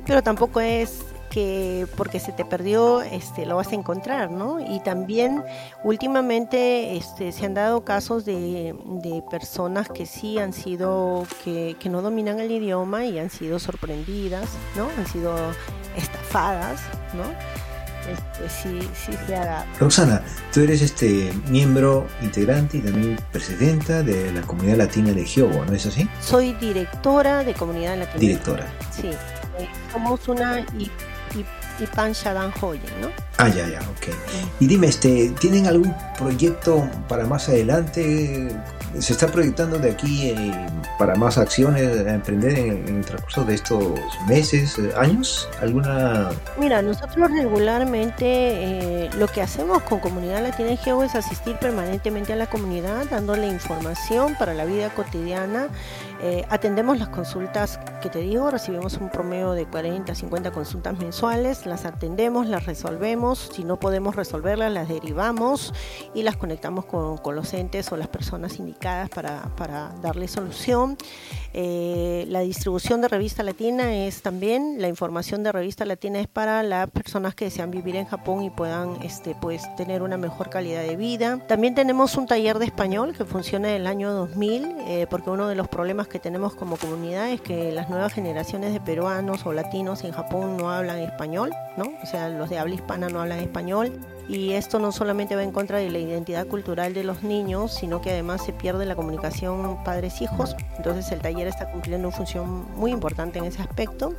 pero 0.05 0.21
tampoco 0.21 0.61
es 0.61 1.03
que 1.33 1.87
porque 1.97 2.19
se 2.19 2.31
te 2.31 2.45
perdió 2.45 3.01
este, 3.01 3.45
lo 3.47 3.55
vas 3.55 3.69
a 3.69 3.75
encontrar, 3.75 4.29
¿no? 4.29 4.59
Y 4.59 4.79
también 4.81 5.43
últimamente 5.83 6.95
este, 6.95 7.31
se 7.31 7.45
han 7.47 7.55
dado 7.55 7.83
casos 7.83 8.23
de, 8.23 8.75
personas 9.31 9.89
que 9.89 10.05
sí 10.05 10.37
han 10.37 10.53
sido, 10.53 11.25
que, 11.43 11.75
que, 11.79 11.89
no 11.89 12.01
dominan 12.01 12.39
el 12.39 12.51
idioma 12.51 13.05
y 13.05 13.17
han 13.17 13.31
sido 13.31 13.57
sorprendidas, 13.57 14.47
¿no? 14.75 14.89
Han 14.97 15.07
sido 15.07 15.33
estafadas, 15.97 16.81
¿no? 17.13 17.23
Este, 18.11 18.49
sí, 18.49 18.79
sí 18.93 19.17
se 19.25 19.35
ha 19.35 19.65
Roxana, 19.79 20.21
tú 20.53 20.59
eres 20.59 20.81
este 20.81 21.31
miembro 21.47 22.05
integrante 22.21 22.77
y 22.77 22.81
también 22.81 23.17
presidenta 23.31 24.03
de 24.03 24.31
la 24.33 24.41
comunidad 24.41 24.77
latina 24.77 25.13
de 25.13 25.23
Hyogo, 25.23 25.65
¿no 25.65 25.73
es 25.73 25.85
así? 25.85 26.07
Soy 26.21 26.53
directora 26.53 27.43
de 27.43 27.53
comunidad 27.53 27.97
latina. 27.97 28.19
Directora. 28.19 28.67
Sí, 28.91 29.07
eh, 29.07 29.69
somos 29.91 30.27
una 30.27 30.65
y 31.35 31.85
Pan 31.87 32.13
Shadan 32.13 32.51
Hoyen, 32.61 33.01
¿no? 33.01 33.09
Ah, 33.37 33.49
ya, 33.49 33.67
ya, 33.67 33.79
ok. 33.81 34.13
Y 34.59 34.67
dime, 34.67 34.87
este, 34.87 35.29
¿tienen 35.39 35.65
algún 35.65 35.93
proyecto 36.17 36.87
para 37.07 37.25
más 37.25 37.49
adelante? 37.49 38.49
¿Se 38.99 39.13
está 39.13 39.27
proyectando 39.27 39.79
de 39.79 39.89
aquí 39.89 40.29
eh, 40.29 40.67
para 40.99 41.15
más 41.15 41.39
acciones 41.39 42.05
a 42.05 42.13
emprender 42.13 42.59
en, 42.59 42.97
el 42.97 43.03
transcurso 43.03 43.43
de 43.43 43.55
estos 43.55 43.83
meses, 44.27 44.77
eh, 44.77 44.93
años? 44.95 45.49
¿Alguna...? 45.61 46.29
Mira, 46.59 46.83
nosotros 46.83 47.31
regularmente 47.31 48.25
eh, 48.25 49.09
lo 49.17 49.27
que 49.27 49.41
hacemos 49.41 49.81
con 49.81 49.99
Comunidad 49.99 50.43
Latina 50.43 50.69
en 50.69 50.77
Geo 50.77 51.03
es 51.03 51.15
asistir 51.15 51.55
permanentemente 51.55 52.33
a 52.33 52.35
la 52.35 52.45
comunidad, 52.45 53.05
dándole 53.09 53.47
información 53.47 54.35
para 54.37 54.53
la 54.53 54.65
vida 54.65 54.91
cotidiana. 54.91 55.69
Atendemos 56.49 56.99
las 56.99 57.09
consultas 57.09 57.79
que 58.01 58.09
te 58.09 58.19
digo, 58.19 58.49
recibimos 58.49 58.97
un 58.97 59.09
promedio 59.09 59.51
de 59.51 59.65
40, 59.65 60.13
50 60.13 60.51
consultas 60.51 60.97
mensuales, 60.97 61.65
las 61.65 61.85
atendemos, 61.85 62.47
las 62.47 62.65
resolvemos, 62.65 63.49
si 63.53 63.63
no 63.63 63.79
podemos 63.79 64.15
resolverlas, 64.15 64.71
las 64.71 64.87
derivamos 64.87 65.73
y 66.13 66.23
las 66.23 66.37
conectamos 66.37 66.85
con, 66.85 67.17
con 67.17 67.35
los 67.35 67.53
entes 67.53 67.91
o 67.91 67.97
las 67.97 68.07
personas 68.07 68.59
indicadas 68.59 69.09
para, 69.09 69.43
para 69.55 69.89
darle 70.01 70.27
solución. 70.27 70.97
Eh, 71.53 72.25
la 72.29 72.39
distribución 72.39 73.01
de 73.01 73.07
Revista 73.07 73.43
Latina 73.43 73.93
es 73.93 74.23
también, 74.23 74.77
la 74.79 74.87
información 74.87 75.43
de 75.43 75.51
Revista 75.51 75.85
Latina 75.85 76.19
es 76.19 76.27
para 76.27 76.63
las 76.63 76.89
personas 76.89 77.35
que 77.35 77.45
desean 77.45 77.69
vivir 77.69 77.95
en 77.95 78.05
Japón 78.05 78.43
y 78.43 78.49
puedan 78.49 78.97
este, 79.03 79.35
pues, 79.39 79.63
tener 79.75 80.01
una 80.01 80.17
mejor 80.17 80.49
calidad 80.49 80.81
de 80.81 80.95
vida. 80.95 81.39
También 81.47 81.75
tenemos 81.75 82.15
un 82.17 82.25
taller 82.25 82.57
de 82.57 82.65
español 82.65 83.15
que 83.15 83.25
funciona 83.25 83.69
en 83.69 83.81
el 83.81 83.87
año 83.87 84.11
2000, 84.13 84.75
eh, 84.87 85.07
porque 85.09 85.29
uno 85.29 85.47
de 85.47 85.55
los 85.55 85.67
problemas 85.67 86.07
que 86.07 86.12
tenemos 86.19 86.55
como 86.55 86.77
comunidad 86.77 87.29
es 87.31 87.41
que 87.41 87.71
las 87.71 87.89
nuevas 87.89 88.13
generaciones 88.13 88.73
de 88.73 88.79
peruanos 88.79 89.45
o 89.45 89.53
latinos 89.53 90.03
en 90.03 90.11
Japón 90.11 90.57
no 90.57 90.71
hablan 90.71 90.99
español, 90.99 91.51
¿no? 91.77 91.85
O 92.01 92.05
sea, 92.05 92.29
los 92.29 92.49
de 92.49 92.59
habla 92.59 92.75
hispana 92.75 93.09
no 93.09 93.21
hablan 93.21 93.39
español 93.39 93.91
y 94.27 94.53
esto 94.53 94.79
no 94.79 94.91
solamente 94.91 95.35
va 95.35 95.43
en 95.43 95.51
contra 95.51 95.79
de 95.79 95.89
la 95.89 95.99
identidad 95.99 96.47
cultural 96.47 96.93
de 96.93 97.03
los 97.03 97.23
niños, 97.23 97.73
sino 97.73 98.01
que 98.01 98.11
además 98.11 98.43
se 98.45 98.53
pierde 98.53 98.85
la 98.85 98.95
comunicación 98.95 99.83
padres-hijos. 99.83 100.55
Entonces 100.77 101.11
el 101.11 101.19
taller 101.19 101.47
está 101.47 101.69
cumpliendo 101.71 102.07
una 102.07 102.15
función 102.15 102.65
muy 102.75 102.91
importante 102.91 103.39
en 103.39 103.45
ese 103.45 103.61
aspecto. 103.61 104.13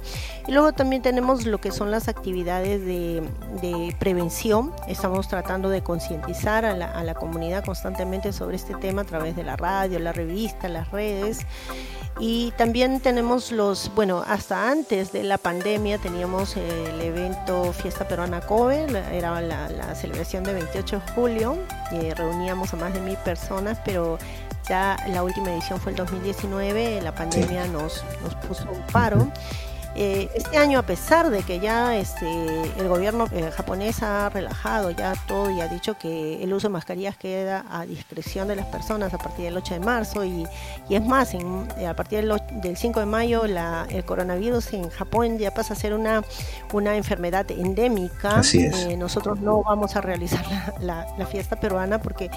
Y 0.47 0.53
luego 0.53 0.73
también 0.73 1.03
tenemos 1.03 1.47
lo 1.47 1.59
que 1.59 1.73
son 1.73 1.90
las 1.90 2.09
actividades 2.09 2.85
de, 2.85 3.23
prevención. 3.99 4.73
Estamos 4.88 5.29
tratando 5.29 5.71
de 5.71 5.83
concientizar 5.83 6.64
a 6.64 6.77
la, 6.77 6.90
a 6.90 7.03
la 7.05 7.14
comunidad 7.14 7.64
constantemente 7.64 8.33
sobre 8.33 8.57
este 8.57 8.75
tema 8.75 9.03
a 9.03 9.05
través 9.05 9.37
de 9.37 9.45
la 9.45 9.57
radio, 9.57 9.99
la 9.99 10.12
revista, 10.12 10.69
las 10.69 10.90
redes. 10.90 11.47
Y 12.20 12.53
también 12.53 13.00
tenemos 13.00 13.50
los, 13.50 13.90
bueno, 13.94 14.22
hasta 14.27 14.70
antes 14.70 15.11
de 15.11 15.24
la 15.24 15.37
pandemia 15.37 15.98
teníamos 15.98 16.57
el 16.57 17.00
evento 17.00 17.72
Fiesta 17.72 18.07
Peruana 18.07 18.40
Kobe, 18.40 18.87
era 19.12 19.40
la, 19.40 19.94
celebración 19.96 20.44
de 20.44 20.53
28 20.55 20.96
de 21.00 21.12
julio, 21.12 21.59
reuníamos 22.16 22.72
a 22.72 22.77
más 22.77 22.94
de 22.94 23.00
mil 23.00 23.16
personas, 23.18 23.79
pero 23.85 24.18
ya 24.68 24.96
la 25.09 25.22
última 25.24 25.53
edición 25.53 25.81
fue 25.81 25.90
el 25.90 25.96
2019, 25.96 27.03
la 27.03 27.14
pandemia 27.14 27.66
nos, 27.66 28.05
nos 28.22 28.35
puso 28.46 28.70
un 28.70 28.81
paro. 28.92 29.31
Eh, 29.96 30.28
este 30.35 30.59
año, 30.59 30.78
a 30.80 30.83
pesar 30.83 31.30
de 31.30 31.42
que 31.42 31.61
ya 31.61 31.96
este, 31.96 32.26
el 32.78 32.88
gobierno 32.88 33.28
eh, 33.33 33.50
japonés 33.52 34.02
ha 34.02 34.28
relajado 34.28 34.90
ya 34.90 35.14
todo 35.28 35.50
y 35.52 35.61
ha 35.61 35.68
dicho 35.68 35.96
que 35.96 36.42
el 36.42 36.52
uso 36.52 36.66
de 36.66 36.72
mascarillas 36.72 37.16
queda 37.16 37.64
a 37.70 37.87
discreción 37.87 38.48
de 38.48 38.57
las 38.57 38.66
personas 38.66 39.14
a 39.14 39.18
partir 39.18 39.44
del 39.44 39.57
8 39.57 39.74
de 39.74 39.80
marzo 39.80 40.24
y, 40.24 40.46
y 40.88 40.96
es 40.96 41.04
más, 41.04 41.35
en, 41.35 41.68
eh, 41.78 41.87
a 41.87 41.94
partir 41.94 42.26
del, 42.26 42.76
5 42.76 43.00
de 43.00 43.07
mayo 43.07 43.46
la, 43.46 43.87
el 43.88 44.04
coronavirus 44.04 44.72
en 44.72 44.90
Japón 44.90 45.38
ya 45.38 45.54
pasa 45.54 45.74
a 45.74 45.76
ser 45.76 45.94
una, 45.94 46.24
una 46.72 46.96
enfermedad 46.96 47.48
endémica. 47.52 48.42
nosotros 48.98 49.40
no 49.40 49.62
vamos 49.62 49.94
a 49.94 50.00
realizar 50.00 50.44
la, 50.80 51.07
la, 51.16 51.26
fiesta 51.26 51.57
peruana 51.57 52.00
porque 52.00 52.30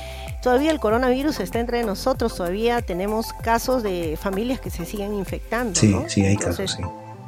todavía 0.44 0.72
el 0.72 0.80
coronavirus 0.80 1.40
está 1.40 1.60
entre 1.60 1.84
nosotros, 1.84 2.36
todavía 2.36 2.82
tenemos 2.82 3.34
casos 3.34 3.82
de 3.82 4.18
familias 4.22 4.60
que 4.60 4.70
se 4.70 4.86
siguen 4.86 5.16
infectando. 5.16 5.80
Sí, 5.80 5.96
sí, 6.08 6.26
hay 6.26 6.38
casos, 6.38 6.72
sí. 6.72 6.84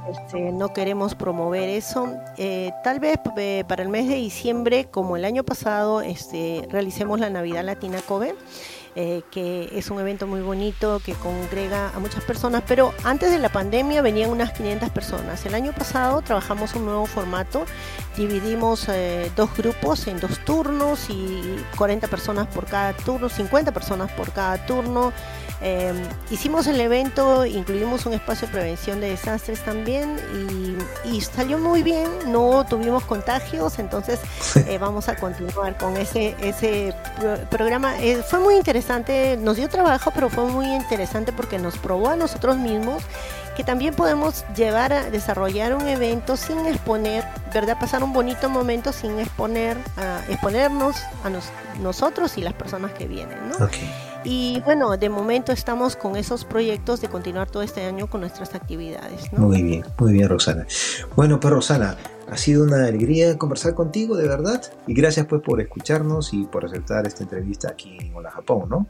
Este, 0.09 0.51
no 0.51 0.73
queremos 0.73 1.15
promover 1.15 1.69
eso. 1.69 2.07
Eh, 2.37 2.71
tal 2.83 2.99
vez 2.99 3.19
eh, 3.37 3.63
para 3.67 3.83
el 3.83 3.89
mes 3.89 4.07
de 4.07 4.15
diciembre, 4.15 4.85
como 4.85 5.17
el 5.17 5.25
año 5.25 5.43
pasado, 5.43 6.01
este, 6.01 6.67
realicemos 6.69 7.19
la 7.19 7.29
Navidad 7.29 7.63
Latina 7.63 7.99
Kobe. 8.05 8.35
Eh, 8.95 9.21
que 9.31 9.69
es 9.71 9.91
un 9.91 9.99
evento 9.99 10.25
muy 10.25 10.41
bonito 10.41 10.99
que 10.99 11.13
congrega 11.13 11.89
a 11.95 11.99
muchas 11.99 12.23
personas, 12.23 12.63
pero 12.67 12.91
antes 13.03 13.31
de 13.31 13.37
la 13.37 13.49
pandemia 13.49 14.01
venían 14.01 14.31
unas 14.31 14.51
500 14.51 14.89
personas. 14.89 15.45
El 15.45 15.53
año 15.53 15.73
pasado 15.73 16.21
trabajamos 16.23 16.73
un 16.73 16.85
nuevo 16.85 17.05
formato, 17.05 17.65
dividimos 18.17 18.87
dos 19.35 19.55
grupos 19.55 20.07
en 20.07 20.19
dos 20.19 20.39
turnos 20.43 21.07
y 21.11 21.63
40 21.77 22.07
personas 22.07 22.47
por 22.47 22.65
cada 22.65 22.93
turno, 22.93 23.29
50 23.29 23.71
personas 23.71 24.11
por 24.11 24.33
cada 24.33 24.65
turno. 24.65 25.13
Em, 25.61 25.97
hicimos 26.31 26.67
el 26.67 26.79
evento, 26.79 27.45
incluimos 27.45 28.05
un 28.05 28.13
espacio 28.13 28.47
de 28.47 28.53
prevención 28.53 29.01
de 29.01 29.09
desastres 29.09 29.63
también 29.63 30.17
y, 31.05 31.19
salió 31.21 31.57
muy 31.57 31.83
bien, 31.83 32.07
no 32.27 32.65
tuvimos 32.65 33.03
contagios, 33.03 33.77
entonces 33.79 34.19
eh, 34.55 34.77
vamos 34.77 35.09
a 35.09 35.15
continuar 35.17 35.77
con 35.77 35.97
ese, 35.97 36.35
ese 36.41 36.95
programa. 37.49 37.99
Eh, 37.99 38.23
fue 38.23 38.39
muy 38.39 38.55
interesante, 38.55 39.37
nos 39.37 39.57
dio 39.57 39.67
trabajo, 39.67 40.11
pero 40.13 40.29
fue 40.29 40.45
muy 40.45 40.65
interesante 40.67 41.33
porque 41.33 41.59
nos 41.59 41.77
probó 41.77 42.09
a 42.09 42.15
nosotros 42.15 42.57
mismos 42.57 43.03
que 43.57 43.65
también 43.65 43.93
podemos 43.93 44.45
llevar 44.55 44.93
a 44.93 45.09
desarrollar 45.09 45.75
un 45.75 45.85
evento 45.85 46.37
sin 46.37 46.65
exponer, 46.65 47.25
¿verdad? 47.53 47.77
Pasar 47.77 48.01
un 48.01 48.13
bonito 48.13 48.49
momento 48.49 48.93
sin 48.93 49.19
exponer, 49.19 49.75
a, 49.97 50.21
exponernos 50.29 50.95
a 51.25 51.79
nosotros 51.81 52.37
y 52.37 52.41
las 52.41 52.53
personas 52.53 52.93
que 52.93 53.07
vienen, 53.07 53.37
¿no? 53.49 53.67
Y 54.23 54.61
bueno, 54.65 54.97
de 54.97 55.09
momento 55.09 55.51
estamos 55.51 55.95
con 55.95 56.15
esos 56.17 56.43
proyectos 56.43 56.99
de 56.99 57.07
continuar 57.07 57.49
todo 57.49 57.63
este 57.63 57.85
año 57.85 58.09
con 58.09 58.21
nuestras 58.21 58.53
actividades. 58.53 59.31
Muy 59.33 59.63
bien, 59.63 59.85
muy 59.97 60.13
bien, 60.13 60.27
Rosana. 60.27 60.67
Bueno, 61.15 61.39
pues 61.39 61.53
Rosana, 61.53 61.95
ha 62.29 62.37
sido 62.37 62.63
una 62.63 62.85
alegría 62.85 63.37
conversar 63.37 63.73
contigo, 63.75 64.17
de 64.17 64.27
verdad. 64.27 64.61
Y 64.87 64.93
gracias 64.93 65.25
pues 65.25 65.41
por 65.41 65.61
escucharnos 65.61 66.33
y 66.33 66.43
por 66.43 66.65
aceptar 66.65 67.07
esta 67.07 67.23
entrevista 67.23 67.69
aquí 67.69 67.97
en 67.99 68.13
Hola 68.13 68.31
Japón, 68.31 68.69
¿no? 68.69 68.87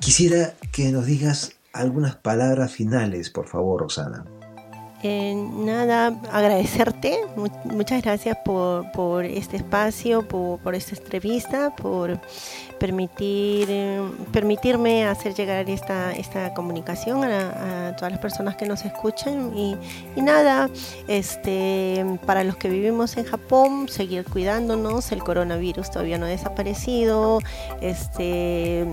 Quisiera 0.00 0.54
que 0.72 0.90
nos 0.90 1.06
digas 1.06 1.52
algunas 1.72 2.16
palabras 2.16 2.72
finales, 2.72 3.30
por 3.30 3.46
favor, 3.46 3.82
Rosana. 3.82 4.24
Eh, 5.04 5.34
nada, 5.34 6.16
agradecerte, 6.30 7.18
muchas 7.64 8.02
gracias 8.02 8.36
por, 8.44 8.90
por 8.92 9.24
este 9.24 9.56
espacio, 9.56 10.26
por, 10.28 10.74
esta 10.76 10.94
entrevista, 10.94 11.74
por 11.74 12.20
permitir, 12.78 13.68
permitirme 14.32 15.04
hacer 15.06 15.34
llegar 15.34 15.68
esta, 15.68 16.12
esta 16.12 16.54
comunicación 16.54 17.24
a, 17.24 17.94
todas 17.96 18.12
las 18.12 18.20
personas 18.20 18.54
que 18.56 18.64
nos 18.66 18.84
escuchan. 18.84 19.56
Y, 19.56 19.76
nada, 20.20 20.70
este, 21.08 22.04
para 22.24 22.44
los 22.44 22.56
que 22.56 22.68
vivimos 22.68 23.16
en 23.16 23.24
Japón, 23.24 23.88
seguir 23.88 24.24
cuidándonos, 24.24 25.10
el 25.10 25.22
coronavirus 25.24 25.90
todavía 25.90 26.18
no 26.18 26.26
ha 26.26 26.28
desaparecido, 26.28 27.40
este, 27.80 28.86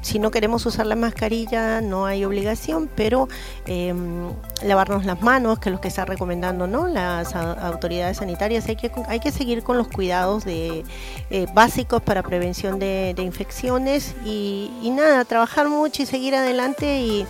si 0.00 0.18
no 0.18 0.30
queremos 0.30 0.66
usar 0.66 0.86
la 0.86 0.96
mascarilla 0.96 1.80
no 1.80 2.06
hay 2.06 2.24
obligación, 2.24 2.90
pero 2.94 3.28
em, 3.66 4.30
lavarnos 4.62 4.93
las 5.02 5.20
manos, 5.20 5.58
que 5.58 5.68
es 5.68 5.74
lo 5.74 5.80
que 5.80 5.88
está 5.88 6.04
recomendando 6.04 6.66
¿no? 6.66 6.86
las 6.86 7.34
autoridades 7.34 8.18
sanitarias, 8.18 8.66
hay 8.68 8.76
que, 8.76 8.90
hay 9.08 9.18
que 9.18 9.32
seguir 9.32 9.62
con 9.62 9.76
los 9.76 9.88
cuidados 9.88 10.44
de, 10.44 10.84
eh, 11.30 11.46
básicos 11.52 12.02
para 12.02 12.22
prevención 12.22 12.78
de, 12.78 13.14
infecciones 13.18 14.14
y, 14.24 14.70
nada, 14.94 15.24
trabajar 15.24 15.68
mucho 15.68 16.02
y 16.02 16.06
seguir 16.06 16.34
adelante 16.34 17.00
y, 17.00 17.26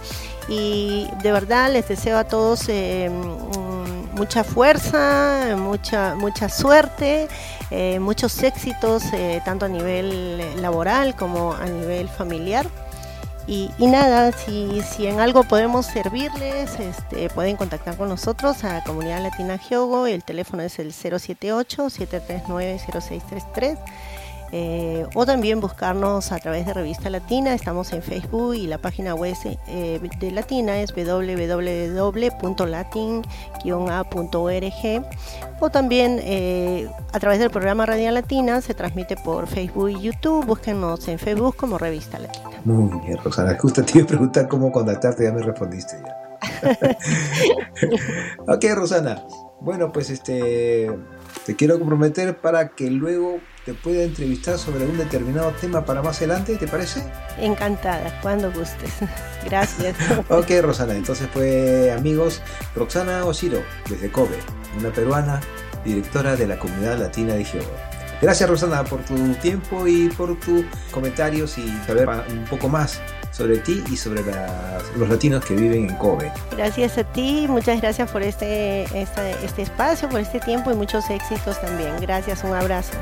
de 0.46 1.32
verdad 1.32 1.72
les 1.72 1.88
deseo 1.88 2.18
a 2.18 2.24
todos 2.24 2.68
em, 2.68 3.12
mucha 4.14 4.44
fuerza, 4.44 5.56
mucha, 5.56 6.14
mucha 6.14 6.50
suerte, 6.50 7.28
eh, 7.70 7.98
muchos 7.98 8.42
éxitos, 8.42 9.02
eh, 9.14 9.40
tanto 9.44 9.64
a 9.64 9.68
nivel 9.68 10.60
laboral 10.60 11.16
como 11.16 11.54
a 11.54 11.64
nivel 11.64 12.08
familiar. 12.08 12.66
Y, 13.46 13.68
nada, 13.78 14.32
si, 14.32 14.80
si, 14.80 15.06
en 15.06 15.20
algo 15.20 15.44
podemos 15.44 15.84
servirles, 15.84 16.80
este, 16.80 17.28
pueden 17.28 17.56
contactar 17.56 17.94
con 17.96 18.08
nosotros 18.08 18.64
a 18.64 18.82
Comunidad 18.84 19.22
Latina 19.22 19.56
Hyogo. 19.56 20.06
El 20.06 20.24
teléfono 20.24 20.62
es 20.62 20.78
el 20.78 20.92
078-739-0633. 20.92 23.78
Eh, 24.56 25.04
o 25.16 25.26
también 25.26 25.60
buscarnos 25.60 26.30
a 26.30 26.38
través 26.38 26.64
de 26.64 26.72
Revista 26.72 27.10
Latina, 27.10 27.54
estamos 27.54 27.92
en 27.92 28.02
Facebook 28.02 28.54
y 28.54 28.68
la 28.68 28.78
página 28.78 29.12
web 29.12 29.34
eh, 29.66 30.00
de 30.20 30.30
Latina 30.30 30.80
es 30.80 30.94
www.latin-a.org 30.94 32.04
o 35.58 35.70
también 35.70 36.20
eh, 36.22 36.88
a 37.12 37.18
través 37.18 37.40
del 37.40 37.50
programa 37.50 37.84
Radial 37.84 38.14
Latina 38.14 38.60
se 38.60 38.74
transmite 38.74 39.16
por 39.16 39.48
Facebook 39.48 39.88
y 39.88 40.00
YouTube, 40.00 40.46
búsquenos 40.46 41.08
en 41.08 41.18
Facebook 41.18 41.56
como 41.56 41.76
Revista 41.76 42.20
Latina. 42.20 42.50
Muy 42.64 43.00
bien, 43.04 43.18
Rosana, 43.24 43.58
justo 43.60 43.82
te 43.82 43.98
iba 43.98 44.04
a 44.04 44.06
preguntar 44.08 44.46
cómo 44.46 44.70
contactarte, 44.70 45.24
ya 45.24 45.32
me 45.32 45.42
respondiste 45.42 45.96
ya. 46.00 46.23
ok, 48.46 48.64
Rosana. 48.74 49.22
Bueno, 49.60 49.92
pues 49.92 50.10
este 50.10 50.90
te 51.46 51.56
quiero 51.56 51.78
comprometer 51.78 52.36
para 52.38 52.70
que 52.70 52.90
luego 52.90 53.38
te 53.64 53.74
pueda 53.74 54.02
entrevistar 54.02 54.58
sobre 54.58 54.84
un 54.84 54.96
determinado 54.96 55.50
tema 55.52 55.84
para 55.84 56.02
más 56.02 56.18
adelante, 56.18 56.56
¿te 56.56 56.66
parece? 56.66 57.02
Encantada, 57.38 58.18
cuando 58.22 58.50
gustes. 58.52 58.90
Gracias. 59.44 59.96
ok, 60.28 60.50
Rosana, 60.62 60.94
entonces 60.94 61.28
pues 61.32 61.92
amigos, 61.92 62.42
Roxana 62.74 63.24
Osiro, 63.24 63.62
desde 63.88 64.10
Kobe, 64.10 64.36
una 64.78 64.90
peruana, 64.90 65.40
directora 65.84 66.36
de 66.36 66.46
la 66.46 66.58
comunidad 66.58 66.98
latina 66.98 67.34
de 67.34 67.44
Jehová. 67.44 67.93
Gracias 68.24 68.48
Rosana 68.48 68.82
por 68.84 69.00
tu 69.02 69.34
tiempo 69.34 69.86
y 69.86 70.08
por 70.08 70.34
tus 70.40 70.64
comentarios 70.90 71.58
y 71.58 71.68
saber 71.86 72.08
un 72.08 72.46
poco 72.46 72.70
más 72.70 72.98
sobre 73.32 73.58
ti 73.58 73.84
y 73.92 73.98
sobre 73.98 74.22
los 74.96 75.10
latinos 75.10 75.44
que 75.44 75.54
viven 75.54 75.90
en 75.90 75.96
Kobe. 75.96 76.32
Gracias 76.56 76.96
a 76.96 77.04
ti, 77.04 77.44
muchas 77.46 77.82
gracias 77.82 78.10
por 78.10 78.22
este, 78.22 78.84
este, 78.98 79.44
este 79.44 79.60
espacio, 79.60 80.08
por 80.08 80.20
este 80.20 80.40
tiempo 80.40 80.72
y 80.72 80.74
muchos 80.74 81.10
éxitos 81.10 81.60
también. 81.60 82.00
Gracias, 82.00 82.42
un 82.44 82.54
abrazo. 82.54 82.92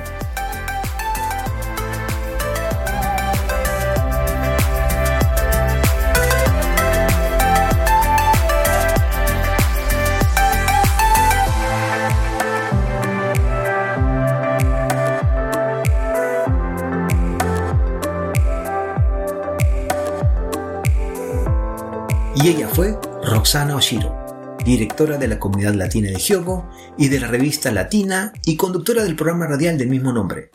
Y 22.43 22.49
ella 22.49 22.66
fue 22.66 22.99
Roxana 23.22 23.76
Oshiro, 23.76 24.57
directora 24.64 25.16
de 25.16 25.28
la 25.28 25.38
comunidad 25.38 25.74
latina 25.74 26.11
de 26.11 26.16
Hyogo 26.16 26.68
y 26.99 27.09
de 27.09 27.20
la 27.20 27.28
revista 27.28 27.70
Latina 27.70 28.32
y 28.45 28.57
conductora 28.57 29.05
del 29.05 29.14
programa 29.14 29.47
radial 29.47 29.78
del 29.78 29.86
mismo 29.86 30.12
nombre. 30.12 30.51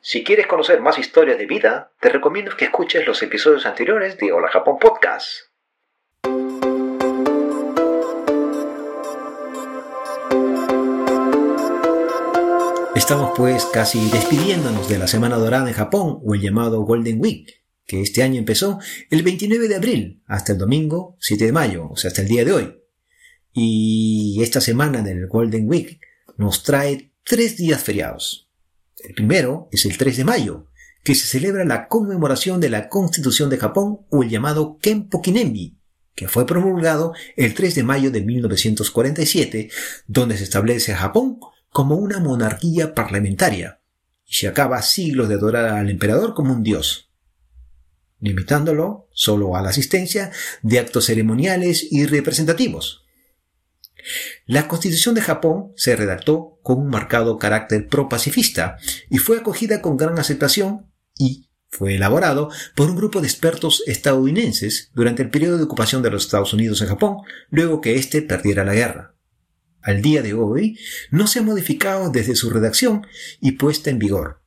Si 0.00 0.22
quieres 0.22 0.46
conocer 0.46 0.80
más 0.80 0.98
historias 0.98 1.36
de 1.36 1.46
vida, 1.46 1.90
te 1.98 2.10
recomiendo 2.10 2.56
que 2.56 2.66
escuches 2.66 3.04
los 3.08 3.20
episodios 3.24 3.66
anteriores 3.66 4.16
de 4.18 4.30
Hola 4.30 4.48
Japón 4.52 4.78
Podcast. 4.78 5.26
Estamos 12.94 13.32
pues 13.36 13.64
casi 13.66 14.08
despidiéndonos 14.10 14.88
de 14.88 14.98
la 14.98 15.08
Semana 15.08 15.38
Dorada 15.38 15.68
en 15.68 15.74
Japón 15.74 16.20
o 16.24 16.34
el 16.34 16.40
llamado 16.40 16.82
Golden 16.82 17.20
Week, 17.20 17.55
que 17.86 18.02
este 18.02 18.22
año 18.22 18.38
empezó 18.38 18.78
el 19.10 19.22
29 19.22 19.68
de 19.68 19.76
abril 19.76 20.22
hasta 20.26 20.52
el 20.52 20.58
domingo 20.58 21.16
7 21.20 21.46
de 21.46 21.52
mayo, 21.52 21.88
o 21.88 21.96
sea, 21.96 22.08
hasta 22.08 22.22
el 22.22 22.28
día 22.28 22.44
de 22.44 22.52
hoy. 22.52 22.82
Y 23.52 24.38
esta 24.42 24.60
semana 24.60 25.02
del 25.02 25.28
Golden 25.28 25.68
Week 25.68 26.00
nos 26.36 26.62
trae 26.62 27.12
tres 27.24 27.56
días 27.56 27.82
feriados. 27.82 28.50
El 28.98 29.14
primero 29.14 29.68
es 29.72 29.86
el 29.86 29.96
3 29.96 30.16
de 30.18 30.24
mayo, 30.24 30.66
que 31.04 31.14
se 31.14 31.26
celebra 31.26 31.64
la 31.64 31.86
conmemoración 31.88 32.60
de 32.60 32.68
la 32.68 32.88
Constitución 32.88 33.48
de 33.48 33.58
Japón 33.58 34.00
o 34.10 34.22
el 34.22 34.28
llamado 34.28 34.78
Kenpo 34.82 35.22
Kinembi, 35.22 35.78
que 36.14 36.28
fue 36.28 36.46
promulgado 36.46 37.12
el 37.36 37.54
3 37.54 37.76
de 37.76 37.82
mayo 37.84 38.10
de 38.10 38.22
1947, 38.22 39.70
donde 40.06 40.36
se 40.36 40.44
establece 40.44 40.92
a 40.92 40.96
Japón 40.96 41.38
como 41.70 41.96
una 41.96 42.18
monarquía 42.20 42.94
parlamentaria 42.94 43.80
y 44.26 44.34
se 44.34 44.48
acaba 44.48 44.82
siglos 44.82 45.28
de 45.28 45.36
adorar 45.36 45.66
al 45.66 45.88
emperador 45.88 46.34
como 46.34 46.52
un 46.52 46.62
dios 46.62 47.05
limitándolo 48.20 49.08
solo 49.12 49.56
a 49.56 49.62
la 49.62 49.70
asistencia 49.70 50.30
de 50.62 50.78
actos 50.78 51.06
ceremoniales 51.06 51.86
y 51.90 52.06
representativos. 52.06 53.04
La 54.46 54.68
Constitución 54.68 55.14
de 55.14 55.20
Japón 55.20 55.72
se 55.76 55.96
redactó 55.96 56.58
con 56.62 56.78
un 56.78 56.88
marcado 56.88 57.38
carácter 57.38 57.88
pro-pacifista 57.88 58.78
y 59.10 59.18
fue 59.18 59.38
acogida 59.38 59.82
con 59.82 59.96
gran 59.96 60.18
aceptación 60.18 60.92
y 61.18 61.50
fue 61.68 61.96
elaborado 61.96 62.50
por 62.74 62.88
un 62.88 62.96
grupo 62.96 63.20
de 63.20 63.26
expertos 63.26 63.82
estadounidenses 63.86 64.90
durante 64.94 65.22
el 65.22 65.30
periodo 65.30 65.58
de 65.58 65.64
ocupación 65.64 66.02
de 66.02 66.10
los 66.10 66.24
Estados 66.24 66.52
Unidos 66.52 66.80
en 66.80 66.88
Japón, 66.88 67.18
luego 67.50 67.80
que 67.80 67.96
éste 67.96 68.22
perdiera 68.22 68.64
la 68.64 68.74
guerra. 68.74 69.14
Al 69.82 70.02
día 70.02 70.22
de 70.22 70.34
hoy 70.34 70.78
no 71.10 71.26
se 71.26 71.40
ha 71.40 71.42
modificado 71.42 72.10
desde 72.10 72.34
su 72.34 72.50
redacción 72.50 73.06
y 73.40 73.52
puesta 73.52 73.90
en 73.90 73.98
vigor. 73.98 74.42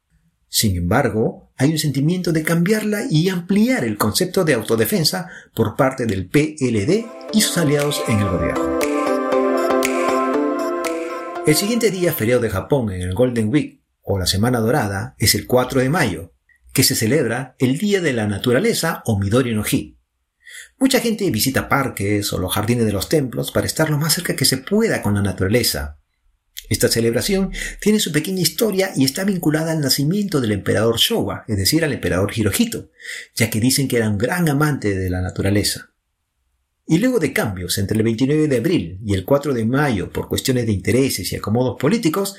Sin 0.48 0.76
embargo, 0.76 1.49
hay 1.60 1.74
un 1.74 1.78
sentimiento 1.78 2.32
de 2.32 2.42
cambiarla 2.42 3.02
y 3.10 3.28
ampliar 3.28 3.84
el 3.84 3.98
concepto 3.98 4.46
de 4.46 4.54
autodefensa 4.54 5.28
por 5.54 5.76
parte 5.76 6.06
del 6.06 6.30
PLD 6.30 7.06
y 7.34 7.42
sus 7.42 7.58
aliados 7.58 8.02
en 8.08 8.20
el 8.20 8.30
gobierno. 8.30 8.80
El 11.46 11.56
siguiente 11.56 11.92
día 11.92 12.14
feriado 12.14 12.42
de 12.42 12.50
Japón 12.50 12.94
en 12.94 13.02
el 13.02 13.14
Golden 13.14 13.50
Week 13.50 13.82
o 14.02 14.18
la 14.18 14.26
Semana 14.26 14.60
Dorada 14.60 15.16
es 15.18 15.36
el 15.36 15.48
4 15.48 15.82
de 15.82 15.90
mayo, 15.90 16.34
que 16.72 16.84
se 16.84 16.96
celebra 16.96 17.56
el 17.60 17.78
Día 17.78 18.00
de 18.00 18.14
la 18.14 18.26
Naturaleza 18.26 19.04
o 19.06 19.20
Midori 19.20 19.54
no 19.54 19.66
Hi. 19.70 19.98
Mucha 20.78 21.02
gente 21.02 21.30
visita 21.30 21.68
parques 21.68 22.32
o 22.32 22.38
los 22.38 22.54
jardines 22.54 22.86
de 22.86 22.94
los 22.94 23.10
templos 23.10 23.52
para 23.52 23.66
estar 23.66 23.90
lo 23.90 23.98
más 23.98 24.14
cerca 24.14 24.34
que 24.34 24.46
se 24.46 24.60
pueda 24.60 25.02
con 25.02 25.16
la 25.16 25.22
naturaleza, 25.22 25.99
esta 26.70 26.88
celebración 26.88 27.52
tiene 27.82 28.00
su 28.00 28.12
pequeña 28.12 28.42
historia 28.42 28.92
y 28.96 29.04
está 29.04 29.24
vinculada 29.24 29.72
al 29.72 29.82
nacimiento 29.82 30.40
del 30.40 30.52
emperador 30.52 30.98
Showa, 30.98 31.44
es 31.48 31.58
decir, 31.58 31.84
al 31.84 31.94
emperador 31.94 32.32
Hirohito, 32.36 32.92
ya 33.36 33.50
que 33.50 33.60
dicen 33.60 33.88
que 33.88 33.98
era 33.98 34.10
un 34.10 34.20
gran 34.20 34.48
amante 34.48 34.96
de 34.96 35.10
la 35.10 35.22
naturaleza. 35.22 35.92
Y 36.86 37.00
luego 37.00 37.20
de 37.20 37.34
cambios 37.34 37.78
entre 37.78 37.98
el 37.98 38.04
29 38.04 38.48
de 38.48 38.58
abril 38.58 39.00
y 39.04 39.14
el 39.14 39.26
4 39.26 39.54
de 39.54 39.66
mayo 39.66 40.12
por 40.12 40.28
cuestiones 40.28 40.68
de 40.68 40.72
intereses 40.72 41.32
y 41.32 41.36
acomodos 41.36 41.78
políticos, 41.80 42.36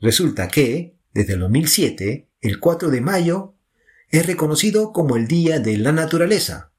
resulta 0.00 0.48
que, 0.48 0.96
desde 1.14 1.34
el 1.34 1.40
2007, 1.40 2.28
el 2.40 2.60
4 2.60 2.90
de 2.90 3.00
mayo 3.00 3.54
es 4.10 4.26
reconocido 4.26 4.92
como 4.92 5.16
el 5.16 5.26
Día 5.26 5.58
de 5.60 5.78
la 5.78 5.92
Naturaleza 5.92 6.72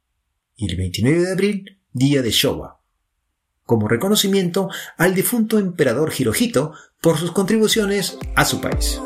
y 0.56 0.70
el 0.70 0.78
29 0.78 1.22
de 1.22 1.32
abril, 1.32 1.80
Día 1.94 2.22
de 2.22 2.32
Showa 2.32 2.77
como 3.68 3.88
reconocimiento 3.88 4.70
al 4.98 5.14
difunto 5.14 5.60
emperador 5.60 6.12
Hirohito 6.18 6.74
por 7.00 7.20
sus 7.20 7.32
contribuciones 7.32 8.18
a 8.36 8.46
su 8.46 8.60
país. 8.60 9.00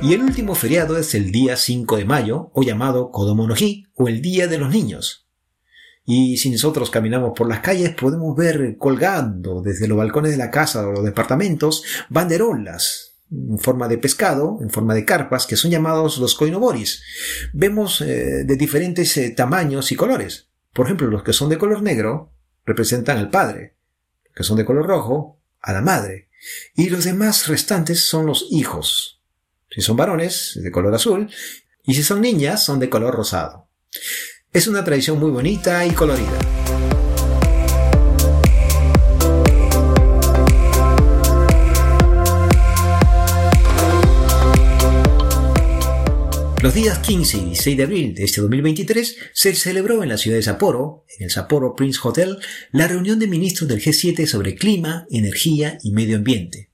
Y 0.00 0.14
el 0.14 0.22
último 0.22 0.54
feriado 0.54 0.96
es 0.96 1.14
el 1.14 1.32
día 1.32 1.56
5 1.56 1.96
de 1.96 2.04
mayo, 2.04 2.50
o 2.54 2.62
llamado 2.62 3.10
Kodomo 3.10 3.48
o 3.94 4.08
el 4.08 4.22
Día 4.22 4.46
de 4.46 4.58
los 4.58 4.70
Niños. 4.70 5.26
Y 6.04 6.36
si 6.36 6.50
nosotros 6.50 6.90
caminamos 6.90 7.32
por 7.34 7.48
las 7.48 7.60
calles 7.60 7.94
podemos 7.94 8.36
ver 8.36 8.76
colgando 8.78 9.62
desde 9.62 9.88
los 9.88 9.96
balcones 9.96 10.32
de 10.32 10.36
la 10.36 10.50
casa 10.50 10.86
o 10.86 10.92
los 10.92 11.04
departamentos 11.04 11.82
banderolas 12.10 13.13
en 13.30 13.58
forma 13.58 13.88
de 13.88 13.98
pescado, 13.98 14.58
en 14.60 14.70
forma 14.70 14.94
de 14.94 15.04
carpas, 15.04 15.46
que 15.46 15.56
son 15.56 15.70
llamados 15.70 16.18
los 16.18 16.34
koinoboris. 16.34 17.02
Vemos 17.52 18.00
eh, 18.00 18.44
de 18.44 18.56
diferentes 18.56 19.16
eh, 19.16 19.30
tamaños 19.30 19.92
y 19.92 19.96
colores. 19.96 20.48
Por 20.72 20.86
ejemplo, 20.86 21.08
los 21.08 21.22
que 21.22 21.32
son 21.32 21.48
de 21.48 21.58
color 21.58 21.82
negro 21.82 22.32
representan 22.64 23.18
al 23.18 23.30
padre, 23.30 23.76
los 24.24 24.34
que 24.34 24.44
son 24.44 24.56
de 24.56 24.64
color 24.64 24.86
rojo, 24.86 25.40
a 25.60 25.72
la 25.72 25.80
madre, 25.80 26.28
y 26.74 26.90
los 26.90 27.04
demás 27.04 27.48
restantes 27.48 28.00
son 28.00 28.26
los 28.26 28.48
hijos. 28.50 29.22
Si 29.70 29.80
son 29.80 29.96
varones, 29.96 30.58
de 30.62 30.70
color 30.70 30.94
azul, 30.94 31.30
y 31.84 31.94
si 31.94 32.02
son 32.02 32.20
niñas, 32.20 32.64
son 32.64 32.78
de 32.78 32.90
color 32.90 33.14
rosado. 33.14 33.68
Es 34.52 34.68
una 34.68 34.84
tradición 34.84 35.18
muy 35.18 35.30
bonita 35.30 35.84
y 35.84 35.90
colorida. 35.90 36.38
Los 46.64 46.72
días 46.72 46.98
15 47.00 47.36
y 47.36 47.44
16 47.44 47.76
de 47.76 47.82
abril 47.82 48.14
de 48.14 48.24
este 48.24 48.40
2023 48.40 49.16
se 49.34 49.54
celebró 49.54 50.02
en 50.02 50.08
la 50.08 50.16
ciudad 50.16 50.38
de 50.38 50.42
Sapporo, 50.42 51.04
en 51.18 51.24
el 51.24 51.30
Sapporo 51.30 51.76
Prince 51.76 52.00
Hotel, 52.02 52.38
la 52.72 52.88
reunión 52.88 53.18
de 53.18 53.26
ministros 53.26 53.68
del 53.68 53.82
G7 53.82 54.24
sobre 54.24 54.54
clima, 54.54 55.06
energía 55.10 55.76
y 55.82 55.92
medio 55.92 56.16
ambiente. 56.16 56.70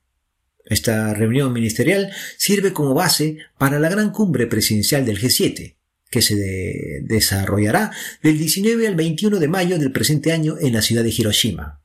Esta 0.63 1.13
reunión 1.13 1.51
ministerial 1.51 2.09
sirve 2.37 2.71
como 2.71 2.93
base 2.93 3.39
para 3.57 3.79
la 3.79 3.89
gran 3.89 4.13
cumbre 4.13 4.47
presidencial 4.47 5.05
del 5.05 5.19
G7, 5.19 5.75
que 6.09 6.21
se 6.21 7.01
desarrollará 7.03 7.91
del 8.23 8.37
19 8.37 8.87
al 8.87 8.95
21 8.95 9.39
de 9.39 9.47
mayo 9.49 9.77
del 9.77 9.91
presente 9.91 10.31
año 10.31 10.55
en 10.57 10.71
la 10.71 10.81
ciudad 10.81 11.03
de 11.03 11.09
Hiroshima. 11.09 11.81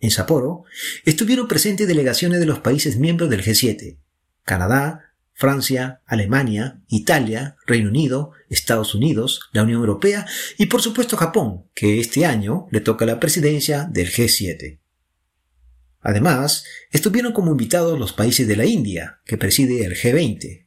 En 0.00 0.10
Sapporo 0.10 0.64
estuvieron 1.04 1.46
presentes 1.46 1.86
delegaciones 1.86 2.40
de 2.40 2.46
los 2.46 2.58
países 2.58 2.96
miembros 2.96 3.30
del 3.30 3.44
G7, 3.44 3.96
Canadá, 4.42 5.09
Francia, 5.40 6.02
Alemania, 6.04 6.82
Italia, 6.88 7.56
Reino 7.66 7.88
Unido, 7.88 8.32
Estados 8.50 8.94
Unidos, 8.94 9.40
la 9.52 9.62
Unión 9.62 9.80
Europea 9.80 10.26
y 10.58 10.66
por 10.66 10.82
supuesto 10.82 11.16
Japón, 11.16 11.64
que 11.74 11.98
este 11.98 12.26
año 12.26 12.66
le 12.70 12.82
toca 12.82 13.06
la 13.06 13.18
presidencia 13.18 13.88
del 13.90 14.12
G7. 14.12 14.80
Además, 16.02 16.64
estuvieron 16.90 17.32
como 17.32 17.52
invitados 17.52 17.98
los 17.98 18.12
países 18.12 18.46
de 18.46 18.56
la 18.56 18.66
India, 18.66 19.20
que 19.24 19.38
preside 19.38 19.86
el 19.86 19.96
G20, 19.96 20.66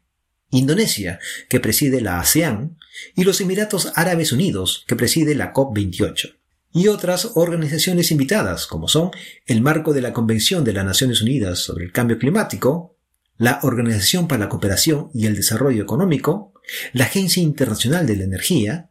Indonesia, 0.49 1.19
que 1.49 1.59
preside 1.59 2.01
la 2.01 2.19
ASEAN, 2.19 2.79
y 3.15 3.25
los 3.25 3.41
Emiratos 3.41 3.91
Árabes 3.93 4.31
Unidos, 4.31 4.85
que 4.87 4.95
preside 4.95 5.35
la 5.35 5.53
COP28, 5.53 6.35
y 6.71 6.87
otras 6.87 7.31
organizaciones 7.35 8.09
invitadas, 8.09 8.65
como 8.65 8.87
son 8.87 9.11
el 9.45 9.61
marco 9.61 9.93
de 9.93 10.01
la 10.01 10.13
Convención 10.13 10.63
de 10.63 10.73
las 10.73 10.85
Naciones 10.85 11.21
Unidas 11.21 11.59
sobre 11.59 11.85
el 11.85 11.91
Cambio 11.91 12.17
Climático, 12.17 12.93
la 13.37 13.59
Organización 13.63 14.27
para 14.27 14.45
la 14.45 14.49
Cooperación 14.49 15.09
y 15.13 15.25
el 15.25 15.35
Desarrollo 15.35 15.81
Económico, 15.83 16.53
la 16.93 17.05
Agencia 17.05 17.41
Internacional 17.41 18.05
de 18.05 18.15
la 18.15 18.23
Energía, 18.23 18.89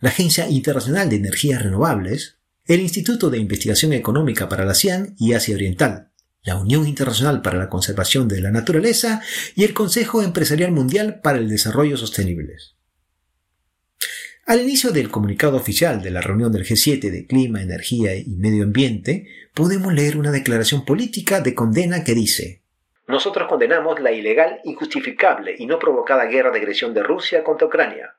la 0.00 0.10
Agencia 0.10 0.48
Internacional 0.48 1.08
de 1.08 1.16
Energías 1.16 1.62
Renovables, 1.62 2.36
el 2.66 2.80
Instituto 2.80 3.30
de 3.30 3.38
Investigación 3.38 3.92
Económica 3.92 4.48
para 4.48 4.64
la 4.64 4.72
ASEAN 4.72 5.14
y 5.18 5.32
Asia 5.32 5.54
Oriental, 5.54 6.10
la 6.44 6.56
Unión 6.56 6.86
Internacional 6.86 7.40
para 7.42 7.58
la 7.58 7.68
Conservación 7.68 8.28
de 8.28 8.40
la 8.40 8.50
Naturaleza 8.50 9.20
y 9.54 9.64
el 9.64 9.74
Consejo 9.74 10.22
Empresarial 10.22 10.72
Mundial 10.72 11.20
para 11.22 11.38
el 11.38 11.48
Desarrollo 11.48 11.96
Sostenible. 11.96 12.56
Al 14.44 14.60
inicio 14.60 14.90
del 14.90 15.08
comunicado 15.08 15.56
oficial 15.56 16.02
de 16.02 16.10
la 16.10 16.20
reunión 16.20 16.50
del 16.50 16.66
G7 16.66 17.10
de 17.10 17.26
Clima, 17.26 17.62
Energía 17.62 18.16
y 18.16 18.36
Medio 18.36 18.64
Ambiente, 18.64 19.28
podemos 19.54 19.94
leer 19.94 20.16
una 20.16 20.32
declaración 20.32 20.84
política 20.84 21.40
de 21.40 21.54
condena 21.54 22.02
que 22.02 22.14
dice 22.14 22.61
nosotros 23.12 23.46
condenamos 23.46 24.00
la 24.00 24.10
ilegal, 24.10 24.62
injustificable 24.64 25.54
y 25.58 25.66
no 25.66 25.78
provocada 25.78 26.24
guerra 26.24 26.50
de 26.50 26.60
agresión 26.60 26.94
de 26.94 27.02
Rusia 27.02 27.44
contra 27.44 27.66
Ucrania, 27.66 28.16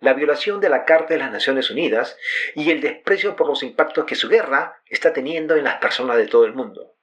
la 0.00 0.14
violación 0.14 0.60
de 0.60 0.68
la 0.68 0.84
Carta 0.84 1.14
de 1.14 1.20
las 1.20 1.30
Naciones 1.30 1.70
Unidas 1.70 2.18
y 2.56 2.72
el 2.72 2.80
desprecio 2.80 3.36
por 3.36 3.46
los 3.46 3.62
impactos 3.62 4.04
que 4.04 4.16
su 4.16 4.28
guerra 4.28 4.82
está 4.86 5.12
teniendo 5.12 5.54
en 5.54 5.62
las 5.62 5.76
personas 5.76 6.16
de 6.16 6.26
todo 6.26 6.44
el 6.44 6.54
mundo. 6.54 6.96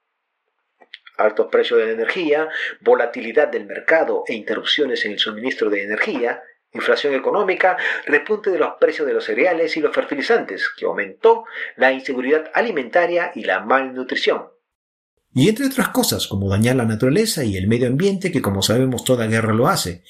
Altos 1.17 1.47
precios 1.49 1.79
de 1.79 1.85
la 1.85 1.91
energía, 1.93 2.49
volatilidad 2.81 3.47
del 3.47 3.67
mercado 3.67 4.25
e 4.27 4.33
interrupciones 4.33 5.05
en 5.05 5.13
el 5.13 5.19
suministro 5.19 5.69
de 5.69 5.83
energía, 5.83 6.43
inflación 6.73 7.13
económica, 7.13 7.77
repunte 8.05 8.49
de 8.49 8.59
los 8.59 8.73
precios 8.81 9.07
de 9.07 9.13
los 9.13 9.23
cereales 9.23 9.77
y 9.77 9.79
los 9.79 9.95
fertilizantes, 9.95 10.69
que 10.77 10.85
aumentó 10.85 11.45
la 11.77 11.93
inseguridad 11.93 12.51
alimentaria 12.53 13.31
y 13.33 13.45
la 13.45 13.61
malnutrición, 13.61 14.52
y 15.33 15.49
entre 15.49 15.65
otras 15.65 15.89
cosas 15.89 16.27
como 16.27 16.49
dañar 16.49 16.75
la 16.75 16.85
naturaleza 16.85 17.43
y 17.43 17.57
el 17.57 17.67
medio 17.67 17.87
ambiente, 17.87 18.31
que 18.31 18.41
como 18.41 18.61
sabemos 18.61 19.03
toda 19.03 19.27
guerra 19.27 19.53
lo 19.53 19.67
hace. 19.67 20.03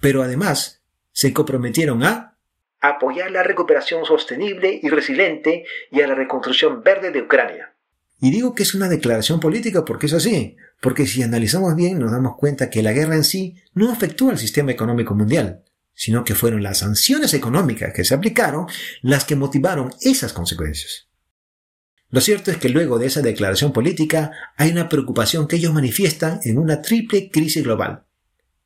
Pero 0.00 0.22
además 0.22 0.82
se 1.12 1.32
comprometieron 1.32 2.02
a 2.02 2.38
apoyar 2.80 3.30
la 3.30 3.42
recuperación 3.42 4.04
sostenible 4.04 4.80
y 4.82 4.88
resiliente 4.88 5.64
y 5.90 6.00
a 6.00 6.06
la 6.06 6.14
reconstrucción 6.14 6.82
verde 6.82 7.10
de 7.10 7.22
Ucrania. 7.22 7.74
Y 8.22 8.30
digo 8.30 8.54
que 8.54 8.62
es 8.62 8.74
una 8.74 8.88
declaración 8.88 9.40
política 9.40 9.84
porque 9.84 10.06
es 10.06 10.12
así, 10.12 10.56
porque 10.80 11.06
si 11.06 11.22
analizamos 11.22 11.74
bien 11.74 11.98
nos 11.98 12.12
damos 12.12 12.36
cuenta 12.36 12.70
que 12.70 12.82
la 12.82 12.92
guerra 12.92 13.16
en 13.16 13.24
sí 13.24 13.56
no 13.74 13.90
afectó 13.90 14.30
al 14.30 14.38
sistema 14.38 14.72
económico 14.72 15.14
mundial, 15.14 15.64
sino 15.94 16.24
que 16.24 16.34
fueron 16.34 16.62
las 16.62 16.78
sanciones 16.78 17.34
económicas 17.34 17.92
que 17.92 18.04
se 18.04 18.14
aplicaron 18.14 18.66
las 19.02 19.24
que 19.24 19.36
motivaron 19.36 19.90
esas 20.00 20.32
consecuencias. 20.32 21.09
Lo 22.10 22.20
cierto 22.20 22.50
es 22.50 22.56
que 22.56 22.68
luego 22.68 22.98
de 22.98 23.06
esa 23.06 23.22
declaración 23.22 23.72
política 23.72 24.32
hay 24.56 24.70
una 24.70 24.88
preocupación 24.88 25.46
que 25.46 25.56
ellos 25.56 25.72
manifiestan 25.72 26.40
en 26.44 26.58
una 26.58 26.82
triple 26.82 27.30
crisis 27.30 27.62
global. 27.62 28.04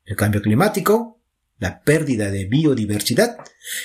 El 0.03 0.15
cambio 0.15 0.41
climático, 0.41 1.21
la 1.59 1.81
pérdida 1.81 2.31
de 2.31 2.45
biodiversidad 2.45 3.37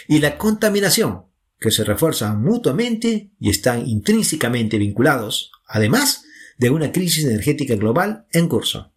y 0.09 0.19
la 0.19 0.39
contaminación, 0.39 1.25
que 1.59 1.71
se 1.71 1.85
refuerzan 1.85 2.43
mutuamente 2.43 3.31
y 3.39 3.51
están 3.51 3.87
intrínsecamente 3.87 4.79
vinculados, 4.79 5.53
además 5.67 6.25
de 6.57 6.71
una 6.71 6.91
crisis 6.91 7.25
energética 7.25 7.75
global 7.75 8.27
en 8.33 8.49
curso. 8.49 8.93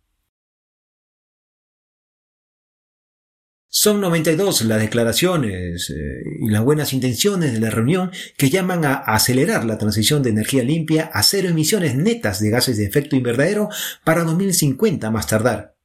Son 3.84 4.00
92 4.00 4.62
las 4.62 4.80
declaraciones 4.80 5.90
eh, 5.90 6.24
y 6.40 6.50
las 6.50 6.64
buenas 6.64 6.94
intenciones 6.94 7.52
de 7.52 7.60
la 7.60 7.70
reunión 7.70 8.12
que 8.38 8.50
llaman 8.50 8.86
a 8.86 8.94
acelerar 8.94 9.66
la 9.66 9.78
transición 9.78 10.24
de 10.24 10.30
energía 10.30 10.64
limpia 10.64 11.12
a 11.14 11.22
cero 11.22 11.50
emisiones 11.50 11.94
netas 11.94 12.40
de 12.40 12.50
gases 12.50 12.78
de 12.78 12.86
efecto 12.86 13.18
invernadero 13.18 13.68
para 14.06 14.24
2050 14.24 15.12
más 15.12 15.28
tardar 15.28 15.76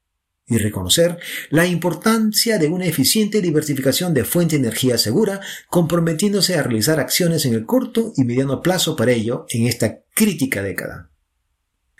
y 0.46 0.58
reconocer 0.58 1.18
la 1.50 1.66
importancia 1.66 2.58
de 2.58 2.68
una 2.68 2.86
eficiente 2.86 3.42
diversificación 3.42 4.14
de 4.14 4.24
fuente 4.24 4.54
de 4.54 4.62
energía 4.68 4.96
segura, 4.96 5.40
comprometiéndose 5.68 6.54
a 6.54 6.62
realizar 6.62 7.00
acciones 7.00 7.46
en 7.46 7.54
el 7.54 7.66
corto 7.66 8.12
y 8.16 8.22
mediano 8.22 8.62
plazo 8.62 8.94
para 8.94 9.10
ello 9.10 9.44
en 9.48 9.66
esta 9.66 10.04
crítica 10.14 10.62
década 10.62 11.10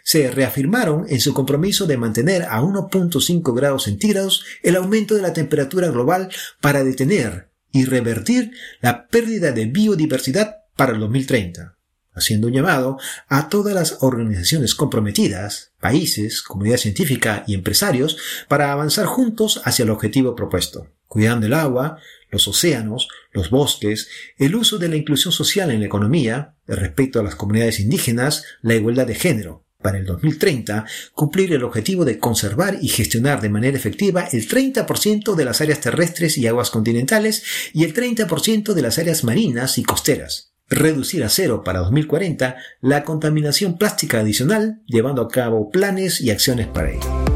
se 0.09 0.31
reafirmaron 0.31 1.05
en 1.11 1.21
su 1.21 1.35
compromiso 1.35 1.87
de 1.87 1.99
mantener 1.99 2.45
a 2.45 2.63
1.5 2.63 3.55
grados 3.55 3.83
centígrados 3.83 4.43
el 4.63 4.77
aumento 4.77 5.15
de 5.15 5.21
la 5.21 5.35
temperatura 5.35 5.89
global 5.89 6.31
para 6.63 6.83
detener 6.83 7.51
y 7.73 7.85
revertir 7.85 8.53
la 8.81 9.07
pérdida 9.09 9.53
de 9.53 9.67
biodiversidad 9.67 10.61
para 10.77 10.93
el 10.93 11.01
2030, 11.01 11.77
haciendo 12.15 12.47
un 12.47 12.55
llamado 12.55 12.99
a 13.29 13.51
todas 13.51 13.75
las 13.75 13.99
organizaciones 14.01 14.75
comprometidas, 14.75 15.75
países, 15.79 16.41
comunidad 16.41 16.79
científica 16.79 17.45
y 17.47 17.53
empresarios 17.53 18.17
para 18.49 18.73
avanzar 18.73 19.05
juntos 19.05 19.61
hacia 19.67 19.83
el 19.83 19.91
objetivo 19.91 20.35
propuesto, 20.35 20.89
cuidando 21.07 21.45
el 21.45 21.53
agua, 21.53 21.99
los 22.31 22.49
océanos, 22.49 23.09
los 23.31 23.51
bosques, 23.51 24.09
el 24.39 24.55
uso 24.55 24.79
de 24.79 24.89
la 24.89 24.97
inclusión 24.97 25.33
social 25.33 25.71
en 25.71 25.81
la 25.81 25.87
economía, 25.87 26.55
el 26.67 26.79
respeto 26.79 27.21
a 27.21 27.23
las 27.23 27.35
comunidades 27.35 27.79
indígenas, 27.79 28.45
la 28.63 28.75
igualdad 28.75 29.07
de 29.07 29.15
género, 29.15 29.68
para 29.81 29.99
el 29.99 30.07
2030 30.07 30.87
cumplir 31.15 31.53
el 31.53 31.63
objetivo 31.63 32.05
de 32.05 32.19
conservar 32.19 32.79
y 32.81 32.89
gestionar 32.89 33.41
de 33.41 33.49
manera 33.49 33.77
efectiva 33.77 34.29
el 34.33 34.49
30% 34.49 35.37
de 35.37 35.45
las 35.45 35.61
áreas 35.61 35.81
terrestres 35.81 36.37
y 36.37 36.49
aguas 36.49 36.71
continentales 36.71 37.45
y 37.73 37.85
el 37.85 37.95
30% 37.95 38.73
de 38.73 38.83
las 38.83 38.99
áreas 38.99 39.23
marinas 39.23 39.79
y 39.79 39.85
costeras. 39.85 40.53
Reducir 40.69 41.23
a 41.23 41.29
cero 41.29 41.63
para 41.65 41.79
2040 41.79 42.57
la 42.81 43.05
contaminación 43.05 43.79
plástica 43.79 44.19
adicional, 44.19 44.83
llevando 44.87 45.23
a 45.23 45.29
cabo 45.29 45.71
planes 45.71 46.21
y 46.21 46.31
acciones 46.31 46.67
para 46.67 46.91
ello. 46.91 47.29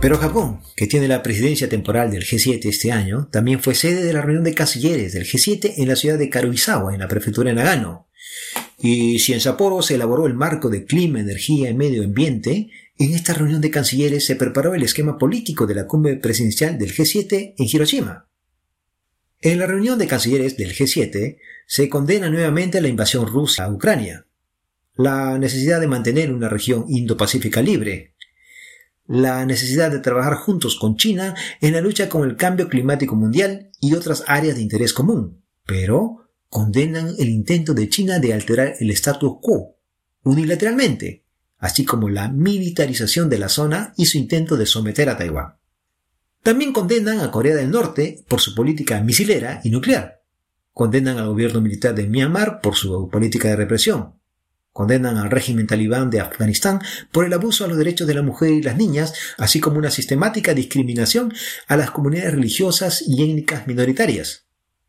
Pero 0.00 0.18
Japón, 0.18 0.60
que 0.76 0.86
tiene 0.86 1.08
la 1.08 1.22
presidencia 1.22 1.68
temporal 1.68 2.10
del 2.10 2.24
G7 2.24 2.66
este 2.66 2.92
año, 2.92 3.28
también 3.32 3.60
fue 3.60 3.74
sede 3.74 4.04
de 4.04 4.12
la 4.12 4.22
reunión 4.22 4.44
de 4.44 4.54
cancilleres 4.54 5.14
del 5.14 5.24
G7 5.24 5.74
en 5.78 5.88
la 5.88 5.96
ciudad 5.96 6.18
de 6.18 6.28
Karuizawa, 6.28 6.94
en 6.94 7.00
la 7.00 7.08
prefectura 7.08 7.48
de 7.48 7.56
Nagano, 7.56 8.06
Y 8.78 9.18
si 9.18 9.32
en 9.32 9.40
Sapporo 9.40 9.82
se 9.82 9.94
elaboró 9.94 10.26
el 10.26 10.34
marco 10.34 10.68
de 10.68 10.84
clima, 10.84 11.20
energía 11.20 11.70
y 11.70 11.74
medio 11.74 12.04
ambiente, 12.04 12.70
en 12.96 13.12
esta 13.12 13.34
reunión 13.34 13.60
de 13.60 13.70
cancilleres 13.70 14.24
se 14.24 14.36
preparó 14.36 14.74
el 14.74 14.82
esquema 14.82 15.18
político 15.18 15.66
de 15.66 15.74
la 15.74 15.86
cumbre 15.86 16.16
presidencial 16.16 16.78
del 16.78 16.94
G7 16.94 17.54
en 17.56 17.66
Hiroshima. 17.66 18.28
En 19.40 19.58
la 19.58 19.66
reunión 19.66 19.98
de 19.98 20.06
cancilleres 20.06 20.56
del 20.56 20.74
G7 20.74 21.38
se 21.66 21.88
condena 21.88 22.30
nuevamente 22.30 22.80
la 22.80 22.88
invasión 22.88 23.26
rusa 23.26 23.64
a 23.64 23.72
Ucrania, 23.72 24.26
la 24.96 25.38
necesidad 25.38 25.80
de 25.80 25.86
mantener 25.86 26.32
una 26.32 26.48
región 26.48 26.84
Indo-Pacífica 26.88 27.60
libre, 27.60 28.14
la 29.06 29.44
necesidad 29.44 29.90
de 29.90 29.98
trabajar 29.98 30.34
juntos 30.34 30.76
con 30.76 30.96
China 30.96 31.34
en 31.60 31.74
la 31.74 31.80
lucha 31.80 32.08
con 32.08 32.28
el 32.28 32.36
cambio 32.36 32.68
climático 32.68 33.16
mundial 33.16 33.70
y 33.80 33.94
otras 33.94 34.24
áreas 34.26 34.56
de 34.56 34.62
interés 34.62 34.94
común, 34.94 35.42
pero 35.66 36.23
condenan 36.54 37.16
el 37.18 37.30
intento 37.30 37.74
de 37.74 37.88
China 37.88 38.20
de 38.20 38.32
alterar 38.32 38.76
el 38.78 38.88
status 38.92 39.38
quo 39.42 39.76
unilateralmente, 40.22 41.24
así 41.58 41.84
como 41.84 42.08
la 42.08 42.28
militarización 42.28 43.28
de 43.28 43.38
la 43.38 43.48
zona 43.48 43.92
y 43.96 44.06
su 44.06 44.18
intento 44.18 44.56
de 44.56 44.64
someter 44.64 45.08
a 45.08 45.16
Taiwán. 45.16 45.56
También 46.44 46.72
condenan 46.72 47.18
a 47.18 47.32
Corea 47.32 47.56
del 47.56 47.72
Norte 47.72 48.24
por 48.28 48.40
su 48.40 48.54
política 48.54 49.00
misilera 49.00 49.62
y 49.64 49.70
nuclear. 49.70 50.22
Condenan 50.72 51.18
al 51.18 51.26
gobierno 51.26 51.60
militar 51.60 51.92
de 51.92 52.06
Myanmar 52.06 52.60
por 52.60 52.76
su 52.76 53.10
política 53.10 53.48
de 53.48 53.56
represión. 53.56 54.14
Condenan 54.70 55.16
al 55.16 55.32
régimen 55.32 55.66
talibán 55.66 56.08
de 56.08 56.20
Afganistán 56.20 56.80
por 57.10 57.24
el 57.24 57.32
abuso 57.32 57.64
a 57.64 57.68
los 57.68 57.78
derechos 57.78 58.06
de 58.06 58.14
la 58.14 58.22
mujer 58.22 58.52
y 58.52 58.62
las 58.62 58.76
niñas, 58.76 59.12
así 59.38 59.58
como 59.58 59.78
una 59.78 59.90
sistemática 59.90 60.54
discriminación 60.54 61.34
a 61.66 61.76
las 61.76 61.90
comunidades 61.90 62.34
religiosas 62.34 63.02
y 63.04 63.24
étnicas 63.24 63.66
minoritarias. 63.66 64.43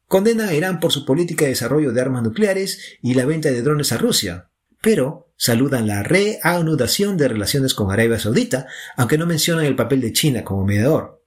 Condenan 0.08 0.50
a 0.50 0.54
Irán 0.54 0.80
por 0.80 0.92
su 0.92 1.06
política 1.06 1.46
de 1.46 1.52
desarrollo 1.52 1.92
de 1.92 2.02
armas 2.02 2.24
nucleares 2.24 2.98
y 3.02 3.16
la 3.16 3.26
venta 3.26 3.50
de 3.50 3.62
drones 3.62 3.92
a 3.92 3.98
Rusia, 3.98 4.50
pero 4.82 5.32
saludan 5.36 5.88
la 5.88 6.04
reanudación 6.04 7.18
de 7.18 7.28
relaciones 7.28 7.74
con 7.74 7.92
Arabia 7.92 8.20
Saudita, 8.20 8.68
aunque 8.98 9.18
no 9.18 9.26
mencionan 9.26 9.66
el 9.66 9.76
papel 9.76 10.02
de 10.02 10.14
China 10.14 10.44
como 10.44 10.66
mediador. 10.66 11.24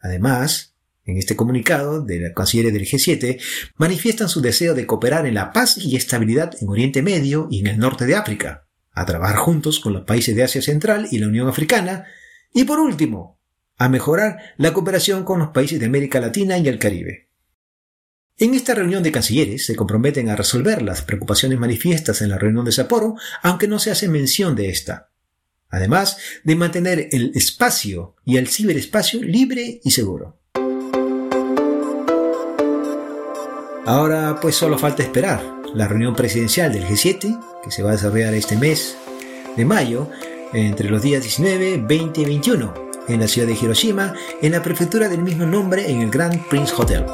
Además, 0.00 0.74
en 1.04 1.18
este 1.18 1.36
comunicado 1.36 2.02
de 2.02 2.18
la 2.18 2.32
canciller 2.32 2.72
del 2.72 2.86
G7 2.86 3.40
manifiestan 3.76 4.28
su 4.28 4.40
deseo 4.40 4.74
de 4.74 4.86
cooperar 4.86 5.26
en 5.26 5.34
la 5.34 5.52
paz 5.52 5.76
y 5.76 5.96
estabilidad 5.96 6.54
en 6.60 6.68
Oriente 6.68 7.02
Medio 7.02 7.46
y 7.50 7.60
en 7.60 7.66
el 7.66 7.78
norte 7.78 8.06
de 8.06 8.16
África, 8.16 8.66
a 8.92 9.04
trabajar 9.04 9.36
juntos 9.36 9.80
con 9.80 9.92
los 9.92 10.04
países 10.04 10.34
de 10.34 10.44
Asia 10.44 10.62
Central 10.62 11.08
y 11.10 11.18
la 11.18 11.28
Unión 11.28 11.48
Africana, 11.48 12.06
y 12.54 12.64
por 12.64 12.78
último, 12.78 13.38
a 13.76 13.88
mejorar 13.88 14.54
la 14.56 14.72
cooperación 14.72 15.24
con 15.24 15.40
los 15.40 15.48
países 15.48 15.78
de 15.78 15.86
América 15.86 16.20
Latina 16.20 16.56
y 16.56 16.68
el 16.68 16.78
Caribe. 16.78 17.28
En 18.36 18.52
esta 18.52 18.74
reunión 18.74 19.04
de 19.04 19.12
cancilleres 19.12 19.64
se 19.64 19.76
comprometen 19.76 20.28
a 20.28 20.34
resolver 20.34 20.82
las 20.82 21.02
preocupaciones 21.02 21.56
manifiestas 21.60 22.20
en 22.20 22.30
la 22.30 22.38
reunión 22.38 22.64
de 22.64 22.72
Sapporo, 22.72 23.14
aunque 23.42 23.68
no 23.68 23.78
se 23.78 23.92
hace 23.92 24.08
mención 24.08 24.56
de 24.56 24.70
esta, 24.70 25.10
además 25.70 26.18
de 26.42 26.56
mantener 26.56 27.08
el 27.12 27.30
espacio 27.36 28.16
y 28.24 28.36
el 28.38 28.48
ciberespacio 28.48 29.22
libre 29.22 29.80
y 29.84 29.90
seguro. 29.92 30.40
Ahora 33.86 34.40
pues 34.42 34.56
solo 34.56 34.78
falta 34.78 35.04
esperar 35.04 35.40
la 35.72 35.86
reunión 35.86 36.16
presidencial 36.16 36.72
del 36.72 36.86
G7, 36.86 37.62
que 37.62 37.70
se 37.70 37.84
va 37.84 37.90
a 37.90 37.92
desarrollar 37.92 38.34
este 38.34 38.56
mes 38.56 38.96
de 39.56 39.64
mayo, 39.64 40.10
entre 40.52 40.90
los 40.90 41.02
días 41.02 41.22
19, 41.22 41.84
20 41.86 42.20
y 42.20 42.24
21, 42.24 42.74
en 43.06 43.20
la 43.20 43.28
ciudad 43.28 43.46
de 43.46 43.54
Hiroshima, 43.54 44.12
en 44.42 44.50
la 44.50 44.62
prefectura 44.62 45.08
del 45.08 45.22
mismo 45.22 45.46
nombre 45.46 45.88
en 45.88 46.00
el 46.00 46.10
Grand 46.10 46.48
Prince 46.48 46.74
Hotel. 46.76 47.04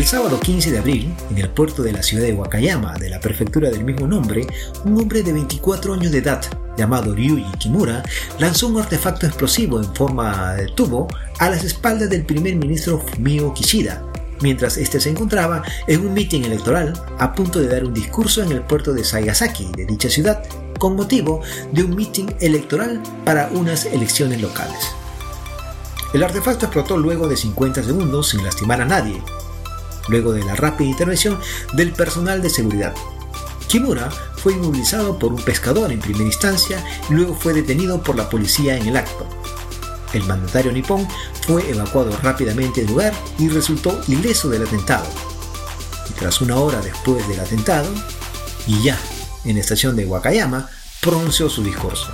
El 0.00 0.06
sábado 0.06 0.40
15 0.40 0.70
de 0.70 0.78
abril, 0.78 1.14
en 1.30 1.36
el 1.36 1.50
puerto 1.50 1.82
de 1.82 1.92
la 1.92 2.02
ciudad 2.02 2.24
de 2.24 2.32
Wakayama, 2.32 2.94
de 2.94 3.10
la 3.10 3.20
prefectura 3.20 3.68
del 3.68 3.84
mismo 3.84 4.06
nombre, 4.06 4.46
un 4.86 4.98
hombre 4.98 5.22
de 5.22 5.30
24 5.30 5.92
años 5.92 6.10
de 6.10 6.16
edad, 6.16 6.40
llamado 6.78 7.14
Ryuji 7.14 7.44
Kimura, 7.58 8.02
lanzó 8.38 8.68
un 8.68 8.80
artefacto 8.80 9.26
explosivo 9.26 9.78
en 9.78 9.94
forma 9.94 10.54
de 10.54 10.68
tubo 10.68 11.06
a 11.38 11.50
las 11.50 11.64
espaldas 11.64 12.08
del 12.08 12.24
primer 12.24 12.56
ministro 12.56 12.98
Fumio 12.98 13.52
Kishida, 13.52 14.02
mientras 14.40 14.78
este 14.78 15.00
se 15.00 15.10
encontraba 15.10 15.62
en 15.86 16.00
un 16.00 16.14
mitin 16.14 16.46
electoral 16.46 16.94
a 17.18 17.34
punto 17.34 17.60
de 17.60 17.68
dar 17.68 17.84
un 17.84 17.92
discurso 17.92 18.42
en 18.42 18.52
el 18.52 18.62
puerto 18.62 18.94
de 18.94 19.04
Saigasaki 19.04 19.68
de 19.76 19.84
dicha 19.84 20.08
ciudad, 20.08 20.42
con 20.78 20.96
motivo 20.96 21.42
de 21.72 21.84
un 21.84 21.94
mitin 21.94 22.34
electoral 22.40 23.02
para 23.26 23.50
unas 23.52 23.84
elecciones 23.84 24.40
locales. 24.40 24.80
El 26.14 26.22
artefacto 26.22 26.64
explotó 26.64 26.96
luego 26.96 27.28
de 27.28 27.36
50 27.36 27.82
segundos 27.82 28.30
sin 28.30 28.42
lastimar 28.42 28.80
a 28.80 28.86
nadie, 28.86 29.22
luego 30.10 30.32
de 30.32 30.44
la 30.44 30.56
rápida 30.56 30.90
intervención 30.90 31.38
del 31.72 31.92
personal 31.92 32.42
de 32.42 32.50
seguridad. 32.50 32.94
Kimura 33.68 34.10
fue 34.10 34.54
inmovilizado 34.54 35.18
por 35.18 35.32
un 35.32 35.42
pescador 35.42 35.92
en 35.92 36.00
primera 36.00 36.24
instancia 36.24 36.84
y 37.08 37.14
luego 37.14 37.34
fue 37.34 37.52
detenido 37.52 38.02
por 38.02 38.16
la 38.16 38.28
policía 38.28 38.76
en 38.76 38.88
el 38.88 38.96
acto. 38.96 39.26
El 40.12 40.24
mandatario 40.24 40.72
nipón 40.72 41.06
fue 41.46 41.70
evacuado 41.70 42.16
rápidamente 42.22 42.80
del 42.80 42.90
lugar 42.90 43.14
y 43.38 43.48
resultó 43.48 44.00
ileso 44.08 44.48
del 44.48 44.64
atentado. 44.64 45.06
Tras 46.18 46.40
una 46.40 46.56
hora 46.56 46.80
después 46.80 47.26
del 47.28 47.40
atentado, 47.40 47.88
y 48.66 48.82
ya 48.82 48.98
en 49.44 49.54
la 49.54 49.60
estación 49.60 49.96
de 49.96 50.04
Wakayama, 50.04 50.68
pronunció 51.00 51.48
su 51.48 51.62
discurso. 51.62 52.08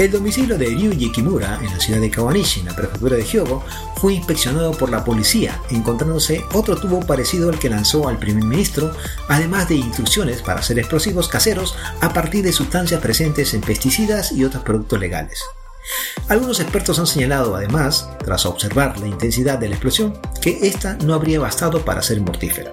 El 0.00 0.10
domicilio 0.10 0.56
de 0.56 0.64
Ryuji 0.64 1.12
Kimura 1.12 1.58
en 1.62 1.66
la 1.66 1.78
ciudad 1.78 2.00
de 2.00 2.10
Kawanishi, 2.10 2.60
en 2.60 2.66
la 2.68 2.74
prefectura 2.74 3.16
de 3.18 3.22
Hyogo, 3.22 3.62
fue 3.96 4.14
inspeccionado 4.14 4.70
por 4.72 4.88
la 4.88 5.04
policía, 5.04 5.60
encontrándose 5.68 6.42
otro 6.54 6.74
tubo 6.74 7.00
parecido 7.00 7.50
al 7.50 7.58
que 7.58 7.68
lanzó 7.68 8.08
al 8.08 8.18
primer 8.18 8.44
ministro, 8.44 8.96
además 9.28 9.68
de 9.68 9.74
instrucciones 9.74 10.40
para 10.40 10.60
hacer 10.60 10.78
explosivos 10.78 11.28
caseros 11.28 11.76
a 12.00 12.14
partir 12.14 12.42
de 12.42 12.52
sustancias 12.54 12.98
presentes 13.02 13.52
en 13.52 13.60
pesticidas 13.60 14.32
y 14.32 14.42
otros 14.42 14.62
productos 14.62 14.98
legales. 14.98 15.38
Algunos 16.28 16.60
expertos 16.60 16.98
han 16.98 17.06
señalado 17.06 17.54
además, 17.54 18.08
tras 18.24 18.46
observar 18.46 18.98
la 18.98 19.06
intensidad 19.06 19.58
de 19.58 19.68
la 19.68 19.74
explosión, 19.74 20.18
que 20.40 20.60
esta 20.62 20.94
no 21.04 21.12
habría 21.12 21.40
bastado 21.40 21.84
para 21.84 22.00
ser 22.00 22.22
mortífera. 22.22 22.72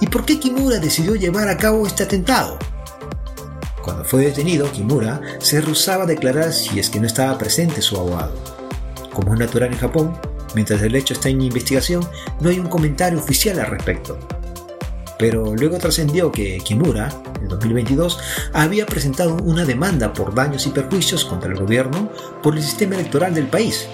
¿Y 0.00 0.06
por 0.06 0.24
qué 0.24 0.40
Kimura 0.40 0.78
decidió 0.78 1.16
llevar 1.16 1.50
a 1.50 1.58
cabo 1.58 1.86
este 1.86 2.04
atentado? 2.04 2.58
Cuando 3.86 4.04
fue 4.04 4.24
detenido, 4.24 4.70
Kimura 4.72 5.20
se 5.38 5.60
rehusaba 5.60 6.02
a 6.02 6.06
declarar 6.08 6.52
si 6.52 6.80
es 6.80 6.90
que 6.90 6.98
no 6.98 7.06
estaba 7.06 7.38
presente 7.38 7.80
su 7.80 7.96
abogado. 7.96 8.32
Como 9.12 9.32
es 9.32 9.38
natural 9.38 9.72
en 9.72 9.78
Japón, 9.78 10.18
mientras 10.56 10.82
el 10.82 10.96
hecho 10.96 11.14
está 11.14 11.28
en 11.28 11.40
investigación, 11.40 12.04
no 12.40 12.50
hay 12.50 12.58
un 12.58 12.66
comentario 12.66 13.20
oficial 13.20 13.60
al 13.60 13.68
respecto. 13.68 14.18
Pero 15.20 15.54
luego 15.54 15.78
trascendió 15.78 16.32
que 16.32 16.58
Kimura, 16.64 17.12
en 17.40 17.46
2022, 17.46 18.18
había 18.52 18.86
presentado 18.86 19.36
una 19.44 19.64
demanda 19.64 20.12
por 20.12 20.34
daños 20.34 20.66
y 20.66 20.70
perjuicios 20.70 21.24
contra 21.24 21.52
el 21.52 21.56
gobierno 21.56 22.10
por 22.42 22.56
el 22.56 22.64
sistema 22.64 22.96
electoral 22.96 23.34
del 23.34 23.46
país. 23.46 23.86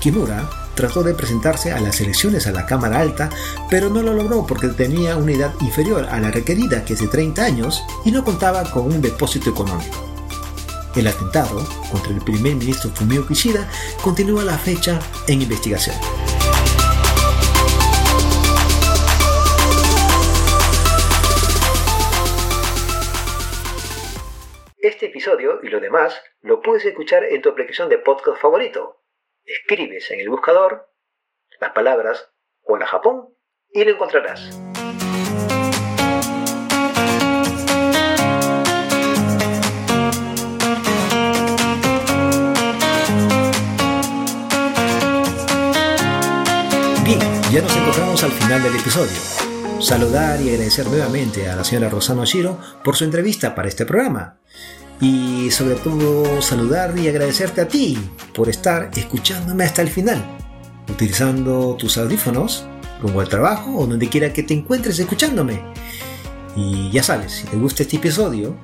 Kimura 0.00 0.50
trató 0.74 1.02
de 1.02 1.14
presentarse 1.14 1.72
a 1.72 1.80
las 1.80 2.00
elecciones 2.00 2.46
a 2.46 2.52
la 2.52 2.66
Cámara 2.66 3.00
Alta, 3.00 3.30
pero 3.70 3.90
no 3.90 4.02
lo 4.02 4.12
logró 4.12 4.46
porque 4.46 4.68
tenía 4.68 5.16
una 5.16 5.32
edad 5.32 5.54
inferior 5.60 6.06
a 6.10 6.20
la 6.20 6.30
requerida, 6.30 6.84
que 6.84 6.94
es 6.94 7.00
de 7.00 7.08
30 7.08 7.44
años, 7.44 7.84
y 8.04 8.10
no 8.10 8.24
contaba 8.24 8.70
con 8.70 8.86
un 8.86 9.00
depósito 9.00 9.50
económico. 9.50 10.14
El 10.96 11.08
atentado 11.08 11.66
contra 11.90 12.12
el 12.12 12.20
primer 12.20 12.54
ministro 12.54 12.90
Fumio 12.90 13.26
Kishida 13.26 13.68
continúa 14.02 14.44
la 14.44 14.56
fecha 14.56 15.00
en 15.26 15.42
investigación. 15.42 15.96
Este 24.78 25.06
episodio 25.06 25.60
y 25.62 25.68
lo 25.68 25.80
demás 25.80 26.14
lo 26.42 26.60
puedes 26.60 26.84
escuchar 26.84 27.24
en 27.24 27.40
tu 27.40 27.48
aplicación 27.48 27.88
de 27.88 27.98
podcast 27.98 28.40
favorito 28.40 29.03
escribes 29.44 30.10
en 30.10 30.20
el 30.20 30.28
buscador 30.28 30.90
las 31.60 31.72
palabras 31.72 32.30
Hola 32.62 32.86
Japón 32.86 33.28
y 33.70 33.84
lo 33.84 33.90
encontrarás. 33.90 34.40
Bien, 47.04 47.20
ya 47.52 47.60
nos 47.60 47.76
encontramos 47.76 48.24
al 48.24 48.30
final 48.30 48.62
del 48.62 48.76
episodio. 48.76 49.80
Saludar 49.80 50.40
y 50.40 50.48
agradecer 50.50 50.86
nuevamente 50.86 51.50
a 51.50 51.56
la 51.56 51.64
señora 51.64 51.90
Rosano 51.90 52.24
Shiro 52.24 52.58
por 52.82 52.96
su 52.96 53.04
entrevista 53.04 53.54
para 53.54 53.68
este 53.68 53.84
programa 53.84 54.40
y 55.04 55.50
sobre 55.50 55.74
todo 55.74 56.40
saludar 56.40 56.98
y 56.98 57.08
agradecerte 57.08 57.60
a 57.60 57.68
ti 57.68 57.98
por 58.34 58.48
estar 58.48 58.90
escuchándome 58.96 59.64
hasta 59.64 59.82
el 59.82 59.90
final, 59.90 60.24
utilizando 60.90 61.76
tus 61.78 61.98
audífonos 61.98 62.64
rumbo 63.02 63.20
al 63.20 63.28
trabajo 63.28 63.76
o 63.76 63.86
donde 63.86 64.08
quiera 64.08 64.32
que 64.32 64.42
te 64.42 64.54
encuentres 64.54 64.98
escuchándome. 64.98 65.60
Y 66.56 66.90
ya 66.90 67.02
sabes, 67.02 67.32
si 67.32 67.46
te 67.46 67.56
gusta 67.58 67.82
este 67.82 67.96
episodio 67.96 68.56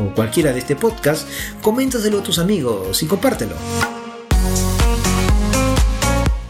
o 0.00 0.12
cualquiera 0.16 0.52
de 0.52 0.58
este 0.58 0.74
podcast, 0.74 1.28
coméntaselo 1.62 2.18
a 2.18 2.22
tus 2.24 2.40
amigos 2.40 3.00
y 3.00 3.06
compártelo. 3.06 3.54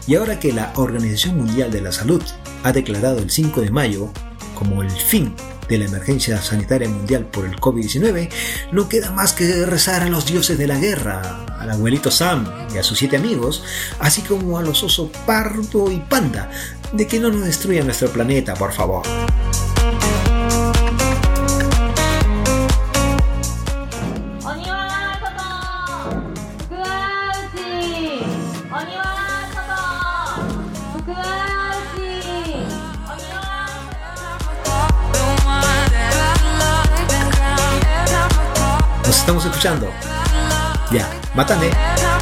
Y 0.07 0.15
ahora 0.15 0.39
que 0.39 0.53
la 0.53 0.73
Organización 0.75 1.37
Mundial 1.37 1.69
de 1.69 1.81
la 1.81 1.91
Salud 1.91 2.23
ha 2.63 2.71
declarado 2.71 3.19
el 3.19 3.29
5 3.29 3.61
de 3.61 3.69
mayo 3.69 4.09
como 4.55 4.81
el 4.81 4.89
fin 4.89 5.35
de 5.71 5.77
la 5.77 5.85
emergencia 5.85 6.41
sanitaria 6.41 6.89
mundial 6.89 7.27
por 7.27 7.45
el 7.45 7.55
COVID-19, 7.55 8.29
no 8.73 8.89
queda 8.89 9.11
más 9.11 9.31
que 9.31 9.65
rezar 9.65 10.03
a 10.03 10.09
los 10.09 10.25
dioses 10.25 10.57
de 10.57 10.67
la 10.67 10.77
guerra, 10.77 11.45
al 11.57 11.71
abuelito 11.71 12.11
Sam 12.11 12.45
y 12.75 12.77
a 12.77 12.83
sus 12.83 12.97
siete 12.97 13.15
amigos, 13.15 13.63
así 13.97 14.21
como 14.21 14.57
a 14.57 14.63
los 14.63 14.83
osos 14.83 15.09
pardo 15.25 15.89
y 15.89 15.99
panda, 15.99 16.51
de 16.91 17.07
que 17.07 17.21
no 17.21 17.29
nos 17.29 17.45
destruyan 17.45 17.85
nuestro 17.85 18.09
planeta, 18.09 18.53
por 18.53 18.73
favor. 18.73 19.03
Estamos 39.31 39.45
escuchando. 39.45 39.89
Ya, 40.91 41.09
mátame. 41.33 42.20